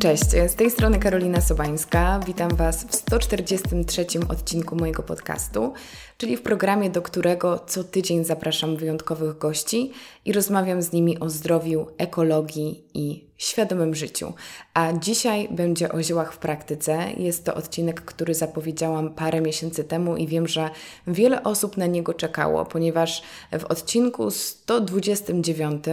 [0.00, 2.20] Cześć, z tej strony Karolina Sobańska.
[2.26, 5.72] Witam Was w 143 odcinku mojego podcastu,
[6.18, 9.92] czyli w programie, do którego co tydzień zapraszam wyjątkowych gości
[10.24, 14.32] i rozmawiam z nimi o zdrowiu, ekologii i świadomym życiu.
[14.74, 16.98] A dzisiaj będzie o ziołach w praktyce.
[17.16, 20.70] Jest to odcinek, który zapowiedziałam parę miesięcy temu i wiem, że
[21.06, 23.22] wiele osób na niego czekało, ponieważ
[23.58, 25.84] w odcinku 129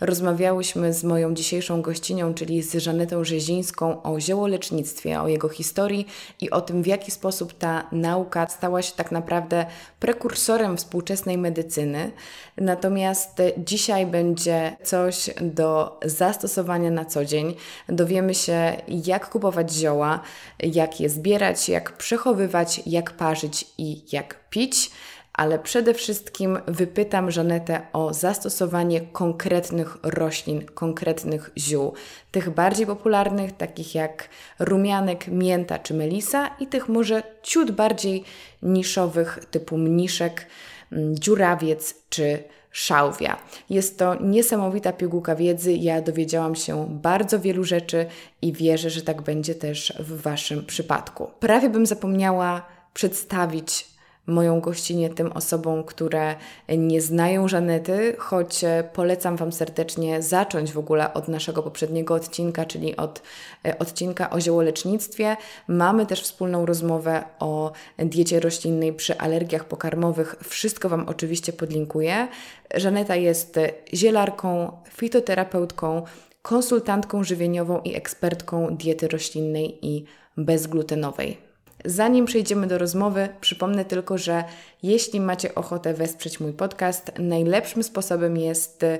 [0.00, 6.06] rozmawiałyśmy z moją dzisiejszą gościnią, czyli z Żanetą Rzezińską o ziołolecznictwie, o jego historii
[6.40, 9.66] i o tym, w jaki sposób ta nauka stała się tak naprawdę
[10.00, 12.10] prekursorem współczesnej medycyny.
[12.56, 17.54] Natomiast dzisiaj będzie coś do zastosowania na co dzień.
[17.88, 20.20] Dowiemy się, jak kupować zioła,
[20.58, 24.90] jak je zbierać, jak przechowywać, jak parzyć i jak pić
[25.32, 31.92] ale przede wszystkim wypytam Żanetę o zastosowanie konkretnych roślin, konkretnych ziół.
[32.30, 38.24] Tych bardziej popularnych, takich jak rumianek, mięta czy melisa i tych może ciut bardziej
[38.62, 40.46] niszowych typu mniszek,
[40.92, 43.36] mm, dziurawiec czy szałwia.
[43.70, 45.72] Jest to niesamowita pigułka wiedzy.
[45.72, 48.06] Ja dowiedziałam się bardzo wielu rzeczy
[48.42, 51.30] i wierzę, że tak będzie też w Waszym przypadku.
[51.40, 52.62] Prawie bym zapomniała
[52.94, 53.89] przedstawić
[54.30, 56.34] moją gościnie tym osobom, które
[56.68, 58.60] nie znają Żanety, choć
[58.92, 63.22] polecam Wam serdecznie zacząć w ogóle od naszego poprzedniego odcinka, czyli od
[63.66, 65.36] e, odcinka o ziołolecznictwie.
[65.68, 70.36] Mamy też wspólną rozmowę o diecie roślinnej przy alergiach pokarmowych.
[70.44, 72.28] Wszystko Wam oczywiście podlinkuję.
[72.74, 73.58] Żaneta jest
[73.94, 76.02] zielarką, fitoterapeutką,
[76.42, 80.04] konsultantką żywieniową i ekspertką diety roślinnej i
[80.36, 81.49] bezglutenowej.
[81.84, 84.44] Zanim przejdziemy do rozmowy, przypomnę tylko, że
[84.82, 88.98] jeśli macie ochotę wesprzeć mój podcast, najlepszym sposobem jest e,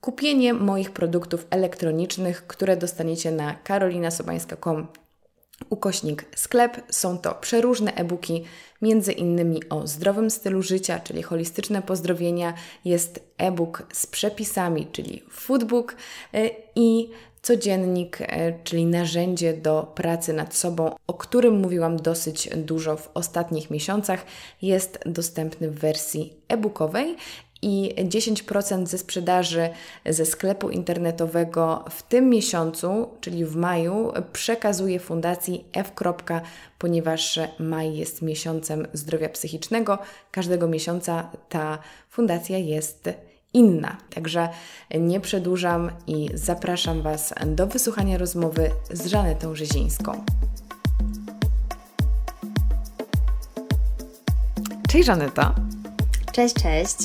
[0.00, 4.88] kupienie moich produktów elektronicznych, które dostaniecie na karolinasobańska.com
[5.70, 6.82] ukośnik sklep.
[6.90, 8.44] Są to przeróżne e-booki,
[8.82, 12.54] między innymi o zdrowym stylu życia, czyli holistyczne pozdrowienia.
[12.84, 15.96] Jest e-book z przepisami, czyli foodbook
[16.34, 17.10] e, i
[17.42, 23.70] codziennik, e, czyli narzędzie do pracy nad sobą, o którym mówiłam dosyć dużo w ostatnich
[23.70, 24.24] miesiącach,
[24.62, 27.16] jest dostępny w wersji e-bookowej
[27.62, 29.68] i 10% ze sprzedaży
[30.06, 35.92] ze sklepu internetowego w tym miesiącu, czyli w maju, przekazuje Fundacji F.
[36.78, 39.98] ponieważ maj jest miesiącem zdrowia psychicznego.
[40.30, 41.78] Każdego miesiąca ta
[42.08, 43.08] fundacja jest
[43.54, 43.96] inna.
[44.14, 44.48] Także
[44.98, 50.24] nie przedłużam i zapraszam Was do wysłuchania rozmowy z Żanetą Rzezińską.
[54.88, 55.54] Cześć Żaneta.
[56.32, 56.96] Cześć, cześć.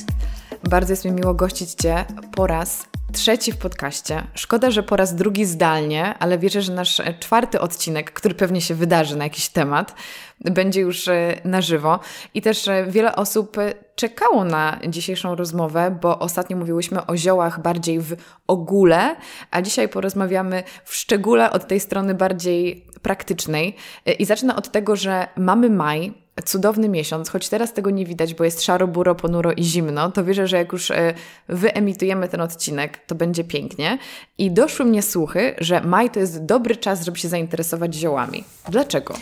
[0.63, 2.05] Bardzo jest mi miło gościć Cię
[2.35, 4.23] po raz trzeci w podcaście.
[4.35, 8.75] Szkoda, że po raz drugi zdalnie, ale wierzę, że nasz czwarty odcinek, który pewnie się
[8.75, 9.95] wydarzy na jakiś temat,
[10.39, 11.99] będzie już e, na żywo.
[12.33, 13.57] I też e, wiele osób
[13.95, 18.15] czekało na dzisiejszą rozmowę, bo ostatnio mówiłyśmy o ziołach bardziej w
[18.47, 19.15] ogóle,
[19.51, 23.75] a dzisiaj porozmawiamy w szczególe od tej strony bardziej praktycznej.
[24.05, 28.33] E, I zacznę od tego, że mamy maj, cudowny miesiąc, choć teraz tego nie widać,
[28.33, 31.13] bo jest szaro, buro, ponuro i zimno, to wierzę, że jak już e,
[31.49, 33.97] wyemitujemy ten odcinek, to będzie pięknie.
[34.37, 38.43] I doszły mnie słuchy, że maj to jest dobry czas, żeby się zainteresować ziołami.
[38.69, 39.13] Dlaczego?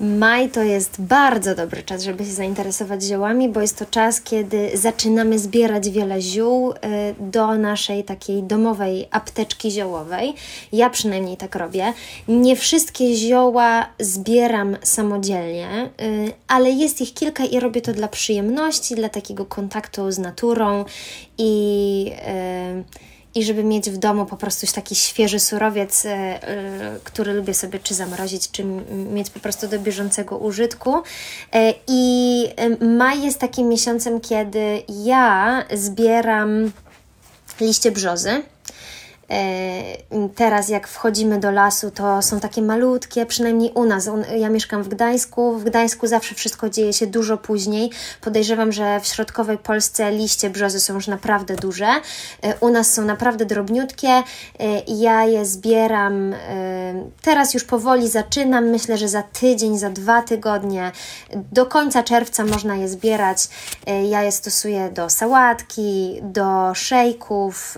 [0.00, 4.70] Maj to jest bardzo dobry czas, żeby się zainteresować ziołami, bo jest to czas, kiedy
[4.74, 6.76] zaczynamy zbierać wiele ziół y,
[7.18, 10.34] do naszej takiej domowej apteczki ziołowej.
[10.72, 11.92] Ja przynajmniej tak robię.
[12.28, 18.94] Nie wszystkie zioła zbieram samodzielnie, y, ale jest ich kilka i robię to dla przyjemności,
[18.94, 20.84] dla takiego kontaktu z naturą
[21.38, 22.12] i
[22.86, 27.54] y, i żeby mieć w domu po prostu taki świeży surowiec, e, e, który lubię
[27.54, 31.02] sobie czy zamrozić, czy mieć po prostu do bieżącego użytku.
[31.52, 32.46] E, I
[32.80, 36.72] maj jest takim miesiącem, kiedy ja zbieram
[37.60, 38.42] liście brzozy.
[39.30, 44.10] E, teraz, jak wchodzimy do lasu, to są takie malutkie, przynajmniej u nas.
[44.38, 45.58] Ja mieszkam w Gdańsku.
[45.58, 47.90] W Gdańsku zawsze wszystko dzieje się dużo później.
[48.20, 51.86] Podejrzewam, że w środkowej Polsce liście brzozy są już naprawdę duże.
[51.86, 54.08] E, u nas są naprawdę drobniutkie.
[54.08, 54.22] E,
[54.86, 56.34] ja je zbieram.
[57.22, 58.64] Teraz już powoli zaczynam.
[58.64, 60.92] Myślę, że za tydzień, za dwa tygodnie,
[61.52, 63.48] do końca czerwca można je zbierać.
[64.08, 67.76] Ja je stosuję do sałatki, do szejków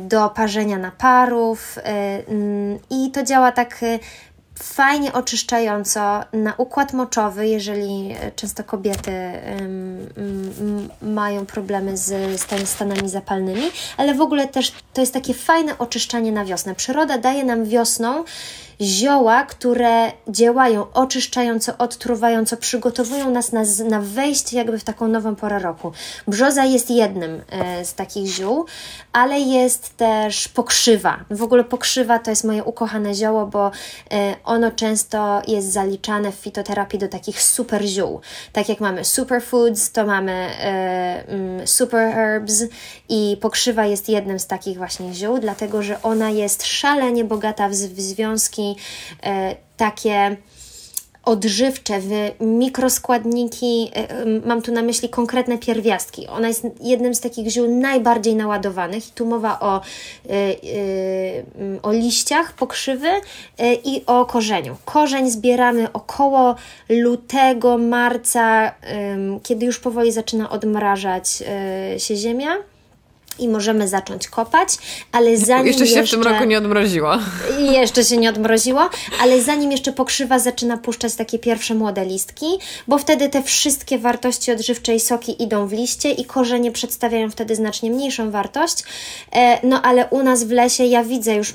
[0.00, 1.82] do parzenia naparów y,
[2.28, 3.98] mm, i to działa tak y,
[4.62, 6.00] fajnie oczyszczająco
[6.32, 9.12] na układ moczowy, jeżeli często kobiety
[11.02, 16.44] mają problemy z stanami zapalnymi, ale w ogóle też to jest takie fajne oczyszczanie na
[16.44, 16.74] wiosnę.
[16.74, 18.24] Przyroda daje nam wiosną
[18.82, 25.58] zioła, które działają oczyszczająco, odtruwająco, przygotowują nas na, na wejście jakby w taką nową porę
[25.58, 25.92] roku.
[26.28, 28.66] Brzoza jest jednym e, z takich ziół,
[29.12, 31.24] ale jest też pokrzywa.
[31.30, 33.70] W ogóle pokrzywa to jest moje ukochane zioło, bo
[34.10, 38.20] e, ono często jest zaliczane w fitoterapii do takich super ziół.
[38.52, 42.64] Tak jak mamy superfoods, to mamy e, mm, super herbs
[43.08, 47.72] i pokrzywa jest jednym z takich właśnie ziół, dlatego że ona jest szalenie bogata w,
[47.72, 48.71] w związki
[49.22, 50.36] E, takie
[51.24, 52.10] odżywcze, w
[52.40, 56.28] mikroskładniki, e, mam tu na myśli konkretne pierwiastki.
[56.28, 59.80] Ona jest jednym z takich ziół najbardziej naładowanych tu mowa o,
[60.30, 63.08] e, o liściach pokrzywy
[63.84, 64.76] i o korzeniu.
[64.84, 66.54] Korzeń zbieramy około
[66.88, 68.72] lutego, marca,
[69.42, 71.42] kiedy już powoli zaczyna odmrażać
[71.98, 72.71] się ziemia
[73.38, 74.68] i możemy zacząć kopać,
[75.12, 77.18] ale zanim jeszcze się jeszcze, w tym roku nie odmroziło.
[77.58, 78.90] Jeszcze się nie odmroziło,
[79.22, 82.46] ale zanim jeszcze pokrzywa zaczyna puszczać takie pierwsze młode listki,
[82.88, 87.56] bo wtedy te wszystkie wartości odżywcze i soki idą w liście i korzenie przedstawiają wtedy
[87.56, 88.84] znacznie mniejszą wartość.
[89.32, 91.52] E, no ale u nas w lesie ja widzę już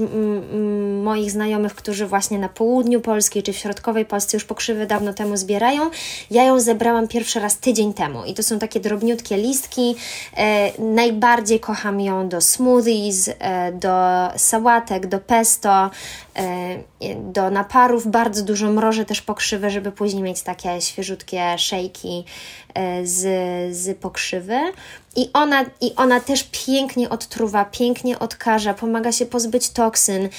[1.04, 5.38] moich znajomych, którzy właśnie na południu Polski czy w środkowej Polsce już pokrzywy dawno temu
[5.38, 5.90] zbierają.
[6.32, 9.96] Ja ją zebrałam pierwszy raz tydzień temu i to są takie drobniutkie listki,
[10.38, 13.98] e, najbardziej kocham ją do smoothies, e, do
[14.38, 15.90] sałatek, do pesto,
[16.36, 16.44] e,
[17.16, 18.08] do naparów.
[18.08, 22.26] Bardzo dużo mrożę też pokrzywy, żeby później mieć takie świeżutkie szejki
[22.74, 23.22] e, z,
[23.76, 24.60] z pokrzywy.
[25.18, 30.30] I ona, I ona też pięknie odtruwa, pięknie odkaża, pomaga się pozbyć toksyn.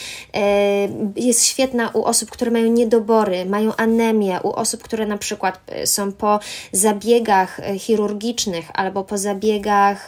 [1.17, 6.13] Jest świetna u osób, które mają niedobory, mają anemię, u osób, które na przykład są
[6.13, 6.41] po
[6.73, 10.07] zabiegach chirurgicznych albo po zabiegach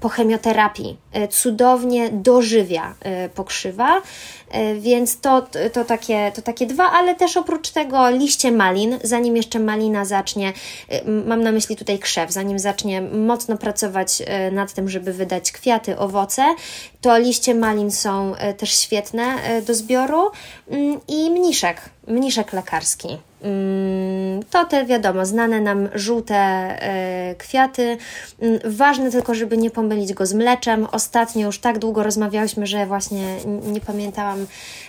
[0.00, 0.96] po chemioterapii.
[1.30, 2.94] Cudownie dożywia
[3.34, 4.02] pokrzywa.
[4.50, 9.36] E, więc to, to, takie, to takie dwa, ale też oprócz tego liście malin, zanim
[9.36, 10.52] jeszcze malina zacznie,
[10.88, 15.52] e, mam na myśli tutaj krzew, zanim zacznie mocno pracować e, nad tym, żeby wydać
[15.52, 16.54] kwiaty, owoce,
[17.00, 19.36] to liście malin są też świetne
[19.66, 20.30] do zbioru
[20.70, 23.18] mm, i mniszek, mniszek lekarski.
[23.42, 27.96] Mm, to te wiadomo, znane nam żółte e, kwiaty.
[28.40, 30.86] Mm, ważne tylko, żeby nie pomylić go z mleczem.
[30.92, 34.46] Ostatnio już tak długo rozmawiałyśmy, że właśnie nie pamiętałam,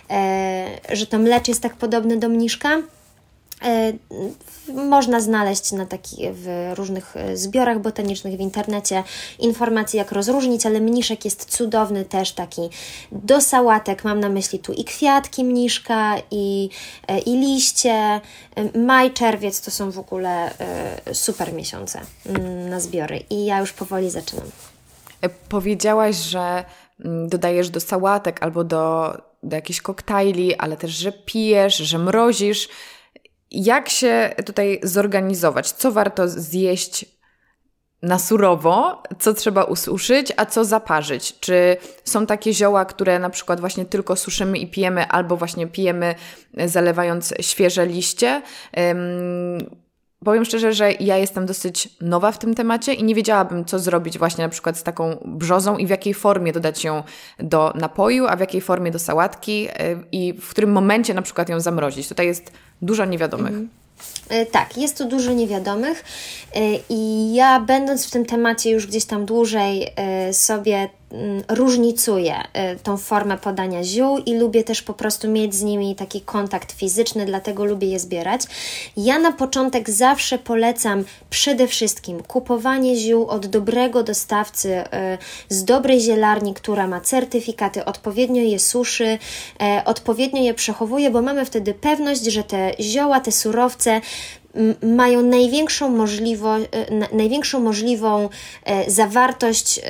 [0.10, 2.78] e, że to mlecz jest tak podobne do mniszka.
[4.72, 9.04] E, można znaleźć na taki, w różnych e, zbiorach botanicznych w internecie
[9.40, 12.62] informacje, jak rozróżnić, ale mniszek jest cudowny też taki
[13.12, 14.04] do sałatek.
[14.04, 16.70] Mam na myśli tu i kwiatki mniszka, i,
[17.08, 18.22] e, i liście.
[18.76, 20.52] Maj, czerwiec to są w ogóle
[21.14, 24.46] super miesiące mm, na zbiory i ja już powoli zaczynam.
[25.50, 26.66] Powiedziałaś, że
[27.06, 32.70] mm, dodajesz do sałatek albo do, do jakichś koktajli, ale też, że pijesz, że mrozisz.
[33.52, 35.72] Jak się tutaj zorganizować?
[35.72, 37.06] Co warto zjeść
[38.02, 41.40] na surowo, co trzeba ususzyć, a co zaparzyć?
[41.40, 46.16] Czy są takie zioła, które na przykład właśnie tylko suszymy i pijemy, albo właśnie pijemy
[46.66, 48.42] zalewając świeże liście?
[50.26, 54.18] Powiem szczerze, że ja jestem dosyć nowa w tym temacie i nie wiedziałabym, co zrobić
[54.18, 57.04] właśnie na przykład z taką brzozą i w jakiej formie dodać ją
[57.40, 59.72] do napoju, a w jakiej formie do sałatki y,
[60.12, 62.08] i w którym momencie na przykład ją zamrozić.
[62.08, 62.52] Tutaj jest
[62.82, 63.48] dużo niewiadomych.
[63.48, 63.70] Mhm.
[64.30, 66.04] E, tak, jest tu dużo niewiadomych
[66.56, 66.60] e,
[66.90, 70.90] i ja będąc w tym temacie już gdzieś tam dłużej e, sobie
[71.50, 72.36] różnicuję
[72.84, 77.26] tą formę podania ziół i lubię też po prostu mieć z nimi taki kontakt fizyczny,
[77.26, 78.42] dlatego lubię je zbierać.
[78.98, 84.84] Ja na początek zawsze polecam przede wszystkim kupowanie ziół od dobrego dostawcy
[85.50, 89.18] z dobrej zielarni, która ma certyfikaty, odpowiednio je suszy,
[89.86, 94.02] odpowiednio je przechowuje, bo mamy wtedy pewność, że te zioła, te surowce
[94.84, 96.56] mają największą, możliwo,
[97.12, 98.30] największą możliwą
[98.88, 99.82] zawartość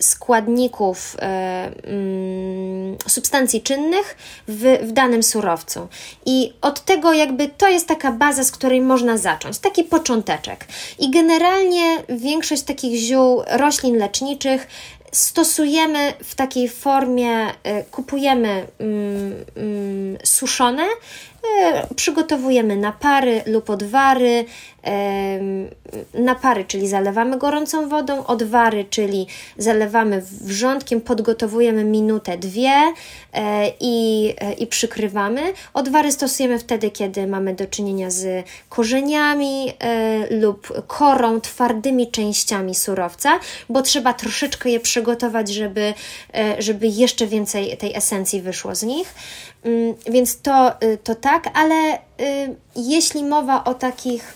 [0.00, 4.16] e, składników, mm, substancji czynnych
[4.48, 5.88] w, w danym surowcu.
[6.26, 10.66] I od tego jakby to jest taka baza, z której można zacząć, taki począteczek.
[10.98, 14.66] I generalnie większość takich ziół roślin leczniczych
[15.12, 17.46] stosujemy w takiej formie,
[17.90, 20.84] kupujemy mm, mm, suszone
[21.96, 24.44] przygotowujemy napary lub odwary.
[26.14, 29.26] Napary, czyli zalewamy gorącą wodą, odwary, czyli
[29.58, 32.72] zalewamy wrzątkiem, podgotowujemy minutę, dwie
[33.80, 35.52] i, i przykrywamy.
[35.74, 39.72] Odwary stosujemy wtedy, kiedy mamy do czynienia z korzeniami
[40.30, 45.94] lub korą, twardymi częściami surowca, bo trzeba troszeczkę je przygotować, żeby,
[46.58, 49.14] żeby jeszcze więcej tej esencji wyszło z nich.
[49.64, 51.98] Mm, więc to, y, to tak, ale y,
[52.76, 54.34] jeśli mowa o takich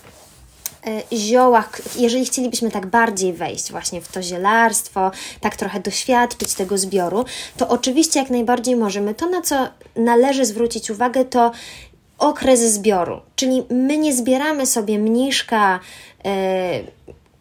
[1.12, 5.11] ziołach, jeżeli chcielibyśmy tak bardziej wejść właśnie w to zielarstwo,
[5.41, 7.25] tak trochę doświadczyć tego zbioru,
[7.57, 9.15] to oczywiście jak najbardziej możemy.
[9.15, 11.53] To, na co należy zwrócić uwagę, to
[12.19, 15.81] okres zbioru, czyli my nie zbieramy sobie mniszka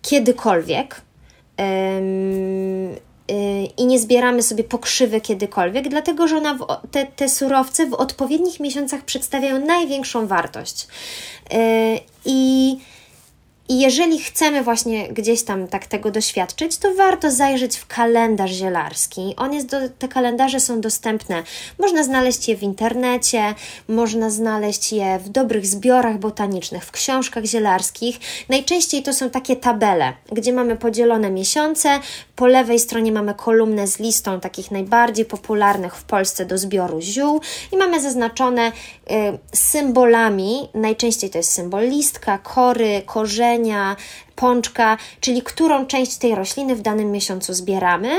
[0.01, 1.01] kiedykolwiek.
[3.31, 6.59] Y, i nie zbieramy sobie pokrzywy kiedykolwiek, dlatego że ona
[6.91, 10.87] te, te surowce w odpowiednich miesiącach przedstawiają największą wartość.
[12.25, 12.77] I
[13.71, 19.33] i jeżeli chcemy właśnie gdzieś tam tak tego doświadczyć, to warto zajrzeć w kalendarz zielarski.
[19.37, 21.43] On jest do, te kalendarze są dostępne.
[21.79, 23.55] Można znaleźć je w internecie,
[23.87, 28.19] można znaleźć je w dobrych zbiorach botanicznych, w książkach zielarskich.
[28.49, 31.99] Najczęściej to są takie tabele, gdzie mamy podzielone miesiące.
[32.35, 37.41] Po lewej stronie mamy kolumnę z listą takich najbardziej popularnych w Polsce do zbioru ziół
[37.71, 38.73] i mamy zaznaczone y,
[39.53, 40.69] symbolami.
[40.73, 43.01] Najczęściej to jest symbol listka, kory,
[43.63, 43.95] Nhà
[44.41, 48.09] pączka, czyli którą część tej rośliny w danym miesiącu zbieramy.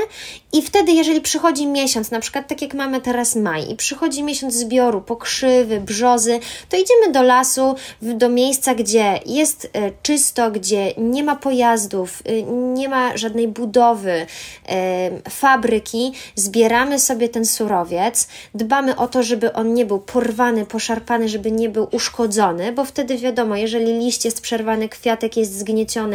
[0.52, 4.54] I wtedy, jeżeli przychodzi miesiąc, na przykład tak jak mamy teraz maj, i przychodzi miesiąc
[4.54, 11.24] zbioru, pokrzywy, brzozy, to idziemy do lasu, do miejsca, gdzie jest e, czysto, gdzie nie
[11.24, 14.26] ma pojazdów, e, nie ma żadnej budowy,
[14.68, 21.28] e, fabryki, zbieramy sobie ten surowiec, dbamy o to, żeby on nie był porwany, poszarpany,
[21.28, 26.11] żeby nie był uszkodzony, bo wtedy wiadomo, jeżeli liść jest przerwany, kwiatek jest zgnieciony,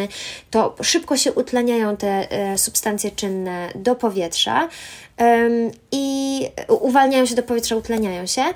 [0.51, 2.27] to szybko się utleniają te
[2.57, 4.69] substancje czynne do powietrza
[5.91, 8.53] i uwalniają się do powietrza, utleniają się y,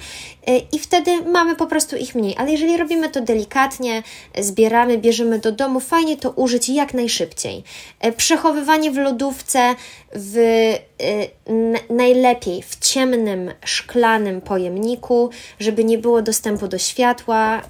[0.72, 2.36] i wtedy mamy po prostu ich mniej.
[2.38, 4.04] Ale jeżeli robimy to delikatnie,
[4.40, 7.64] zbieramy, bierzemy do domu, fajnie to użyć jak najszybciej.
[8.00, 9.76] E, przechowywanie w lodówce
[10.16, 10.38] w
[11.90, 15.30] najlepiej w ciemnym, szklanym pojemniku,
[15.60, 17.62] żeby nie było dostępu do światła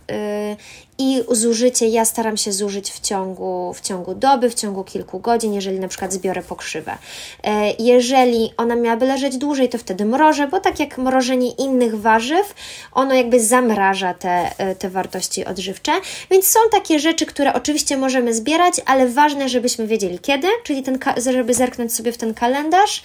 [1.01, 5.53] i zużycie ja staram się zużyć w ciągu, w ciągu doby, w ciągu kilku godzin,
[5.53, 6.97] jeżeli na przykład zbiorę pokrzywę.
[7.43, 12.55] E, jeżeli ona miałaby leżeć dłużej, to wtedy mrożę, bo tak jak mrożenie innych warzyw,
[12.91, 15.91] ono jakby zamraża te, e, te wartości odżywcze.
[16.31, 20.99] Więc są takie rzeczy, które oczywiście możemy zbierać, ale ważne, żebyśmy wiedzieli kiedy, czyli ten,
[21.31, 23.03] żeby zerknąć sobie w ten kalendarz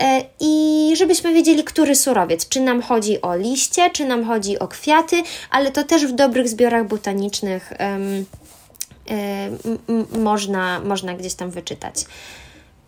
[0.00, 4.68] e, i żebyśmy wiedzieli, który surowiec, czy nam chodzi o liście, czy nam chodzi o
[4.68, 7.29] kwiaty, ale to też w dobrych zbiorach botanicznych
[7.78, 8.24] um,
[10.22, 12.04] można, można gdzieś tam wyczytać.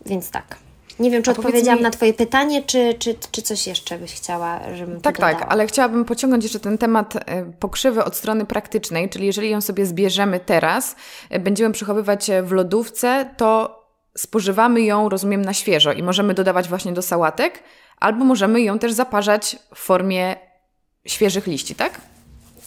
[0.05, 0.57] Więc tak.
[0.99, 1.83] Nie wiem, czy A odpowiedziałam mi...
[1.83, 6.05] na Twoje pytanie, czy, czy, czy coś jeszcze byś chciała, żebym Tak, tak, ale chciałabym
[6.05, 10.95] pociągnąć jeszcze ten temat e, pokrzywy od strony praktycznej, czyli jeżeli ją sobie zbierzemy teraz,
[11.29, 13.79] e, będziemy przechowywać w lodówce, to
[14.17, 17.63] spożywamy ją, rozumiem, na świeżo i możemy dodawać właśnie do sałatek,
[17.99, 20.35] albo możemy ją też zaparzać w formie
[21.07, 22.01] świeżych liści, tak?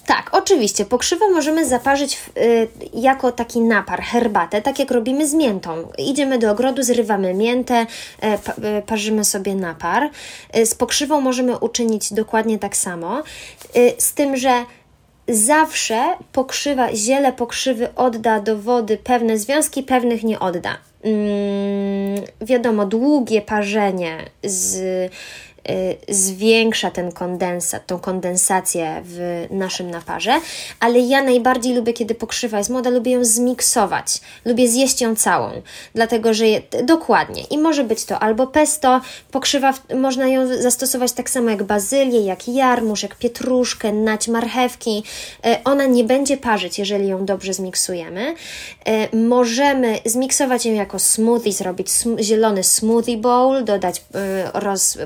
[0.06, 0.84] Tak, oczywiście.
[0.84, 5.88] Pokrzywę możemy zaparzyć w, y, jako taki napar, herbatę, tak jak robimy z miętą.
[5.98, 10.10] Idziemy do ogrodu, zrywamy miętę, y, pa, y, parzymy sobie napar.
[10.56, 13.22] Y, z pokrzywą możemy uczynić dokładnie tak samo,
[13.76, 14.64] y, z tym, że
[15.28, 20.76] zawsze pokrzywa, ziele pokrzywy odda do wody pewne związki, pewnych nie odda.
[21.02, 25.12] Mm, wiadomo, długie parzenie z
[26.08, 30.40] zwiększa ten kondensat, tą kondensację w naszym naparze,
[30.80, 35.50] ale ja najbardziej lubię, kiedy pokrzywa jest młoda, lubię ją zmiksować, lubię zjeść ją całą,
[35.94, 37.42] dlatego że je, dokładnie.
[37.50, 42.48] I może być to albo pesto, pokrzywa, można ją zastosować tak samo jak bazylię, jak
[42.48, 45.02] jarmuż, jak pietruszkę, nać marchewki,
[45.46, 48.34] y, ona nie będzie parzyć, jeżeli ją dobrze zmiksujemy.
[49.12, 54.04] Y, możemy zmiksować ją jako smoothie, zrobić sm zielony smoothie bowl, dodać
[54.54, 54.98] roz,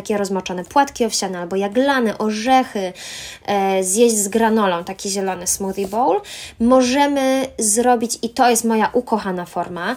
[0.00, 2.92] takie rozmoczone płatki owsiane albo jaglane, orzechy,
[3.46, 6.20] e, zjeść z granolą taki zielony smoothie bowl.
[6.60, 9.96] Możemy zrobić, i to jest moja ukochana forma,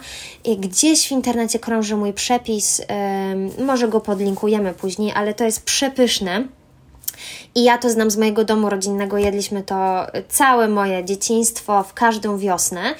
[0.58, 6.44] gdzieś w internecie krąży mój przepis, e, może go podlinkujemy później, ale to jest przepyszne
[7.54, 12.38] I ja to znam z mojego domu rodzinnego, jedliśmy to całe moje dzieciństwo, w każdą
[12.38, 12.94] wiosnę.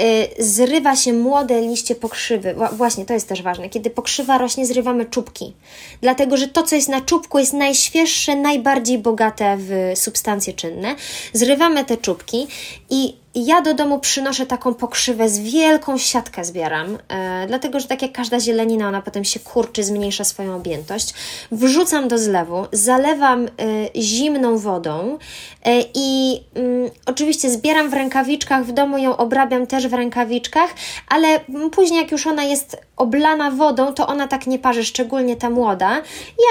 [0.00, 2.54] Y, zrywa się młode liście pokrzywy.
[2.72, 3.68] Właśnie, to jest też ważne.
[3.68, 5.54] Kiedy pokrzywa rośnie, zrywamy czubki.
[6.00, 10.94] Dlatego, że to, co jest na czubku, jest najświeższe, najbardziej bogate w substancje czynne.
[11.32, 12.46] Zrywamy te czubki
[12.90, 18.02] i ja do domu przynoszę taką pokrzywę, z wielką siatkę zbieram, e, dlatego że tak
[18.02, 21.14] jak każda zielenina, ona potem się kurczy, zmniejsza swoją objętość.
[21.52, 23.50] Wrzucam do zlewu, zalewam e,
[23.96, 25.18] zimną wodą
[25.64, 30.70] e, i mm, oczywiście zbieram w rękawiczkach, w domu ją obrabiam też w rękawiczkach,
[31.08, 31.40] ale
[31.72, 36.02] później jak już ona jest oblana wodą, to ona tak nie parzy, szczególnie ta młoda.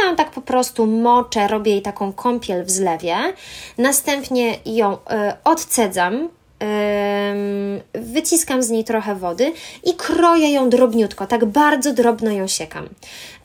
[0.02, 3.16] Ja ją tak po prostu moczę, robię jej taką kąpiel w zlewie.
[3.78, 4.98] Następnie ją
[5.44, 6.30] odcedzam,
[7.94, 9.54] wyciskam z niej trochę wody
[9.84, 12.90] i kroję ją drobniutko, tak bardzo drobno ją siekam.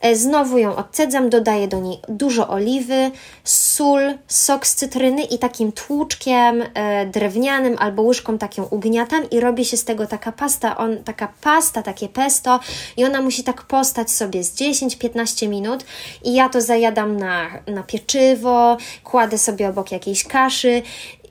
[0.01, 3.11] E, znowu ją odcedzam, dodaję do niej dużo oliwy,
[3.43, 9.65] sól, sok z cytryny i takim tłuczkiem e, drewnianym albo łyżką taką ugniatam i robi
[9.65, 12.59] się z tego taka pasta, on, taka pasta, takie pesto
[12.97, 15.85] i ona musi tak postać sobie z 10-15 minut
[16.23, 20.81] i ja to zajadam na, na pieczywo, kładę sobie obok jakiejś kaszy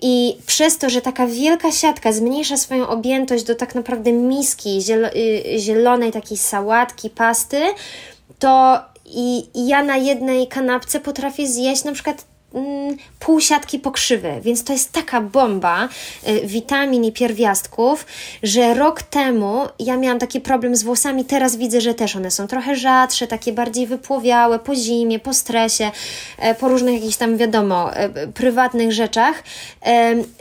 [0.03, 4.79] i przez to, że taka wielka siatka zmniejsza swoją objętość do tak naprawdę miski
[5.17, 7.63] y, zielonej takiej sałatki, pasty,
[8.39, 14.33] to i, i ja na jednej kanapce potrafię zjeść na przykład Mm, pół siatki pokrzywy,
[14.43, 15.89] więc to jest taka bomba
[16.29, 18.07] y, witamin i pierwiastków,
[18.43, 22.47] że rok temu ja miałam taki problem z włosami, teraz widzę, że też one są
[22.47, 25.91] trochę rzadsze, takie bardziej wypłowiałe po zimie, po stresie,
[26.39, 29.43] e, po różnych jakichś tam, wiadomo, e, prywatnych rzeczach.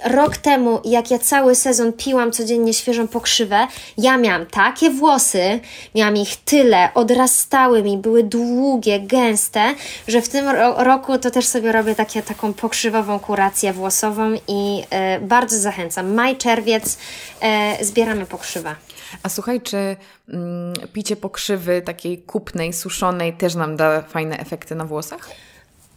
[0.05, 5.59] Rok temu, jak ja cały sezon piłam codziennie świeżą pokrzywę, ja miałam takie włosy,
[5.95, 9.73] miałam ich tyle, odrastały mi, były długie, gęste,
[10.07, 10.45] że w tym
[10.77, 16.13] roku to też sobie robię takie, taką pokrzywową kurację włosową i e, bardzo zachęcam.
[16.13, 16.97] Maj, czerwiec
[17.41, 18.75] e, zbieramy pokrzywę.
[19.23, 19.95] A słuchaj, czy
[20.29, 25.29] mm, picie pokrzywy takiej kupnej, suszonej też nam da fajne efekty na włosach?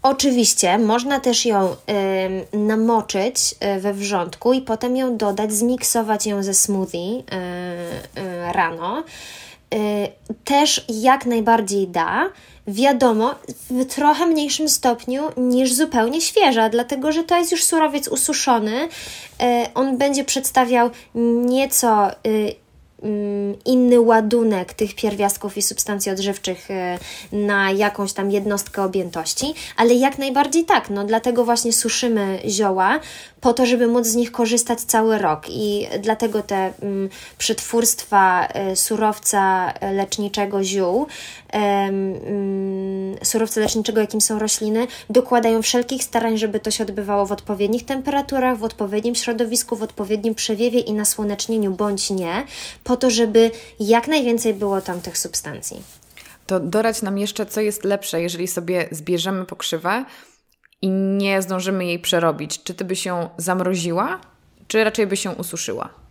[0.03, 1.73] Oczywiście, można też ją
[2.53, 7.23] y, namoczyć e, we wrzątku i potem ją dodać, zmiksować ją ze smoothie
[8.53, 9.05] rano.
[10.45, 12.31] też jak najbardziej da
[12.67, 13.35] wiadomo,
[13.71, 18.89] w trochę mniejszym stopniu niż zupełnie świeża, dlatego że to jest już surowiec ususzony.
[19.41, 20.91] E, on będzie przedstawiał
[21.45, 22.62] nieco y,
[23.65, 26.99] inny ładunek tych pierwiastków i substancji odżywczych e,
[27.33, 33.01] na jakąś tam jednostkę objętości, ale jak najbardziej tak, no dlatego właśnie suszymy zioła,
[33.43, 35.47] po to, żeby móc z nich korzystać cały rok.
[35.49, 41.07] I dlatego te mm, przetwórstwa y, surowca leczniczego ziół,
[43.23, 47.85] y, surowca leczniczego, jakim są rośliny, dokładają wszelkich starań, żeby to się odbywało w odpowiednich
[47.85, 52.45] temperaturach, w odpowiednim środowisku, w odpowiednim przewiewie i nasłonecznieniu, bądź nie,
[52.93, 53.51] po to, żeby
[53.81, 55.83] jak najwięcej było tam tych substancji.
[56.47, 60.05] To dorać nam jeszcze, co jest lepsze, jeżeli sobie zbierzemy pokrzywę,
[60.83, 64.21] i nie zdążymy jej przerobić, czy ty by się zamroziła,
[64.69, 66.02] czy raczej by się ususzyła?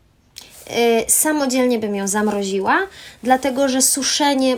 [0.77, 2.79] Y, samodzielnie bym ją zamroziła,
[3.23, 4.57] dlatego że suszenie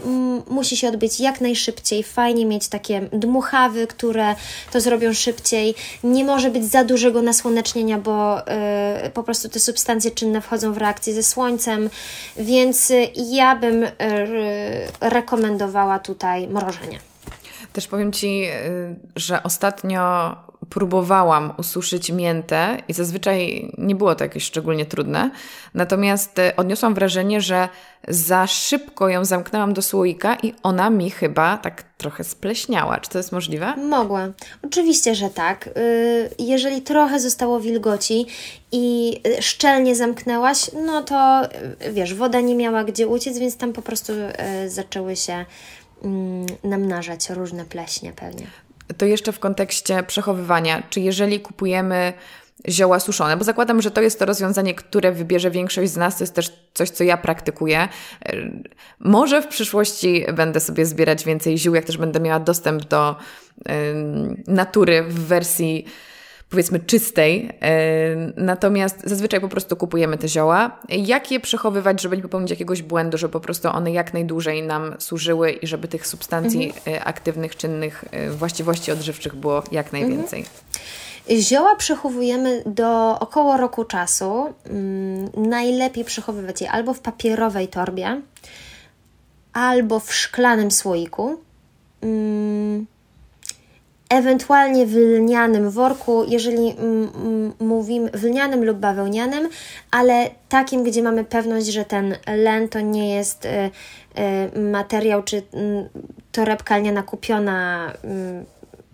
[0.50, 2.04] musi się odbyć jak najszybciej.
[2.04, 4.36] Fajnie mieć takie dmuchawy, które
[4.72, 5.76] to zrobią szybciej.
[6.04, 8.40] Nie może być za dużego nasłonecznienia, bo
[9.06, 11.90] y, po prostu te substancje czynne wchodzą w reakcję ze słońcem,
[12.38, 13.86] więc y, ja bym
[15.02, 17.00] rekomendowała tutaj mrożenie.
[17.74, 20.36] Też powiem Ci, y, że ostatnio
[20.74, 25.32] próbowałam ususzyć miętę i zazwyczaj nie było to jakieś szczególnie trudne.
[25.74, 27.70] Natomiast y, odniosłam wrażenie, że
[28.08, 33.00] za szybko ją zamknęłam do słoika i ona mi chyba tak trochę spleśniała.
[33.00, 33.76] Czy to jest możliwe?
[33.78, 34.28] Mogła.
[34.64, 35.68] Oczywiście, że tak.
[35.68, 38.26] Y, jeżeli trochę zostało wilgoci
[38.72, 41.42] i szczelnie zamknęłaś, no to
[41.92, 44.14] wiesz, woda nie miała gdzie uciec, więc tam po prostu
[44.68, 45.46] zaczęły się
[46.04, 48.48] Mm, namnażać różne pleśnie pewnie.
[48.98, 50.84] To jeszcze w kontekście przechowywania.
[50.90, 52.14] Czy jeżeli kupujemy
[52.70, 56.24] zioła suszone, bo zakładam, że to jest to rozwiązanie, które wybierze większość z nas, to
[56.24, 57.88] jest też coś, co ja praktykuję.
[59.00, 63.16] Może w przyszłości będę sobie zbierać więcej ziół, jak też będę miała dostęp do
[64.48, 65.86] natury w wersji
[66.54, 67.50] powiedzmy czystej,
[68.38, 70.80] natomiast zazwyczaj po prostu kupujemy te zioła.
[70.90, 74.96] Jak je przechowywać, żeby nie popełnić jakiegoś błędu, żeby po prostu one jak najdłużej nam
[75.00, 76.96] służyły i żeby tych substancji mhm.
[76.96, 80.04] E, aktywnych, czynnych, e, właściwości odżywczych było jak mhm.
[80.04, 80.40] najwięcej?
[80.40, 81.42] Mhm.
[81.42, 84.54] Zioła przechowujemy do około roku czasu.
[84.70, 88.22] Mm, najlepiej przechowywać je albo w papierowej torbie,
[89.54, 91.38] albo w szklanym słoiku.
[94.14, 96.76] Mm, ewentualnie w lnianym worku, jeżeli
[97.60, 99.50] mówimy w lnianym lub bawełnianym,
[99.92, 105.38] ale takim, gdzie mamy pewność, że ten len to nie jest y, y, materiał czy
[105.38, 105.44] y,
[106.32, 107.94] torebka lniana kupiona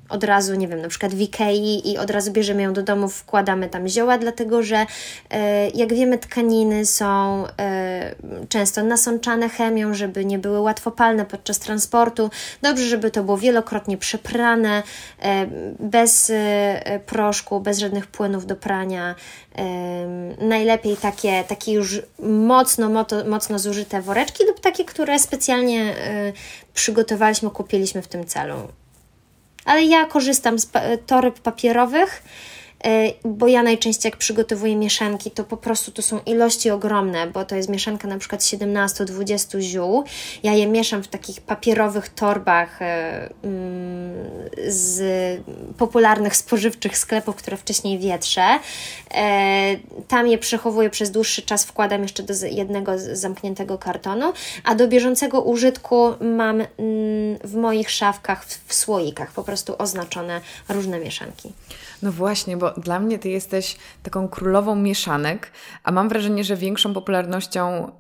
[0.09, 3.09] od razu, nie wiem, na przykład w Ikei i od razu bierzemy ją do domu,
[3.09, 4.85] wkładamy tam zioła, dlatego że
[5.29, 8.15] e, jak wiemy, tkaniny są e,
[8.49, 12.29] często nasączane chemią, żeby nie były łatwopalne podczas transportu.
[12.61, 14.83] Dobrze, żeby to było wielokrotnie przeprane,
[15.21, 15.47] e,
[15.79, 16.31] bez
[17.05, 19.15] proszku, bez żadnych płynów do prania.
[20.41, 25.95] Najlepiej takie, takie już mocno, mocno, mocno zużyte woreczki lub takie, które specjalnie
[26.73, 28.55] przygotowaliśmy, kupiliśmy w tym celu
[29.65, 30.67] ale ja korzystam z
[31.05, 32.23] toreb papierowych
[33.25, 37.55] bo ja najczęściej jak przygotowuję mieszanki, to po prostu to są ilości ogromne, bo to
[37.55, 40.03] jest mieszanka na przykład 17-20 ziół.
[40.43, 44.13] Ja je mieszam w takich papierowych torbach e, mm,
[44.67, 45.01] z
[45.77, 48.59] popularnych spożywczych sklepów, które wcześniej wietrzę.
[49.13, 49.75] E,
[50.07, 55.41] tam je przechowuję przez dłuższy czas, wkładam jeszcze do jednego zamkniętego kartonu, a do bieżącego
[55.41, 56.67] użytku mam mm,
[57.43, 61.53] w moich szafkach w słoikach po prostu oznaczone różne mieszanki.
[62.01, 65.51] No właśnie, bo dla mnie ty jesteś taką królową mieszanek,
[65.83, 67.91] a mam wrażenie, że większą popularnością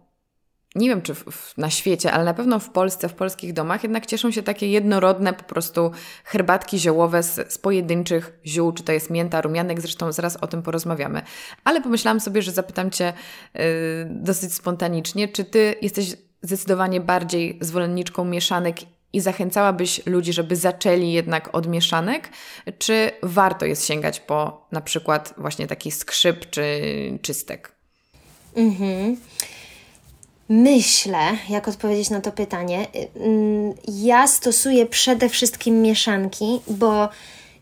[0.75, 3.83] nie wiem czy w, w, na świecie, ale na pewno w Polsce, w polskich domach,
[3.83, 5.91] jednak cieszą się takie jednorodne po prostu
[6.23, 10.61] herbatki ziołowe z, z pojedynczych ziół, czy to jest mięta, rumianek, zresztą zaraz o tym
[10.61, 11.21] porozmawiamy.
[11.63, 13.13] Ale pomyślałam sobie, że zapytam Cię
[13.53, 13.61] yy,
[14.09, 18.77] dosyć spontanicznie, czy Ty jesteś zdecydowanie bardziej zwolenniczką mieszanek
[19.13, 22.29] i zachęcałabyś ludzi, żeby zaczęli jednak od mieszanek,
[22.77, 26.81] czy warto jest sięgać po na przykład właśnie taki skrzyp czy
[27.21, 27.71] czystek?
[28.55, 29.17] Mhm.
[30.49, 32.87] Myślę, jak odpowiedzieć na to pytanie.
[33.15, 37.09] Mm, ja stosuję przede wszystkim mieszanki, bo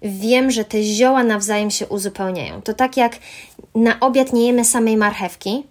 [0.02, 2.62] wiem, że te zioła nawzajem się uzupełniają.
[2.62, 3.20] To tak jak
[3.76, 5.64] na obiad nie jemy samej marchewki,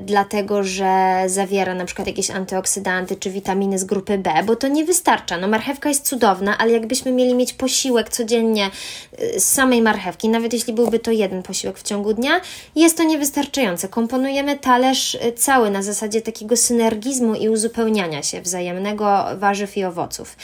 [0.00, 4.84] dlatego że zawiera na przykład jakieś antyoksydanty czy witaminy z grupy B, bo to nie
[4.84, 5.38] wystarcza.
[5.38, 8.70] No marchewka jest cudowna, ale jakbyśmy mieli mieć posiłek codziennie
[9.36, 12.40] y, z samej marchewki, nawet jeśli byłby to jeden posiłek w ciągu dnia,
[12.76, 13.88] jest to niewystarczające.
[13.88, 20.36] Komponujemy talerz y, cały na zasadzie takiego synergizmu i uzupełniania się wzajemnego warzyw i owoców,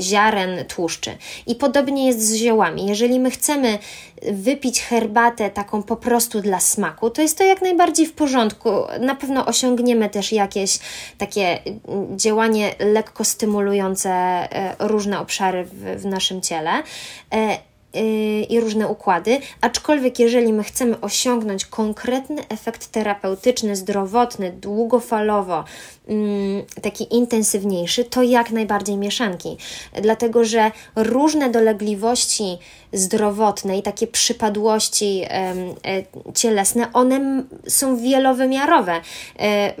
[0.00, 1.10] ziaren, tłuszczy.
[1.46, 2.86] I podobnie jest z ziołami.
[2.86, 3.78] Jeżeli my chcemy
[4.32, 8.70] wypić herbatę taką po prostu dla smaku, to jest to jak najbardziej w porządku.
[9.00, 10.78] Na pewno osiągniemy też jakieś
[11.18, 11.58] takie
[12.16, 16.70] działanie lekko stymulujące e, różne obszary w, w naszym ciele
[17.32, 17.58] e,
[18.48, 25.64] i różne układy, aczkolwiek jeżeli my chcemy osiągnąć konkretny efekt terapeutyczny, zdrowotny, długofalowo,
[26.08, 29.56] mm, taki intensywniejszy, to jak najbardziej mieszanki,
[30.02, 32.58] dlatego że różne dolegliwości
[32.92, 35.54] zdrowotne i takie przypadłości e,
[36.34, 39.00] cielesne, one są wielowymiarowe.
[39.38, 39.74] E,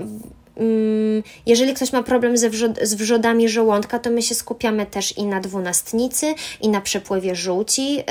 [1.46, 5.24] jeżeli ktoś ma problem ze wrzod z wrzodami żołądka, to my się skupiamy też i
[5.24, 8.02] na dwunastnicy, i na przepływie żółci yy,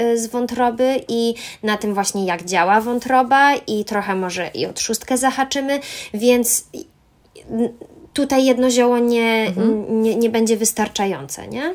[0.00, 4.80] yy, z wątroby, i na tym właśnie, jak działa wątroba, i trochę może i od
[4.80, 5.80] szóstkę zahaczymy,
[6.14, 6.64] więc
[8.12, 10.02] tutaj jedno zioło nie, mhm.
[10.02, 11.74] nie, nie będzie wystarczające, nie?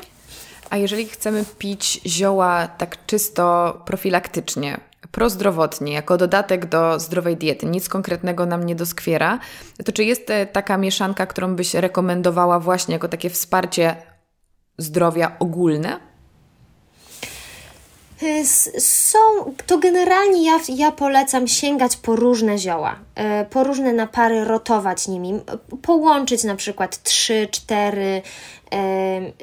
[0.70, 7.88] A jeżeli chcemy pić zioła tak czysto profilaktycznie, prozdrowotnie, jako dodatek do zdrowej diety, nic
[7.88, 9.38] konkretnego nam nie doskwiera,
[9.84, 13.96] to czy jest e, taka mieszanka, którą byś rekomendowała właśnie jako takie wsparcie
[14.78, 16.00] zdrowia ogólne?
[18.22, 18.44] E,
[18.80, 19.18] są,
[19.66, 25.40] to generalnie ja, ja polecam sięgać po różne zioła, e, po różne napary, rotować nimi,
[25.82, 28.22] połączyć na przykład 3, 4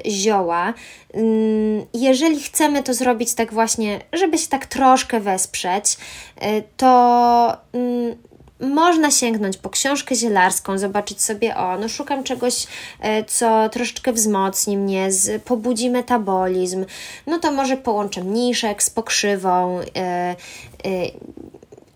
[0.06, 0.74] zioła.
[1.14, 5.96] Mm, jeżeli chcemy to zrobić tak właśnie, żeby się tak troszkę wesprzeć,
[6.36, 8.16] e, to mm,
[8.60, 12.66] można sięgnąć po książkę zielarską, zobaczyć sobie, o, no szukam czegoś,
[13.00, 16.84] e, co troszeczkę wzmocni mnie, z, pobudzi metabolizm,
[17.26, 20.36] no to może połączę mniszek z pokrzywą, e,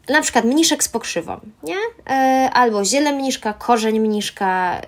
[0.08, 1.76] na przykład mniszek z pokrzywą, nie?
[2.52, 4.80] albo ziele mniszka, korzeń mniszka,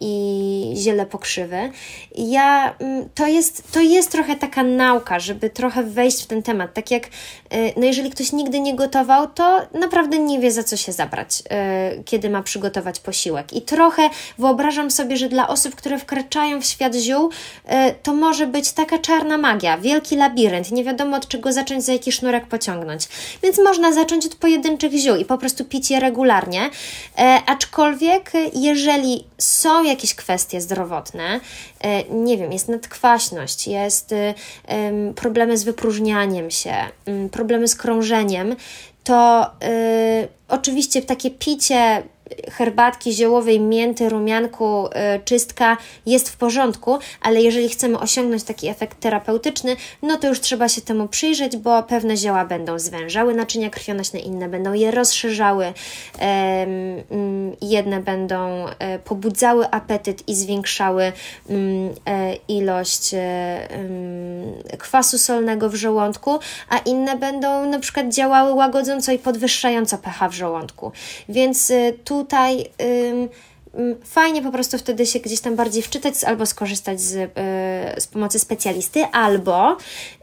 [0.00, 1.70] i ziele pokrzywy.
[2.14, 6.74] Ja, mm, to, jest, to jest trochę taka nauka, żeby trochę wejść w ten temat.
[6.74, 7.04] Tak jak,
[7.50, 11.42] e, no jeżeli ktoś nigdy nie gotował, to naprawdę nie wie za co się zabrać,
[11.50, 13.52] e, kiedy ma przygotować posiłek.
[13.52, 17.30] I trochę wyobrażam sobie, że dla osób, które wkraczają w świat ziół,
[18.02, 22.12] to może być taka czarna magia, wielki labirynt, nie wiadomo od czego zacząć, za jaki
[22.12, 23.08] sznurek pociągnąć.
[23.42, 26.70] Więc można zacząć od pojedynczych ziół i po prostu pić je regularnie.
[27.46, 31.40] Aczkolwiek, jeżeli są jakieś kwestie zdrowotne,
[31.80, 34.34] e, nie wiem, jest nadkwaśność, jest y,
[35.16, 36.74] problemy z wypróżnianiem się,
[37.32, 38.56] problemy z krążeniem,
[39.04, 42.02] to y, oczywiście takie picie
[42.50, 44.90] herbatki ziołowej, mięty, rumianku, y,
[45.24, 50.68] czystka jest w porządku, ale jeżeli chcemy osiągnąć taki efekt terapeutyczny, no to już trzeba
[50.68, 55.72] się temu przyjrzeć, bo pewne zioła będą zwężały naczynia krwionośne, inne będą je rozszerzały,
[56.18, 61.12] mm, jedne będą e, pobudzały apetyt i zwiększały
[61.50, 63.18] mm, e, ilość e,
[63.70, 70.28] mm, kwasu solnego w żołądku, a inne będą na przykład działały łagodząco i podwyższająco pH
[70.28, 70.92] w żołądku.
[71.28, 71.72] Więc
[72.04, 72.70] tu tutaj
[74.04, 78.38] fajnie po prostu wtedy się gdzieś tam bardziej wczytać albo skorzystać z, y, z pomocy
[78.38, 79.76] specjalisty, albo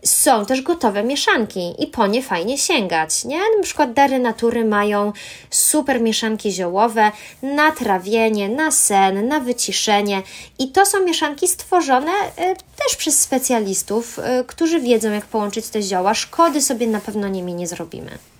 [0.03, 3.37] są też gotowe mieszanki i po nie fajnie sięgać, nie?
[3.37, 5.13] Na przykład dary natury mają
[5.49, 7.11] super mieszanki ziołowe
[7.41, 10.21] na trawienie, na sen, na wyciszenie
[10.59, 15.81] i to są mieszanki stworzone y, też przez specjalistów, y, którzy wiedzą jak połączyć te
[15.81, 16.13] zioła.
[16.13, 18.30] Szkody sobie na pewno nimi nie zrobimy.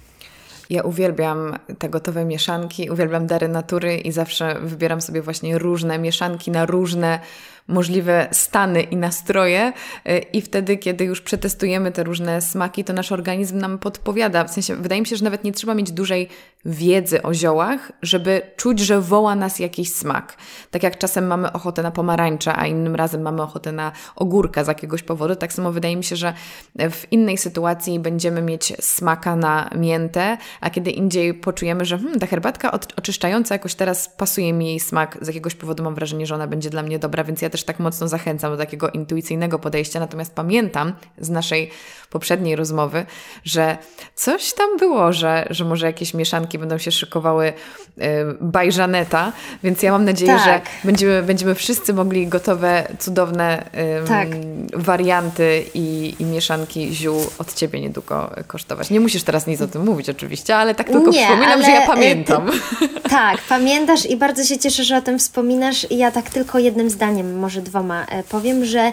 [0.71, 6.51] Ja uwielbiam te gotowe mieszanki, uwielbiam dary natury i zawsze wybieram sobie właśnie różne mieszanki
[6.51, 7.19] na różne
[7.67, 9.73] możliwe stany i nastroje
[10.09, 14.43] y, i wtedy, kiedy już przetestujemy te różne smaki, to nasz organizm nam podpowiada.
[14.43, 16.29] W sensie, wydaje mi się, że nawet nie trzeba mieć dużej
[16.65, 20.37] wiedzy o ziołach, żeby czuć, że woła nas jakiś smak.
[20.71, 24.67] Tak jak czasem mamy ochotę na pomarańcza, a innym razem mamy ochotę na ogórka z
[24.67, 26.33] jakiegoś powodu, tak samo wydaje mi się, że
[26.75, 32.27] w innej sytuacji będziemy mieć smaka na miętę, a kiedy indziej poczujemy, że hmm, ta
[32.27, 36.47] herbatka oczyszczająca jakoś teraz pasuje mi jej smak, z jakiegoś powodu mam wrażenie, że ona
[36.47, 39.99] będzie dla mnie dobra, więc ja też tak mocno zachęcam do takiego intuicyjnego podejścia.
[39.99, 41.71] Natomiast pamiętam z naszej
[42.09, 43.05] poprzedniej rozmowy,
[43.43, 43.77] że
[44.15, 48.01] coś tam było, że, że może jakieś mieszanki będą się szykowały y,
[48.41, 49.31] bajżaneta,
[49.63, 50.43] więc ja mam nadzieję, tak.
[50.43, 53.65] że będziemy, będziemy wszyscy mogli gotowe, cudowne
[54.03, 54.27] y, tak.
[54.73, 58.89] warianty i, i mieszanki ziół od Ciebie niedługo kosztować.
[58.89, 61.71] Nie musisz teraz nic o tym mówić oczywiście, ale tak tylko Nie, przypominam, ale, że
[61.71, 62.51] ja pamiętam.
[62.79, 65.87] Ty, tak, pamiętasz i bardzo się cieszę, że o tym wspominasz.
[65.91, 68.91] Ja tak tylko jednym zdaniem, może dwoma e, powiem, że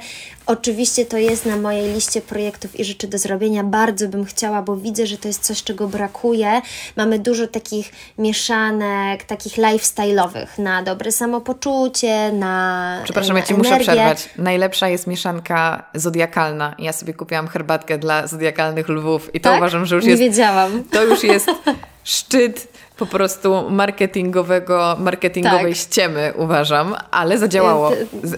[0.49, 3.65] Oczywiście to jest na mojej liście projektów i rzeczy do zrobienia.
[3.65, 6.61] Bardzo bym chciała, bo widzę, że to jest coś, czego brakuje.
[6.97, 13.01] Mamy dużo takich mieszanek, takich lifestyle'owych na dobre samopoczucie, na.
[13.05, 13.71] Przepraszam, na ja ci energię.
[13.71, 14.29] muszę przerwać.
[14.39, 16.75] Najlepsza jest mieszanka zodiakalna.
[16.79, 19.59] Ja sobie kupiłam herbatkę dla zodiakalnych lwów i to tak?
[19.59, 20.21] uważam, że już jest.
[20.21, 20.85] Nie wiedziałam.
[20.85, 21.51] To już jest
[22.05, 25.83] szczyt po marketingowego, marketingowej tak.
[25.83, 27.91] ściemy, uważam, ale zadziałało.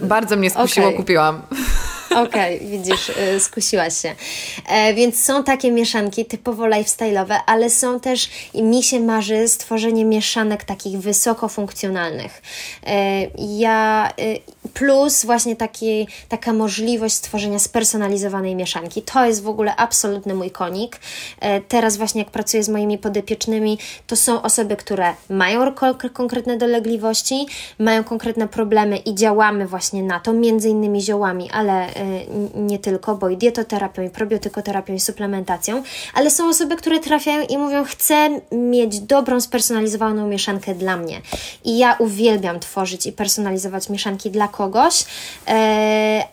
[0.02, 0.96] Bardzo mnie skusiło, okay.
[0.96, 1.42] kupiłam.
[2.10, 4.14] Okej, okay, widzisz, y, skusiłaś się.
[4.68, 10.04] E, więc są takie mieszanki typowo lifestyle'owe, ale są też, i mi się marzy stworzenie
[10.04, 12.42] mieszanek takich wysokofunkcjonalnych.
[12.86, 13.26] E,
[13.58, 14.40] ja, y,
[14.74, 19.02] plus właśnie taki, taka możliwość stworzenia spersonalizowanej mieszanki.
[19.02, 21.00] To jest w ogóle absolutny mój konik.
[21.40, 25.72] E, teraz właśnie jak pracuję z moimi podopiecznymi, to są osoby, które mają
[26.12, 27.46] konkretne dolegliwości,
[27.78, 31.99] mają konkretne problemy i działamy właśnie na to, między innymi ziołami, ale
[32.54, 35.82] nie tylko, bo i dietoterapią, i probiotykoterapią, i suplementacją,
[36.14, 41.20] ale są osoby, które trafiają i mówią, chcę mieć dobrą, spersonalizowaną mieszankę dla mnie.
[41.64, 45.04] I ja uwielbiam tworzyć i personalizować mieszanki dla kogoś,
[45.48, 46.24] e,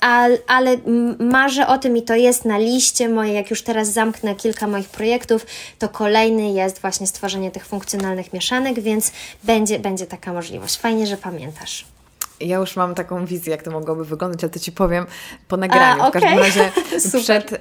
[0.48, 0.78] ale
[1.20, 4.90] marzę o tym i to jest na liście mojej, jak już teraz zamknę kilka moich
[4.90, 5.46] projektów,
[5.80, 9.12] to kolejny jest właśnie stworzenie tych funkcjonalnych mieszanek, więc
[9.44, 10.78] będzie, będzie taka możliwość.
[10.78, 11.97] Fajnie, że pamiętasz.
[12.40, 15.06] Ja już mam taką wizję, jak to mogłoby wyglądać, ale to Ci powiem
[15.48, 16.04] po nagraniu.
[16.04, 16.22] A, okay.
[16.22, 16.72] W każdym razie
[17.24, 17.58] przed, e,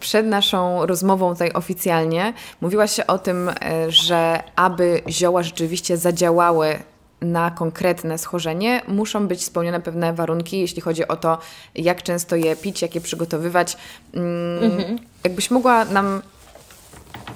[0.00, 3.54] przed naszą rozmową tutaj oficjalnie mówiła się o tym, e,
[3.88, 6.78] że aby zioła rzeczywiście zadziałały
[7.20, 11.38] na konkretne schorzenie, muszą być spełnione pewne warunki, jeśli chodzi o to,
[11.74, 13.76] jak często je pić, jak je przygotowywać.
[14.14, 14.98] Mm, mhm.
[15.24, 16.22] Jakbyś mogła nam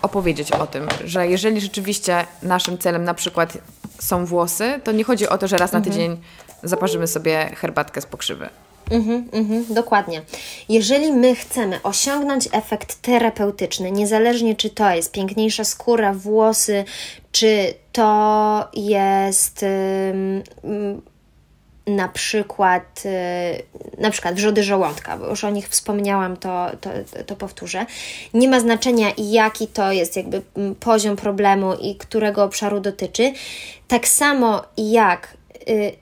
[0.03, 3.59] opowiedzieć o tym, że jeżeli rzeczywiście naszym celem na przykład
[3.99, 6.17] są włosy, to nie chodzi o to, że raz na mhm.
[6.63, 8.49] Zaparzymy sobie herbatkę z pokrzywy.
[8.91, 10.23] Mhm, mhm, dokładnie.
[10.69, 16.85] Jeżeli my chcemy osiągnąć efekt terapeutyczny, niezależnie czy to jest piękniejsza skóra, włosy,
[17.33, 19.65] czy to jest
[21.87, 26.91] na przykład, y, na przykład wrzody żołądka, bo już o nich wspomniałam, to, to,
[27.27, 27.87] to powtórzę.
[28.35, 30.43] Nie ma znaczenia, jaki to jest jakby
[30.81, 33.33] poziom problemu i którego obszaru dotyczy.
[33.89, 35.37] Tak samo jak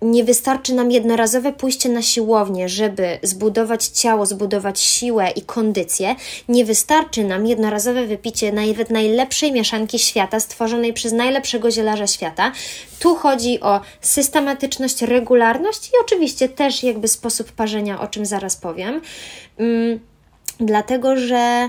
[0.02, 6.16] nie wystarczy nam jednorazowe pójście na siłownię, żeby zbudować ciało, zbudować siłę i kondycję.
[6.48, 12.52] Nie wystarczy nam jednorazowe wypicie nawet najlepszej mieszanki świata, stworzonej przez najlepszego zielarza świata.
[12.98, 19.00] Tu chodzi o systematyczność, regularność i oczywiście też jakby sposób parzenia, o czym zaraz powiem.
[19.58, 20.00] Mm,
[20.60, 21.68] dlatego, że,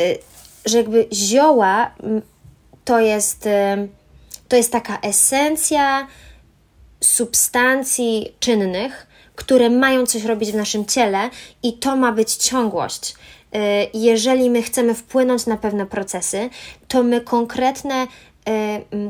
[0.00, 0.18] y,
[0.66, 2.22] że jakby zioła mm,
[2.84, 3.48] to jest,
[4.48, 6.06] to jest taka esencja
[7.04, 11.30] substancji czynnych, które mają coś robić w naszym ciele,
[11.62, 13.14] i to ma być ciągłość.
[13.54, 13.58] Y,
[13.94, 16.50] jeżeli my chcemy wpłynąć na pewne procesy,
[16.88, 18.06] to my konkretne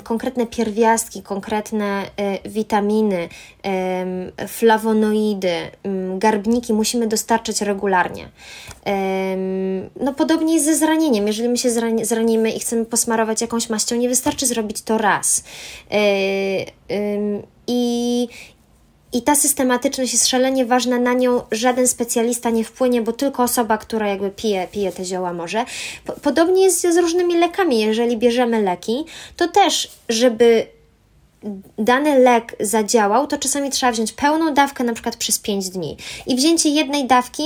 [0.05, 2.03] konkretne pierwiastki, konkretne
[2.45, 3.29] y, witaminy,
[4.49, 5.55] flawonoidy,
[6.19, 8.29] garbniki musimy dostarczać regularnie.
[10.01, 11.27] No podobnie jest ze zranieniem.
[11.27, 11.71] Jeżeli my się
[12.03, 15.45] zranimy i chcemy posmarować jakąś maścią, nie wystarczy zrobić to raz.
[15.93, 18.29] Y, I,
[19.15, 23.79] i ta systematyczność jest szalenie ważna, na nią żaden specjalista nie wpłynie, bo tylko osoba,
[23.79, 25.65] która jakby pije, pije te zioła może.
[26.23, 27.81] Podobnie jest z różnymi lekami.
[27.81, 29.05] Jeżeli bierzemy leki,
[29.37, 30.67] to też, żeby
[31.79, 35.97] dany lek zadziałał, to czasami trzeba wziąć pełną dawkę, na przykład przez 5 dni.
[36.27, 37.43] I wzięcie jednej dawki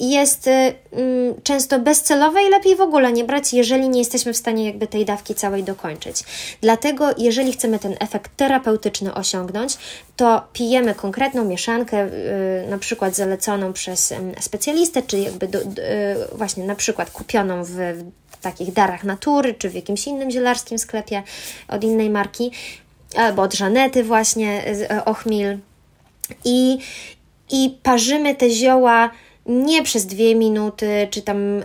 [0.00, 4.36] jest y, mm, często bezcelowe i lepiej w ogóle nie brać, jeżeli nie jesteśmy w
[4.36, 6.24] stanie jakby tej dawki całej dokończyć.
[6.60, 9.78] Dlatego, jeżeli chcemy ten efekt terapeutyczny osiągnąć,
[10.16, 15.64] to pijemy konkretną mieszankę, y, na przykład zaleconą przez specjalistę, czy jakby do, y,
[16.32, 17.74] właśnie na przykład kupioną w,
[18.30, 21.22] w takich darach natury, czy w jakimś innym zielarskim sklepie
[21.68, 22.50] od innej marki,
[23.16, 24.64] albo od Żanety właśnie,
[25.04, 25.58] Ochmil.
[26.44, 26.78] I,
[27.50, 29.10] i parzymy te zioła
[29.50, 31.62] nie przez dwie minuty czy tam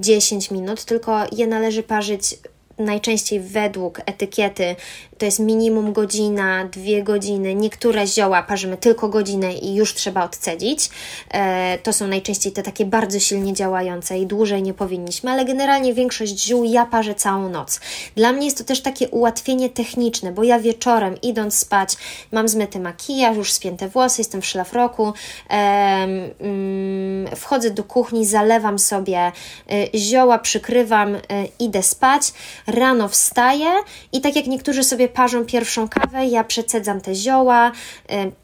[0.00, 2.36] 10 e, minut, tylko je należy parzyć
[2.78, 4.76] najczęściej według etykiety
[5.18, 7.54] to jest minimum godzina, dwie godziny.
[7.54, 10.90] Niektóre zioła parzymy tylko godzinę i już trzeba odcedzić.
[11.30, 15.94] E, to są najczęściej te takie bardzo silnie działające i dłużej nie powinniśmy, ale generalnie
[15.94, 17.80] większość ziół ja parzę całą noc.
[18.16, 21.96] Dla mnie jest to też takie ułatwienie techniczne, bo ja wieczorem idąc spać
[22.32, 25.12] mam zmyty makijaż, już spięte włosy, jestem w szlafroku,
[25.48, 31.20] mm, wchodzę do kuchni, zalewam sobie e, zioła, przykrywam, e,
[31.58, 32.32] idę spać,
[32.66, 33.66] rano wstaję
[34.12, 37.72] i tak jak niektórzy sobie parzą pierwszą kawę, ja przecedzam te zioła,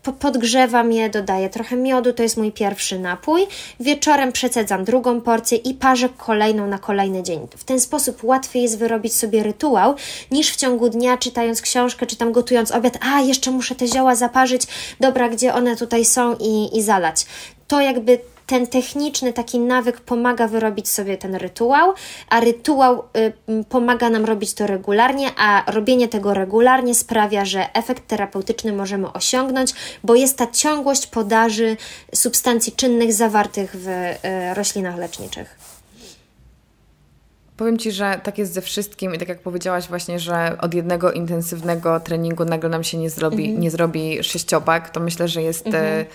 [0.08, 3.46] y, podgrzewam je, dodaję trochę miodu, to jest mój pierwszy napój.
[3.80, 7.48] Wieczorem przecedzam drugą porcję i parzę kolejną na kolejny dzień.
[7.56, 9.94] W ten sposób łatwiej jest wyrobić sobie rytuał,
[10.30, 14.14] niż w ciągu dnia czytając książkę, czy tam gotując obiad, a jeszcze muszę te zioła
[14.14, 14.62] zaparzyć,
[15.00, 17.26] dobra, gdzie one tutaj są i, i zalać.
[17.68, 18.18] To jakby
[18.50, 21.94] ten techniczny taki nawyk pomaga wyrobić sobie ten rytuał,
[22.28, 28.06] a rytuał y, pomaga nam robić to regularnie, a robienie tego regularnie sprawia, że efekt
[28.06, 29.72] terapeutyczny możemy osiągnąć,
[30.04, 31.76] bo jest ta ciągłość podaży
[32.14, 35.58] substancji czynnych zawartych w y, roślinach leczniczych.
[37.56, 41.12] Powiem Ci, że tak jest ze wszystkim i tak jak powiedziałaś właśnie, że od jednego
[41.12, 43.60] intensywnego treningu nagle nam się nie zrobi, mhm.
[43.60, 45.66] nie zrobi sześciopak, to myślę, że jest...
[45.66, 46.06] Mhm y,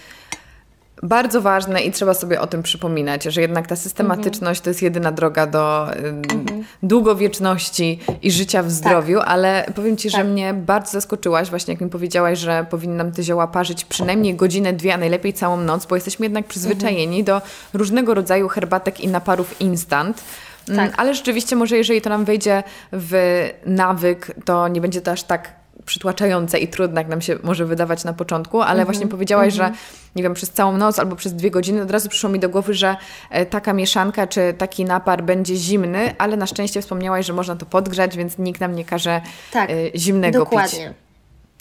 [1.08, 5.12] bardzo ważne i trzeba sobie o tym przypominać, że jednak ta systematyczność to jest jedyna
[5.12, 6.64] droga do mhm.
[6.84, 9.28] długowieczności i życia w zdrowiu, tak.
[9.28, 10.22] ale powiem Ci, tak.
[10.22, 14.74] że mnie bardzo zaskoczyłaś właśnie jak mi powiedziałaś, że powinnam te zioła parzyć przynajmniej godzinę,
[14.74, 17.26] dwie, a najlepiej całą noc, bo jesteśmy jednak przyzwyczajeni mhm.
[17.26, 20.24] do różnego rodzaju herbatek i naparów instant.
[20.70, 21.00] Mm, tak.
[21.00, 25.65] Ale rzeczywiście może jeżeli to nam wejdzie w nawyk, to nie będzie to aż tak
[25.86, 29.54] przytłaczające i trudne, jak nam się może wydawać na początku, ale mm -hmm, właśnie powiedziałaś,
[29.54, 29.58] mm -hmm.
[29.58, 29.86] że mhm.
[30.16, 32.74] nie wiem, przez całą noc albo przez dwie godziny od razu przyszło mi do głowy,
[32.74, 32.96] że
[33.30, 37.66] e, taka mieszanka czy taki napar będzie zimny, ale na szczęście wspomniałaś, że można to
[37.66, 40.88] podgrzać, więc nikt nam nie każe tak, e, zimnego dokładnie.
[40.88, 41.05] pić.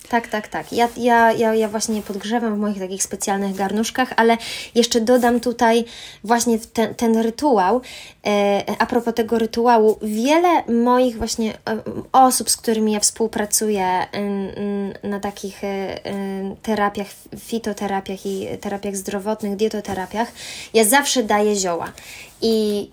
[0.08, 0.72] Tak, tak, tak.
[0.72, 4.36] Ja, ja, ja, ja właśnie podgrzewam w moich takich specjalnych garnuszkach, ale
[4.74, 5.84] jeszcze dodam tutaj
[6.24, 7.80] właśnie ten, ten rytuał.
[8.26, 14.06] E, a propos tego rytuału, wiele moich właśnie e, osób, z którymi ja współpracuję
[15.02, 16.00] na takich e,
[16.62, 17.06] terapiach,
[17.38, 20.28] fitoterapiach i terapiach zdrowotnych, dietoterapiach,
[20.74, 21.92] ja zawsze daję zioła.
[22.42, 22.90] I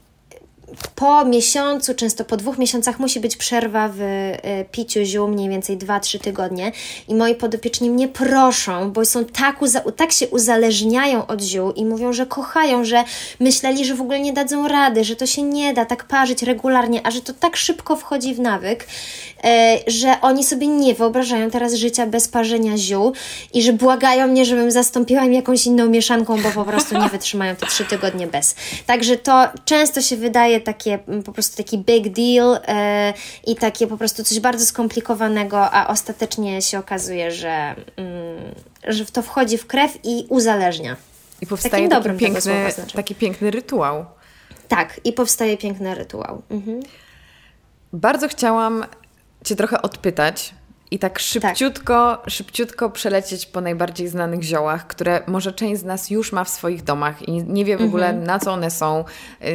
[0.96, 5.78] po miesiącu, często po dwóch miesiącach musi być przerwa w e, piciu ziół, mniej więcej
[5.78, 6.72] 2-3 tygodnie.
[7.08, 9.60] I moi podopieczni mnie proszą, bo są tak,
[9.96, 13.04] tak się uzależniają od ziół i mówią, że kochają, że
[13.40, 17.02] myśleli, że w ogóle nie dadzą rady, że to się nie da tak parzyć regularnie,
[17.08, 18.88] a że to tak szybko wchodzi w nawyk,
[19.44, 23.14] e, że oni sobie nie wyobrażają teraz życia bez parzenia ziół
[23.54, 27.56] i że błagają mnie, żebym zastąpiła im jakąś inną mieszanką, bo po prostu nie wytrzymają
[27.56, 28.56] te trzy tygodnie bez.
[28.86, 33.14] Także to często się wydaje takie po prostu taki big deal e,
[33.48, 38.56] i takie po prostu coś bardzo skomplikowanego, a ostatecznie się okazuje, że, mm,
[38.88, 40.96] że to wchodzi w krew i uzależnia.
[41.42, 42.96] I powstaje taki piękny, znaczy.
[42.96, 44.06] taki piękny rytuał.
[44.68, 46.42] Tak, i powstaje piękny rytuał.
[46.50, 46.80] Mhm.
[47.94, 48.86] Bardzo chciałam
[49.44, 50.54] Cię trochę odpytać
[50.92, 52.30] i tak szybciutko, tak.
[52.30, 56.84] szybciutko przelecieć po najbardziej znanych ziołach, które może część z nas już ma w swoich
[56.84, 58.26] domach i nie wie w ogóle mhm.
[58.26, 59.06] na co one są,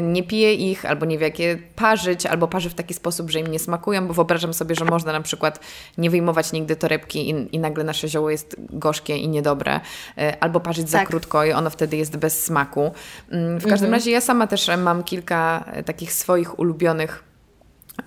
[0.03, 3.41] nie pije ich, albo nie wie jak je parzyć, albo parzy w taki sposób, że
[3.41, 5.61] im nie smakują, bo wyobrażam sobie, że można na przykład
[5.99, 9.81] nie wyjmować nigdy torebki i, i nagle nasze zioło jest gorzkie i niedobre,
[10.19, 11.01] e, albo parzyć tak.
[11.01, 12.93] za krótko i ono wtedy jest bez smaku.
[13.31, 13.93] Mm, w każdym mhm.
[13.93, 17.27] razie ja sama też mam kilka e, takich swoich ulubionych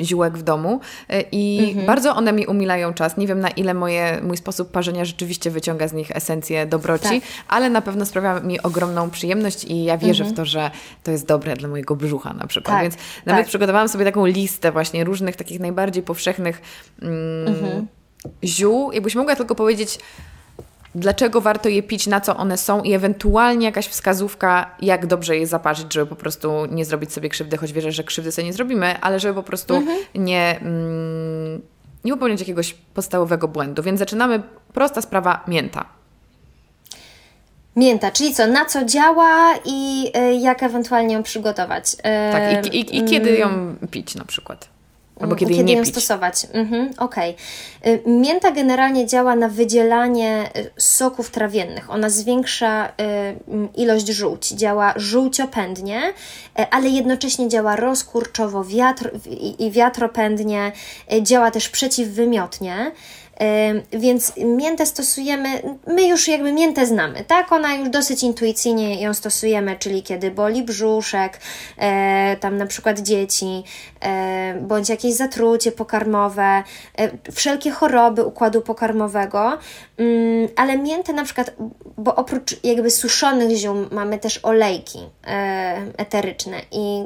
[0.01, 0.79] ziółek w domu
[1.09, 1.85] e, i mhm.
[1.85, 3.17] bardzo one mi umilają czas.
[3.17, 7.29] Nie wiem na ile moje, mój sposób parzenia rzeczywiście wyciąga z nich esencję dobroci, tak.
[7.47, 10.35] ale na pewno sprawia mi ogromną przyjemność i ja wierzę mhm.
[10.35, 10.71] w to, że
[11.03, 12.75] to jest dobre dla mojego brzucha na przykład.
[12.75, 12.83] Tak.
[12.83, 13.47] Więc nawet tak.
[13.47, 16.61] przygotowałam sobie taką listę właśnie różnych takich najbardziej powszechnych
[17.01, 17.87] mm, mhm.
[18.43, 18.91] ziół.
[18.91, 19.99] Jakbyś mogła tylko powiedzieć
[20.95, 25.47] dlaczego warto je pić, na co one są i ewentualnie jakaś wskazówka, jak dobrze je
[25.47, 28.99] zaparzyć, żeby po prostu nie zrobić sobie krzywdy, choć wierzę, że krzywdy sobie nie zrobimy,
[29.01, 29.99] ale żeby po prostu mhm.
[30.15, 31.61] nie, mm,
[32.03, 33.83] nie popełniać jakiegoś podstawowego błędu.
[33.83, 34.41] Więc zaczynamy,
[34.73, 35.85] prosta sprawa, mięta.
[37.75, 41.93] Mięta, czyli co, na co działa i y, jak ewentualnie ją przygotować.
[41.93, 41.97] Y,
[42.31, 44.69] tak, i, i, i kiedy ją pić na przykład.
[45.19, 45.91] Albo kiedy, kiedy ją pić.
[45.91, 46.47] stosować.
[46.53, 47.35] Mhm, Okej.
[47.81, 48.01] Okay.
[48.05, 51.89] Mięta generalnie działa na wydzielanie y, soków trawiennych.
[51.91, 52.91] Ona zwiększa y,
[53.75, 56.01] ilość żółci, działa żółciopędnie,
[56.59, 59.11] y, ale jednocześnie działa rozkurczowo wiatr,
[59.59, 60.71] i wiatropędnie,
[61.21, 62.91] działa też przeciwwymiotnie.
[63.91, 65.49] Więc miętę stosujemy,
[65.87, 67.51] my już jakby miętę znamy, tak?
[67.51, 71.39] Ona już dosyć intuicyjnie ją stosujemy, czyli kiedy boli brzuszek,
[71.77, 73.63] e, tam na przykład dzieci,
[74.01, 76.63] e, bądź jakieś zatrucie pokarmowe,
[76.97, 79.57] e, wszelkie choroby układu pokarmowego,
[79.97, 81.55] mm, ale miętę na przykład,
[81.97, 84.99] bo oprócz jakby suszonych ziół mamy też olejki
[85.97, 87.03] eteryczne i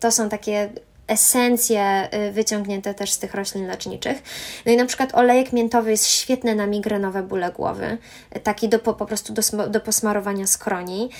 [0.00, 0.70] to są takie
[1.08, 4.22] esencje y, wyciągnięte też z tych roślin leczniczych.
[4.66, 7.98] No i na przykład olejek miętowy jest świetny na migrenowe bóle głowy,
[8.42, 11.10] taki do, po, prostu do, do posmarowania skroni,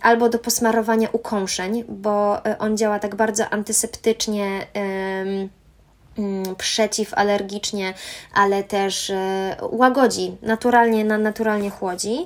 [0.00, 4.66] albo do posmarowania ukąszeń, bo y, on działa tak bardzo antyseptycznie.
[4.74, 5.59] Um,
[6.58, 7.94] przeciwalergicznie,
[8.34, 12.24] ale też e, łagodzi, naturalnie, naturalnie chłodzi.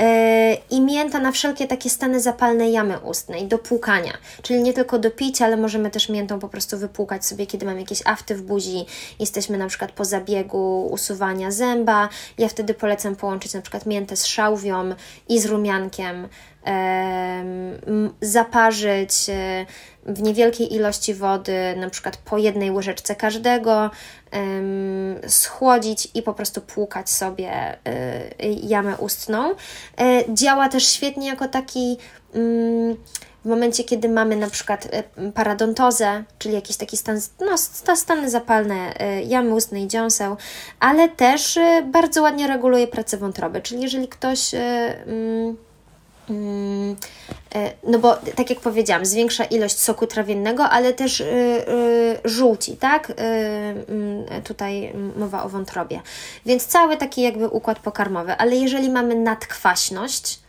[0.00, 4.12] E, i mięta na wszelkie takie stany zapalne jamy ustnej, do płukania.
[4.42, 7.80] Czyli nie tylko do picia, ale możemy też miętą po prostu wypłukać sobie, kiedy mamy
[7.80, 8.84] jakieś afty w buzi,
[9.18, 12.08] jesteśmy na przykład po zabiegu usuwania zęba.
[12.38, 14.94] Ja wtedy polecam połączyć na przykład miętę z szałwią
[15.28, 16.28] i z rumiankiem,
[18.20, 19.66] zaparzyć e,
[20.06, 23.90] w niewielkiej ilości wody, na przykład po jednej łyżeczce każdego,
[25.26, 27.78] schłodzić i po prostu płukać sobie e,
[28.62, 29.50] jamę ustną.
[29.50, 29.54] E,
[30.34, 31.96] działa też świetnie jako taki
[32.34, 32.96] mm,
[33.44, 34.88] w momencie, kiedy mamy na przykład
[35.34, 37.58] paradontozę, czyli jakiś taki stan, no,
[37.96, 38.92] stany zapalne
[39.26, 40.36] jamy ustnej, dziąseł,
[40.80, 45.56] ale też bardzo ładnie reguluje pracę wątroby, czyli jeżeli ktoś mm,
[47.84, 53.10] no bo tak jak powiedziałam, zwiększa ilość soku trawiennego, ale też y, y, żółci, tak?
[53.10, 56.00] Y, mm, tutaj mowa o wątrobie.
[56.46, 60.40] Więc cały taki jakby układ pokarmowy, ale jeżeli mamy nadkwaśność,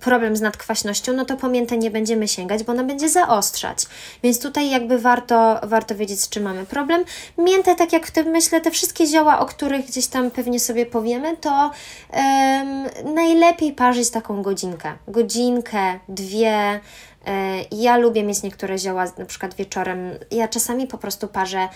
[0.00, 3.78] problem z nadkwaśnością, no to po miętę nie będziemy sięgać, bo ona będzie zaostrzać.
[4.22, 7.04] Więc tutaj jakby warto, warto wiedzieć, z czym mamy problem.
[7.38, 10.86] Miętę, tak jak w tym myślę, te wszystkie zioła, o których gdzieś tam pewnie sobie
[10.86, 11.70] powiemy, to
[12.12, 14.92] um, najlepiej parzyć taką godzinkę.
[15.08, 16.80] Godzinkę, dwie.
[17.26, 20.10] E, ja lubię mieć niektóre zioła, na przykład wieczorem.
[20.30, 21.68] Ja czasami po prostu parzę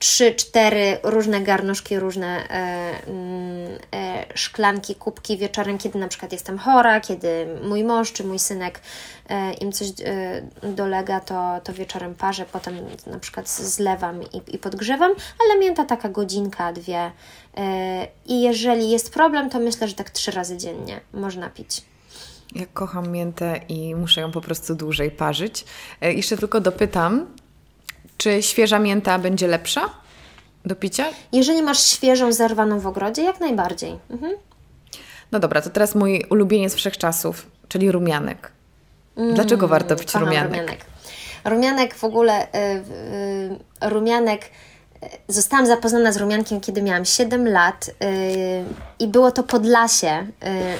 [0.00, 6.58] trzy, cztery różne garnuszki, różne e, mm, e, szklanki, kubki wieczorem, kiedy na przykład jestem
[6.58, 8.80] chora, kiedy mój mąż czy mój synek
[9.28, 12.74] e, im coś e, dolega, to, to wieczorem parzę, potem
[13.06, 15.12] na przykład zlewam i, i podgrzewam,
[15.44, 17.10] ale mięta taka godzinka, dwie.
[17.56, 21.82] E, I jeżeli jest problem, to myślę, że tak trzy razy dziennie można pić.
[22.54, 25.64] Ja kocham miętę i muszę ją po prostu dłużej parzyć.
[26.00, 27.26] E, jeszcze tylko dopytam,
[28.20, 29.90] czy świeża mięta będzie lepsza
[30.64, 31.06] do picia?
[31.32, 33.98] Jeżeli masz świeżą, zerwaną w ogrodzie, jak najbardziej.
[34.10, 34.32] Mhm.
[35.32, 38.52] No dobra, to teraz mój ulubieniec wszechczasów, czyli rumianek.
[39.16, 40.50] Mm, Dlaczego warto pić rumianek?
[40.50, 40.84] rumianek?
[41.44, 42.58] Rumianek w ogóle, y,
[43.84, 44.50] y, rumianek
[45.28, 48.06] zostałam zapoznana z rumiankiem, kiedy miałam 7 lat yy,
[48.98, 50.26] i było to Podlasie,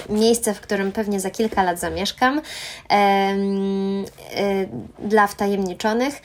[0.09, 2.41] yy, miejsce, w którym pewnie za kilka lat zamieszkam,
[2.89, 4.69] yy,
[4.99, 6.21] dla wtajemniczonych.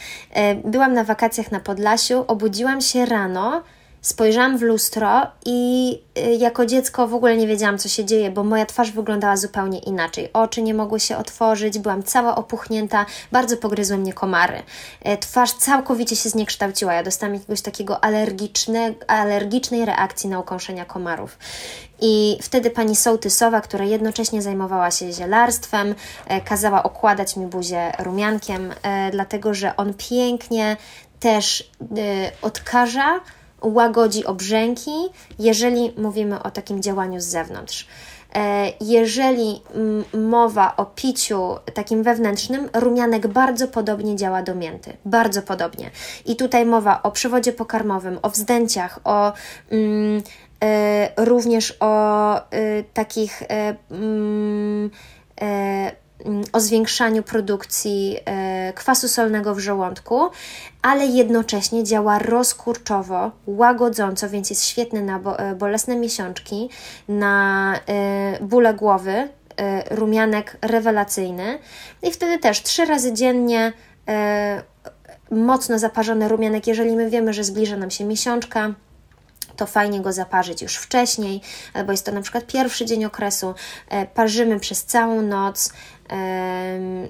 [0.64, 3.62] Byłam na wakacjach na Podlasiu, obudziłam się rano,
[4.07, 8.45] spojrzałam w lustro i y, jako dziecko w ogóle nie wiedziałam, co się dzieje, bo
[8.45, 10.31] moja twarz wyglądała zupełnie inaczej.
[10.33, 14.63] Oczy nie mogły się otworzyć, byłam cała opuchnięta, bardzo pogryzły mnie komary.
[15.03, 16.95] E, twarz całkowicie się zniekształciła.
[16.95, 21.39] Ja dostałam jakiegoś takiego alergiczne, alergicznej reakcji na ukąszenia komarów.
[22.01, 25.95] I wtedy pani sołtysowa, która jednocześnie zajmowała się zielarstwem,
[26.27, 30.77] e, kazała okładać mi buzię rumiankiem, e, dlatego że on pięknie
[31.21, 31.71] też
[32.43, 33.21] odkaża
[33.63, 34.91] łagodzi obrzęki,
[35.39, 37.87] jeżeli mówimy o takim działaniu z zewnątrz.
[38.35, 39.63] E, jeżeli
[40.15, 44.97] mowa o piciu takim wewnętrznym, rumianek bardzo podobnie działa do mięty.
[45.05, 45.91] Bardzo podobnie.
[46.27, 49.33] I tutaj mowa o przewodzie pokarmowym, o wzdęciach, o
[49.71, 50.23] mm,
[50.65, 53.47] e, również o y, takich y,
[53.95, 54.97] y,
[55.41, 55.91] Mm,
[56.53, 60.21] o zwiększaniu produkcji e, kwasu solnego w żołądku,
[60.83, 66.69] ale jednocześnie działa rozkurczowo, łagodząco, więc jest świetny na e, bolesne miesiączki,
[67.09, 69.29] na e, bóle głowy,
[69.91, 71.59] rumianek rewelacyjny.
[72.03, 73.73] I wtedy też trzy razy dziennie
[75.31, 78.75] mocno zaparzony rumianek, jeżeli my wiemy, że zbliża nam się miesiączka,
[79.57, 81.41] to fajnie go zaparzyć już wcześniej,
[81.75, 83.55] albo jest to na przykład pierwszy dzień okresu,
[84.14, 85.73] parzymy przez całą noc,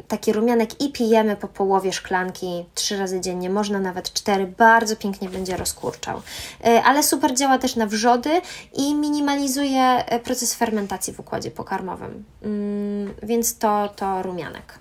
[0.08, 5.28] taki rumianek i pijemy po połowie szklanki trzy razy dziennie, można nawet cztery, bardzo pięknie
[5.28, 6.22] będzie rozkurczał.
[6.64, 8.40] E, ale super działa też na wrzody
[8.72, 12.24] i minimalizuje e, proces fermentacji w układzie pokarmowym.
[12.42, 14.78] Mm, więc to, to rumianek.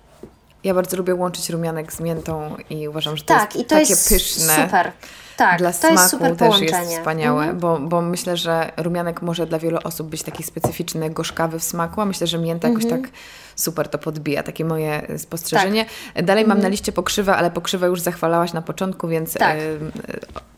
[0.64, 3.76] Ja bardzo lubię łączyć rumianek z miętą i uważam, że to tak, jest i to
[3.76, 4.66] takie jest pyszne.
[4.66, 4.92] Super.
[5.38, 6.72] Tak, dla smaku jest też połączenie.
[6.72, 7.60] jest wspaniałe, mhm.
[7.60, 12.02] bo, bo myślę, że rumianek może dla wielu osób być taki specyficzny, gorzkawy w smaku,
[12.02, 12.90] a myślę, że mięta mhm.
[12.90, 13.12] jakoś tak
[13.56, 15.86] super to podbija, takie moje spostrzeżenie.
[16.16, 16.26] Tak.
[16.26, 16.72] Dalej mam na mhm.
[16.72, 19.58] liście pokrzywę, ale pokrzywę już zachwalałaś na początku, więc tak.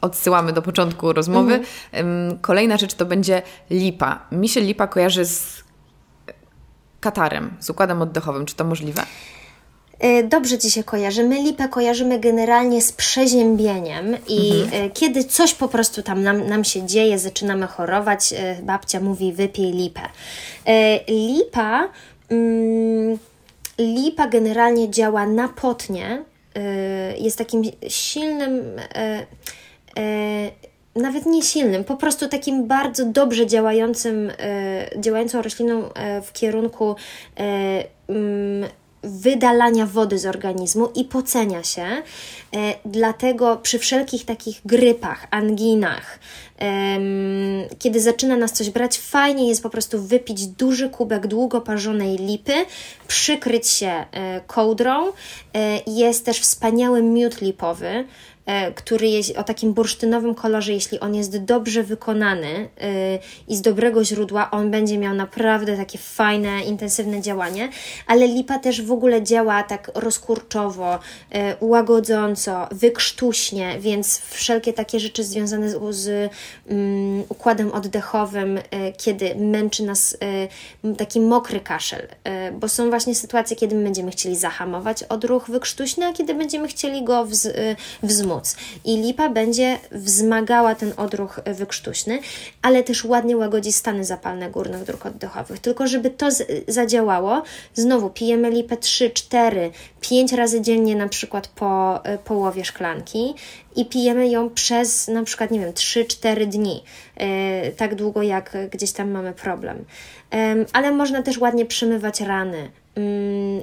[0.01, 1.59] odsyłamy do początku rozmowy.
[1.91, 2.37] Mhm.
[2.39, 4.19] Kolejna rzecz to będzie lipa.
[4.31, 5.63] Mi się lipa kojarzy z
[6.99, 8.45] katarem, z układem oddechowym.
[8.45, 9.03] Czy to możliwe?
[10.03, 11.23] Y, dobrze Ci się kojarzy.
[11.23, 14.85] My lipę kojarzymy generalnie z przeziębieniem i mhm.
[14.85, 19.33] Y, kiedy coś po prostu tam nam, nam się dzieje, zaczynamy chorować, y, babcia mówi
[19.33, 20.01] wypij lipę.
[21.07, 21.89] Lipa,
[22.29, 23.17] mm,
[23.79, 26.23] lipa generalnie działa napotnie,
[27.17, 28.61] jest takim silnym
[30.95, 34.31] nawet nie silnym, po prostu takim bardzo dobrze działającym,
[34.97, 35.89] działającą rośliną
[36.23, 36.95] w kierunku
[38.07, 38.69] mm,
[39.03, 41.83] wydalania wody z organizmu i pocenia się.
[41.83, 42.01] E,
[42.85, 46.19] dlatego przy wszelkich takich grypach, anginach,
[47.79, 52.53] kiedy zaczyna nas coś brać, fajnie jest po prostu wypić duży kubek długo parzonej lipy,
[53.07, 55.07] przykryć się e, kołdrą.
[55.07, 55.11] E,
[55.87, 58.05] jest też wspaniały miód lipowy,
[58.75, 64.03] który jest o takim bursztynowym kolorze, jeśli on jest dobrze wykonany e, i z dobrego
[64.05, 67.69] źródła, on będzie miał naprawdę takie fajne, intensywne działanie,
[68.07, 70.99] ale lipa też w ogóle działa tak rozkurczowo,
[71.31, 76.31] e, łagodząco, wykrztuśnie, więc wszelkie takie rzeczy związane z, z
[76.69, 78.59] um, układem oddechowym,
[78.97, 80.17] kiedy męczy nas
[80.97, 82.07] taki mokry kaszel,
[82.59, 87.03] bo są właśnie sytuacje, kiedy my będziemy chcieli zahamować odruch wykrztuśny, a kiedy będziemy chcieli
[87.03, 87.47] go wz,
[88.03, 88.55] wzmóc móc.
[88.85, 92.19] I lipa będzie wzmagała ten odruch wykrztuśny,
[92.61, 95.59] ale też ładnie łagodzi stany zapalne górnych dróg oddechowych.
[95.59, 96.27] Tylko żeby to
[96.67, 99.71] zadziałało, znowu pijemy lipę 3, 4,
[100.01, 103.33] 5 razy dziennie na przykład po y, połowie szklanki
[103.75, 106.83] i pijemy ją przez na przykład, nie wiem, 3-4 dni,
[107.19, 107.25] yy,
[107.71, 109.85] tak długo jak gdzieś tam mamy problem.
[110.73, 112.71] Ale można też ładnie przymywać rany,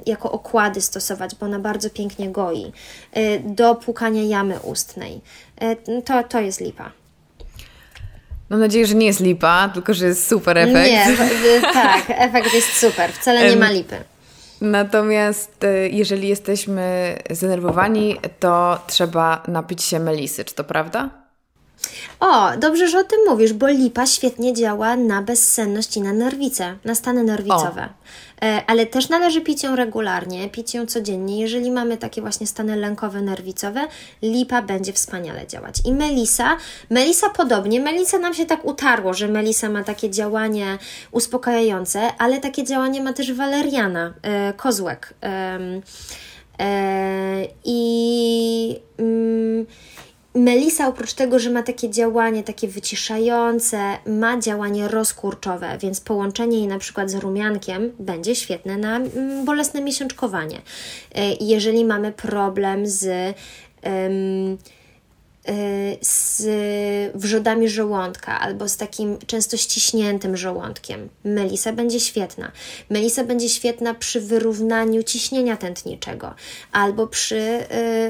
[0.05, 2.71] jako okłady stosować, bo ona bardzo pięknie goi,
[3.17, 5.21] y, do płukania jamy ustnej.
[5.63, 6.91] Y, to, to jest lipa.
[8.49, 10.91] Mam nadzieję, że nie jest lipa, tylko że jest super efekt.
[10.91, 11.17] Nie,
[11.73, 13.95] tak, efekt jest super, wcale nie ma lipy.
[14.61, 21.24] Natomiast y, jeżeli jesteśmy zdenerwowani, to trzeba napić się melisy, czy to prawda?
[22.19, 26.75] O, dobrze, że o tym mówisz, bo lipa świetnie działa na bezsenność i na nerwice,
[26.85, 27.89] na stany nerwicowe.
[28.41, 31.41] E, ale też należy pić ją regularnie, pić ją codziennie.
[31.41, 33.87] Jeżeli mamy takie właśnie stany lękowe, nerwicowe,
[34.21, 35.75] lipa będzie wspaniale działać.
[35.85, 36.57] I melisa,
[36.89, 40.77] melisa podobnie, melisa nam się tak utarło, że melisa ma takie działanie
[41.11, 45.13] uspokajające, ale takie działanie ma też waleriana, e, kozłek.
[45.23, 45.59] E,
[47.65, 48.79] I...
[48.97, 49.65] Mm,
[50.35, 56.67] Melisa oprócz tego, że ma takie działanie takie wyciszające, ma działanie rozkurczowe, więc połączenie jej
[56.67, 60.61] na przykład z rumiankiem będzie świetne na mm, bolesne miesiączkowanie.
[61.15, 63.05] E, jeżeli mamy problem z
[63.83, 64.57] um,
[66.01, 66.43] z
[67.15, 71.09] wrzodami żołądka albo z takim często ściśniętym żołądkiem.
[71.23, 72.51] Melisa będzie świetna.
[72.89, 76.33] Melisa będzie świetna przy wyrównaniu ciśnienia tętniczego
[76.71, 77.65] albo przy y,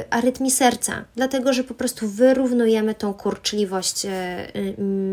[0.10, 4.10] arytmii serca, dlatego że po prostu wyrównujemy tą kurczliwość y,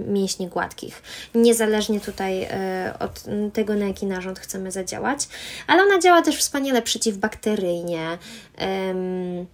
[0.07, 1.03] mięśni gładkich.
[1.35, 2.49] Niezależnie tutaj
[2.99, 5.29] od tego, na jaki narząd chcemy zadziałać,
[5.67, 8.19] ale ona działa też wspaniale przeciwbakteryjnie.
[8.57, 9.47] Mm,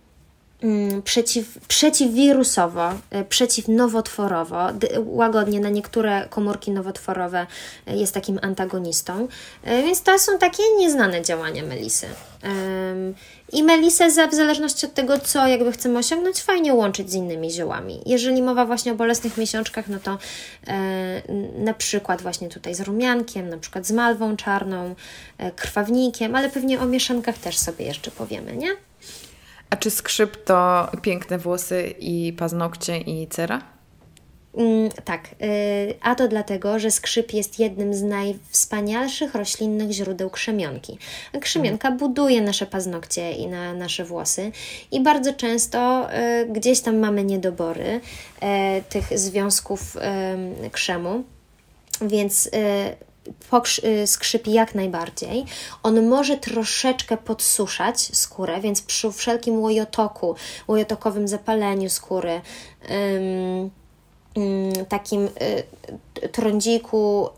[1.04, 4.68] przeciw, przeciwwirusowo, e, przeciwnowotworowo,
[5.04, 7.46] łagodnie na niektóre komórki nowotworowe
[7.86, 9.28] e, jest takim antagonistą,
[9.64, 12.06] e, więc to są takie nieznane działania melisy.
[13.52, 18.00] I melisę w zależności od tego, co jakby chcemy osiągnąć, fajnie łączyć z innymi ziołami.
[18.06, 20.18] Jeżeli mowa właśnie o bolesnych miesiączkach, no to
[21.58, 24.94] na przykład właśnie tutaj z rumiankiem, na przykład z malwą czarną,
[25.56, 28.87] krwawnikiem, ale pewnie o mieszankach też sobie jeszcze powiemy, nie?
[29.70, 33.62] A czy skrzyp to piękne włosy i paznokcie i cera?
[34.54, 40.98] Mm, tak, yy, a to dlatego, że skrzyp jest jednym z najwspanialszych roślinnych źródeł krzemionki.
[41.40, 41.98] Krzemionka mhm.
[41.98, 44.52] buduje nasze paznokcie i na nasze włosy
[44.92, 48.00] i bardzo często yy, gdzieś tam mamy niedobory
[48.42, 48.48] yy,
[48.88, 49.96] tych związków
[50.72, 51.24] krzemu,
[52.00, 53.07] więc Y,
[54.06, 55.44] skrzypi jak najbardziej.
[55.82, 60.34] On może troszeczkę podsuszać skórę, więc przy wszelkim łojotoku,
[60.68, 62.40] łojotokowym zapaleniu skóry,
[64.88, 67.28] takim y, trądziku,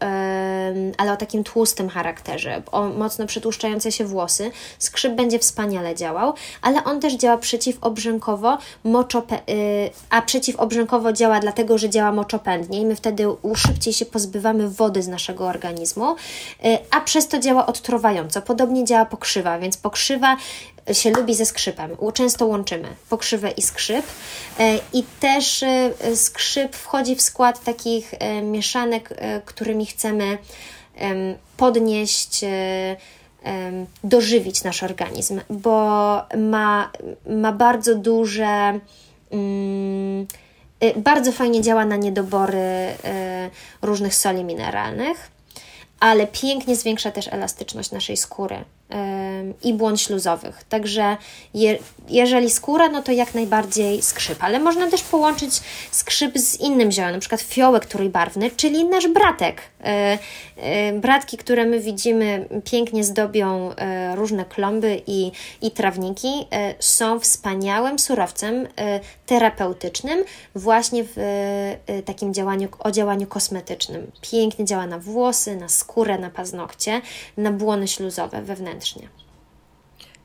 [0.98, 6.84] ale o takim tłustym charakterze, o mocno przetłuszczające się włosy, skrzyp będzie wspaniale działał, ale
[6.84, 12.96] on też działa przeciwobrzękowo, moczope, y, a przeciwobrzękowo działa dlatego, że działa moczopędnie i my
[12.96, 18.42] wtedy szybciej się pozbywamy wody z naszego organizmu, y, a przez to działa odtruwająco.
[18.42, 20.36] Podobnie działa pokrzywa, więc pokrzywa
[20.93, 21.97] się lubi ze skrzypem.
[22.14, 24.07] Często łączymy pokrzywę i skrzyp.
[24.59, 30.38] E, I też e, skrzyp wchodzi w skład takich e, mieszanek, którymi chcemy
[31.57, 32.41] podnieść,
[34.05, 35.72] dożywić nasz organizm, bo
[36.36, 36.91] ma,
[37.26, 38.80] ma bardzo duże.
[39.30, 40.26] Mm,
[40.97, 42.95] bardzo fajnie działa na niedobory
[43.82, 45.30] różnych soli mineralnych,
[46.01, 48.64] ale pięknie zwiększa też elastyczność naszej skóry
[49.62, 50.64] i błon śluzowych.
[50.68, 51.16] Także
[51.55, 51.78] je,
[52.09, 55.61] jeżeli skóra, no to jak najbardziej skrzyp, ale można też połączyć
[55.91, 59.62] skrzyp z innym ziołem, na przykład fiołek trójbarwny, czyli nasz bratek.
[59.84, 60.18] E,
[60.57, 65.32] e, bratki, które my widzimy, pięknie zdobią e, różne klomby i,
[65.62, 66.47] i trawniki,
[66.78, 68.68] są wspaniałym surowcem
[69.26, 70.24] terapeutycznym
[70.55, 71.16] właśnie w
[72.05, 74.11] takim działaniu, o działaniu kosmetycznym.
[74.20, 77.01] Pięknie działa na włosy, na skórę, na paznokcie,
[77.36, 78.43] na błony śluzowe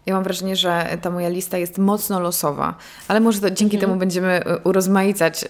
[0.06, 2.76] Ja mam wrażenie, że ta moja lista jest mocno losowa,
[3.08, 3.82] ale może to, dzięki mhm.
[3.82, 5.48] temu będziemy e, urozmaicać e,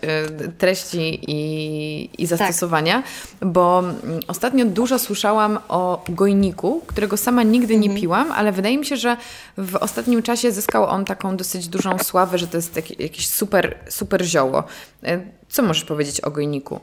[0.52, 3.04] treści i, i zastosowania,
[3.40, 3.50] tak.
[3.50, 7.82] bo mm, ostatnio dużo słyszałam o gojniku, którego sama nigdy mhm.
[7.82, 9.18] nie piłam, ale wydaje mi się, że
[9.58, 14.26] w ostatnim czasie zyskał on taką dosyć dużą sławę, że to jest jakieś super, super
[14.26, 14.64] zioło.
[15.04, 16.80] E, co możesz powiedzieć o gojniku?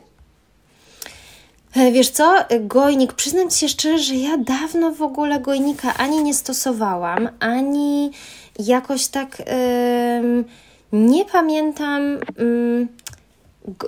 [1.77, 6.23] E, wiesz co, gojnik, przyznam Ci się szczerze, że ja dawno w ogóle gojnika ani
[6.23, 8.11] nie stosowałam, ani
[8.59, 9.43] jakoś tak
[10.93, 12.03] nie pamiętam.
[12.39, 12.87] Yy,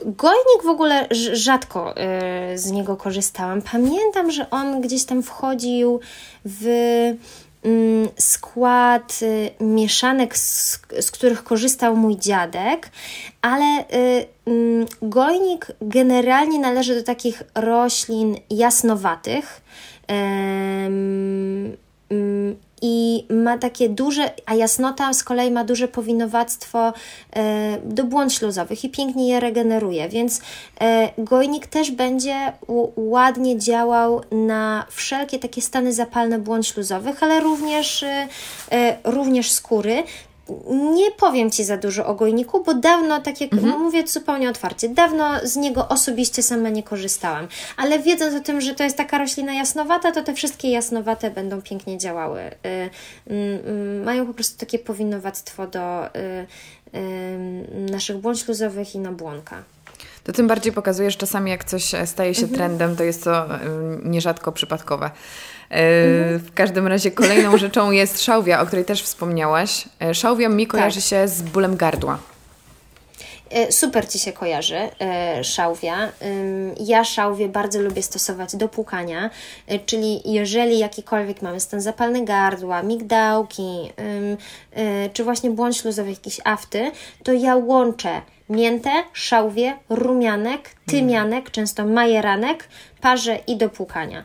[0.05, 1.95] Gojnik w ogóle rzadko
[2.51, 3.63] yy, z niego korzystałam.
[3.63, 6.01] Pamiętam, że on gdzieś tam wchodził
[6.45, 7.17] w Mm,
[8.19, 12.91] skład y, mieszanek, z, z, których korzystał mój dziadek,
[13.43, 19.61] ale y, mm, gojnik generalnie należy do takich roślin jasnowatych.
[22.87, 26.93] I ma takie duże, a jasnota z kolei ma duże powinowactwo
[27.33, 30.41] e, do błąd śluzowych i pięknie je regeneruje, więc
[30.81, 32.53] e, gojnik też będzie
[32.97, 38.29] ładnie działał na wszelkie takie stany zapalne błąd śluzowych, ale również, e,
[39.05, 40.03] również skóry.
[40.95, 43.81] Nie powiem Ci za dużo o gojniku, bo dawno, tak jak mhm.
[43.81, 47.49] mówię zupełnie otwarcie, dawno z niego osobiście sama nie korzystałam.
[47.77, 51.63] Ale wiedząc o tym, że to jest taka roślina jasnowata, to te wszystkie jasnowate będą
[51.63, 52.41] pięknie działały.
[52.41, 52.51] Y,
[53.31, 53.35] y,
[54.01, 56.11] y, mają po prostu takie powinowactwo do y,
[56.95, 59.63] y, naszych błąd śluzowych i nabłonka.
[60.25, 62.57] To tym bardziej pokazuje, że czasami jak coś staje się mhm.
[62.57, 63.59] trendem, to jest to y,
[64.05, 65.11] nierzadko przypadkowe.
[65.71, 66.39] Mhm.
[66.39, 69.85] W każdym razie kolejną rzeczą jest szałwia, o której też wspomniałaś.
[70.03, 71.09] E, szałwia mi kojarzy tak.
[71.09, 72.19] się z bólem gardła.
[73.71, 74.79] Super Ci się kojarzy
[75.43, 76.09] szałwia.
[76.81, 79.31] Ja szałwię bardzo lubię stosować do płukania,
[79.87, 83.93] czyli jeżeli jakikolwiek mamy stan zapalny gardła, migdałki,
[85.13, 86.91] czy właśnie błąd śluzowy, jakieś afty,
[87.23, 92.69] to ja łączę miętę, szałwię, rumianek, tymianek, często majeranek,
[93.01, 94.25] parze i do płukania.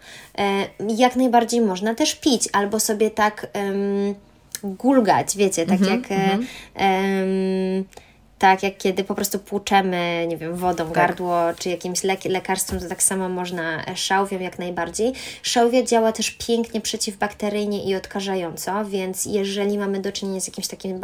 [0.97, 4.15] Jak najbardziej można też pić albo sobie tak um,
[4.63, 6.11] gulgać, wiecie, tak mm -hmm, jak...
[6.11, 7.77] Mm -hmm.
[7.77, 8.08] um,
[8.39, 10.93] tak jak kiedy po prostu płuczemy, nie wiem, wodą tak.
[10.93, 15.13] gardło czy jakimś le lekarstwem, to tak samo można e, szałwią jak najbardziej.
[15.41, 21.01] Szałwia działa też pięknie przeciwbakteryjnie i odkażająco, więc jeżeli mamy do czynienia z jakimś takim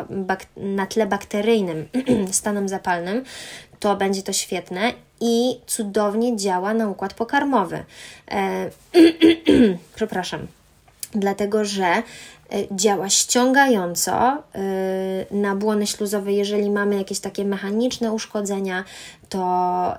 [0.57, 1.87] na tle bakteryjnym
[2.31, 3.23] stanem zapalnym,
[3.79, 7.83] to będzie to świetne i cudownie działa na układ pokarmowy.
[8.31, 8.69] E
[9.95, 10.47] Przepraszam.
[11.11, 12.03] Dlatego, że
[12.71, 14.35] działa ściągająco e,
[15.31, 18.83] na błony śluzowe, jeżeli mamy jakieś takie mechaniczne uszkodzenia,
[19.29, 19.95] to,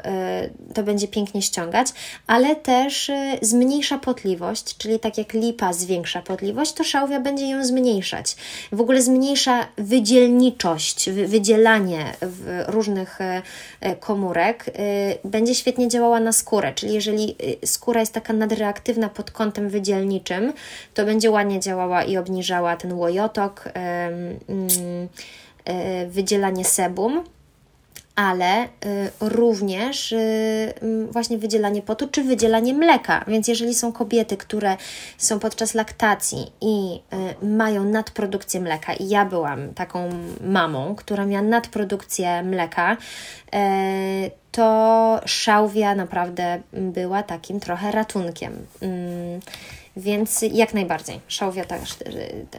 [0.66, 1.88] y, to będzie pięknie ściągać,
[2.26, 3.10] ale też
[3.42, 8.36] zmniejsza potliwość, czyli tak jak lipa zwiększa potliwość, to szałwia będzie ją zmniejszać.
[8.72, 12.12] W ogóle zmniejsza wydzielniczość, wydzielanie
[12.66, 13.18] różnych
[14.00, 14.64] komórek.
[15.24, 20.52] Będzie świetnie działała na skórę, czyli jeżeli skóra jest taka nadreaktywna pod kątem wydzielniczym,
[20.94, 22.35] to będzie ładnie działała i obniżała
[22.78, 25.08] ten łojotok, mm,
[26.08, 27.24] wydzielanie sebum
[28.16, 28.68] ale y,
[29.20, 30.74] również y,
[31.10, 33.24] właśnie wydzielanie potu czy wydzielanie mleka.
[33.28, 34.76] Więc jeżeli są kobiety, które
[35.18, 37.00] są podczas laktacji i
[37.42, 40.10] y, mają nadprodukcję mleka, i ja byłam taką
[40.40, 42.96] mamą, która miała nadprodukcję mleka,
[44.52, 48.66] to szałwia naprawdę była takim trochę ratunkiem.
[49.96, 51.80] Więc jak najbardziej szałwia tak,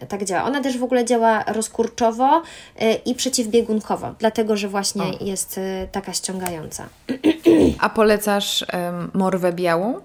[0.08, 0.44] tak działa.
[0.44, 5.24] Ona też w ogóle działa rozkurczowo y, i przeciwbiegunkowo, dlatego że właśnie o.
[5.24, 6.88] jest y, taka ściągająca.
[7.80, 10.02] A polecasz um, morwę białą?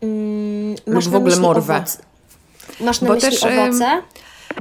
[0.00, 1.76] Mm, masz Lub w ogóle morwę?
[1.76, 1.98] Owoc...
[2.80, 4.02] Masz na Bo myśli też, owoce?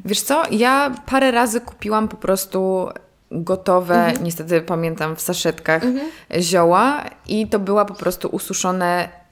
[0.05, 2.89] Wiesz co, ja parę razy kupiłam po prostu
[3.31, 4.23] gotowe, mhm.
[4.23, 6.09] niestety pamiętam w saszetkach mhm.
[6.41, 9.22] zioła i to była po prostu ususzone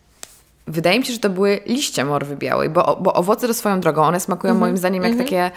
[0.68, 4.04] Wydaje mi się, że to były liście morwy białej, bo, bo owoce to swoją drogą,
[4.04, 4.60] one smakują -hmm.
[4.60, 5.18] moim zdaniem jak -hmm.
[5.18, 5.52] takie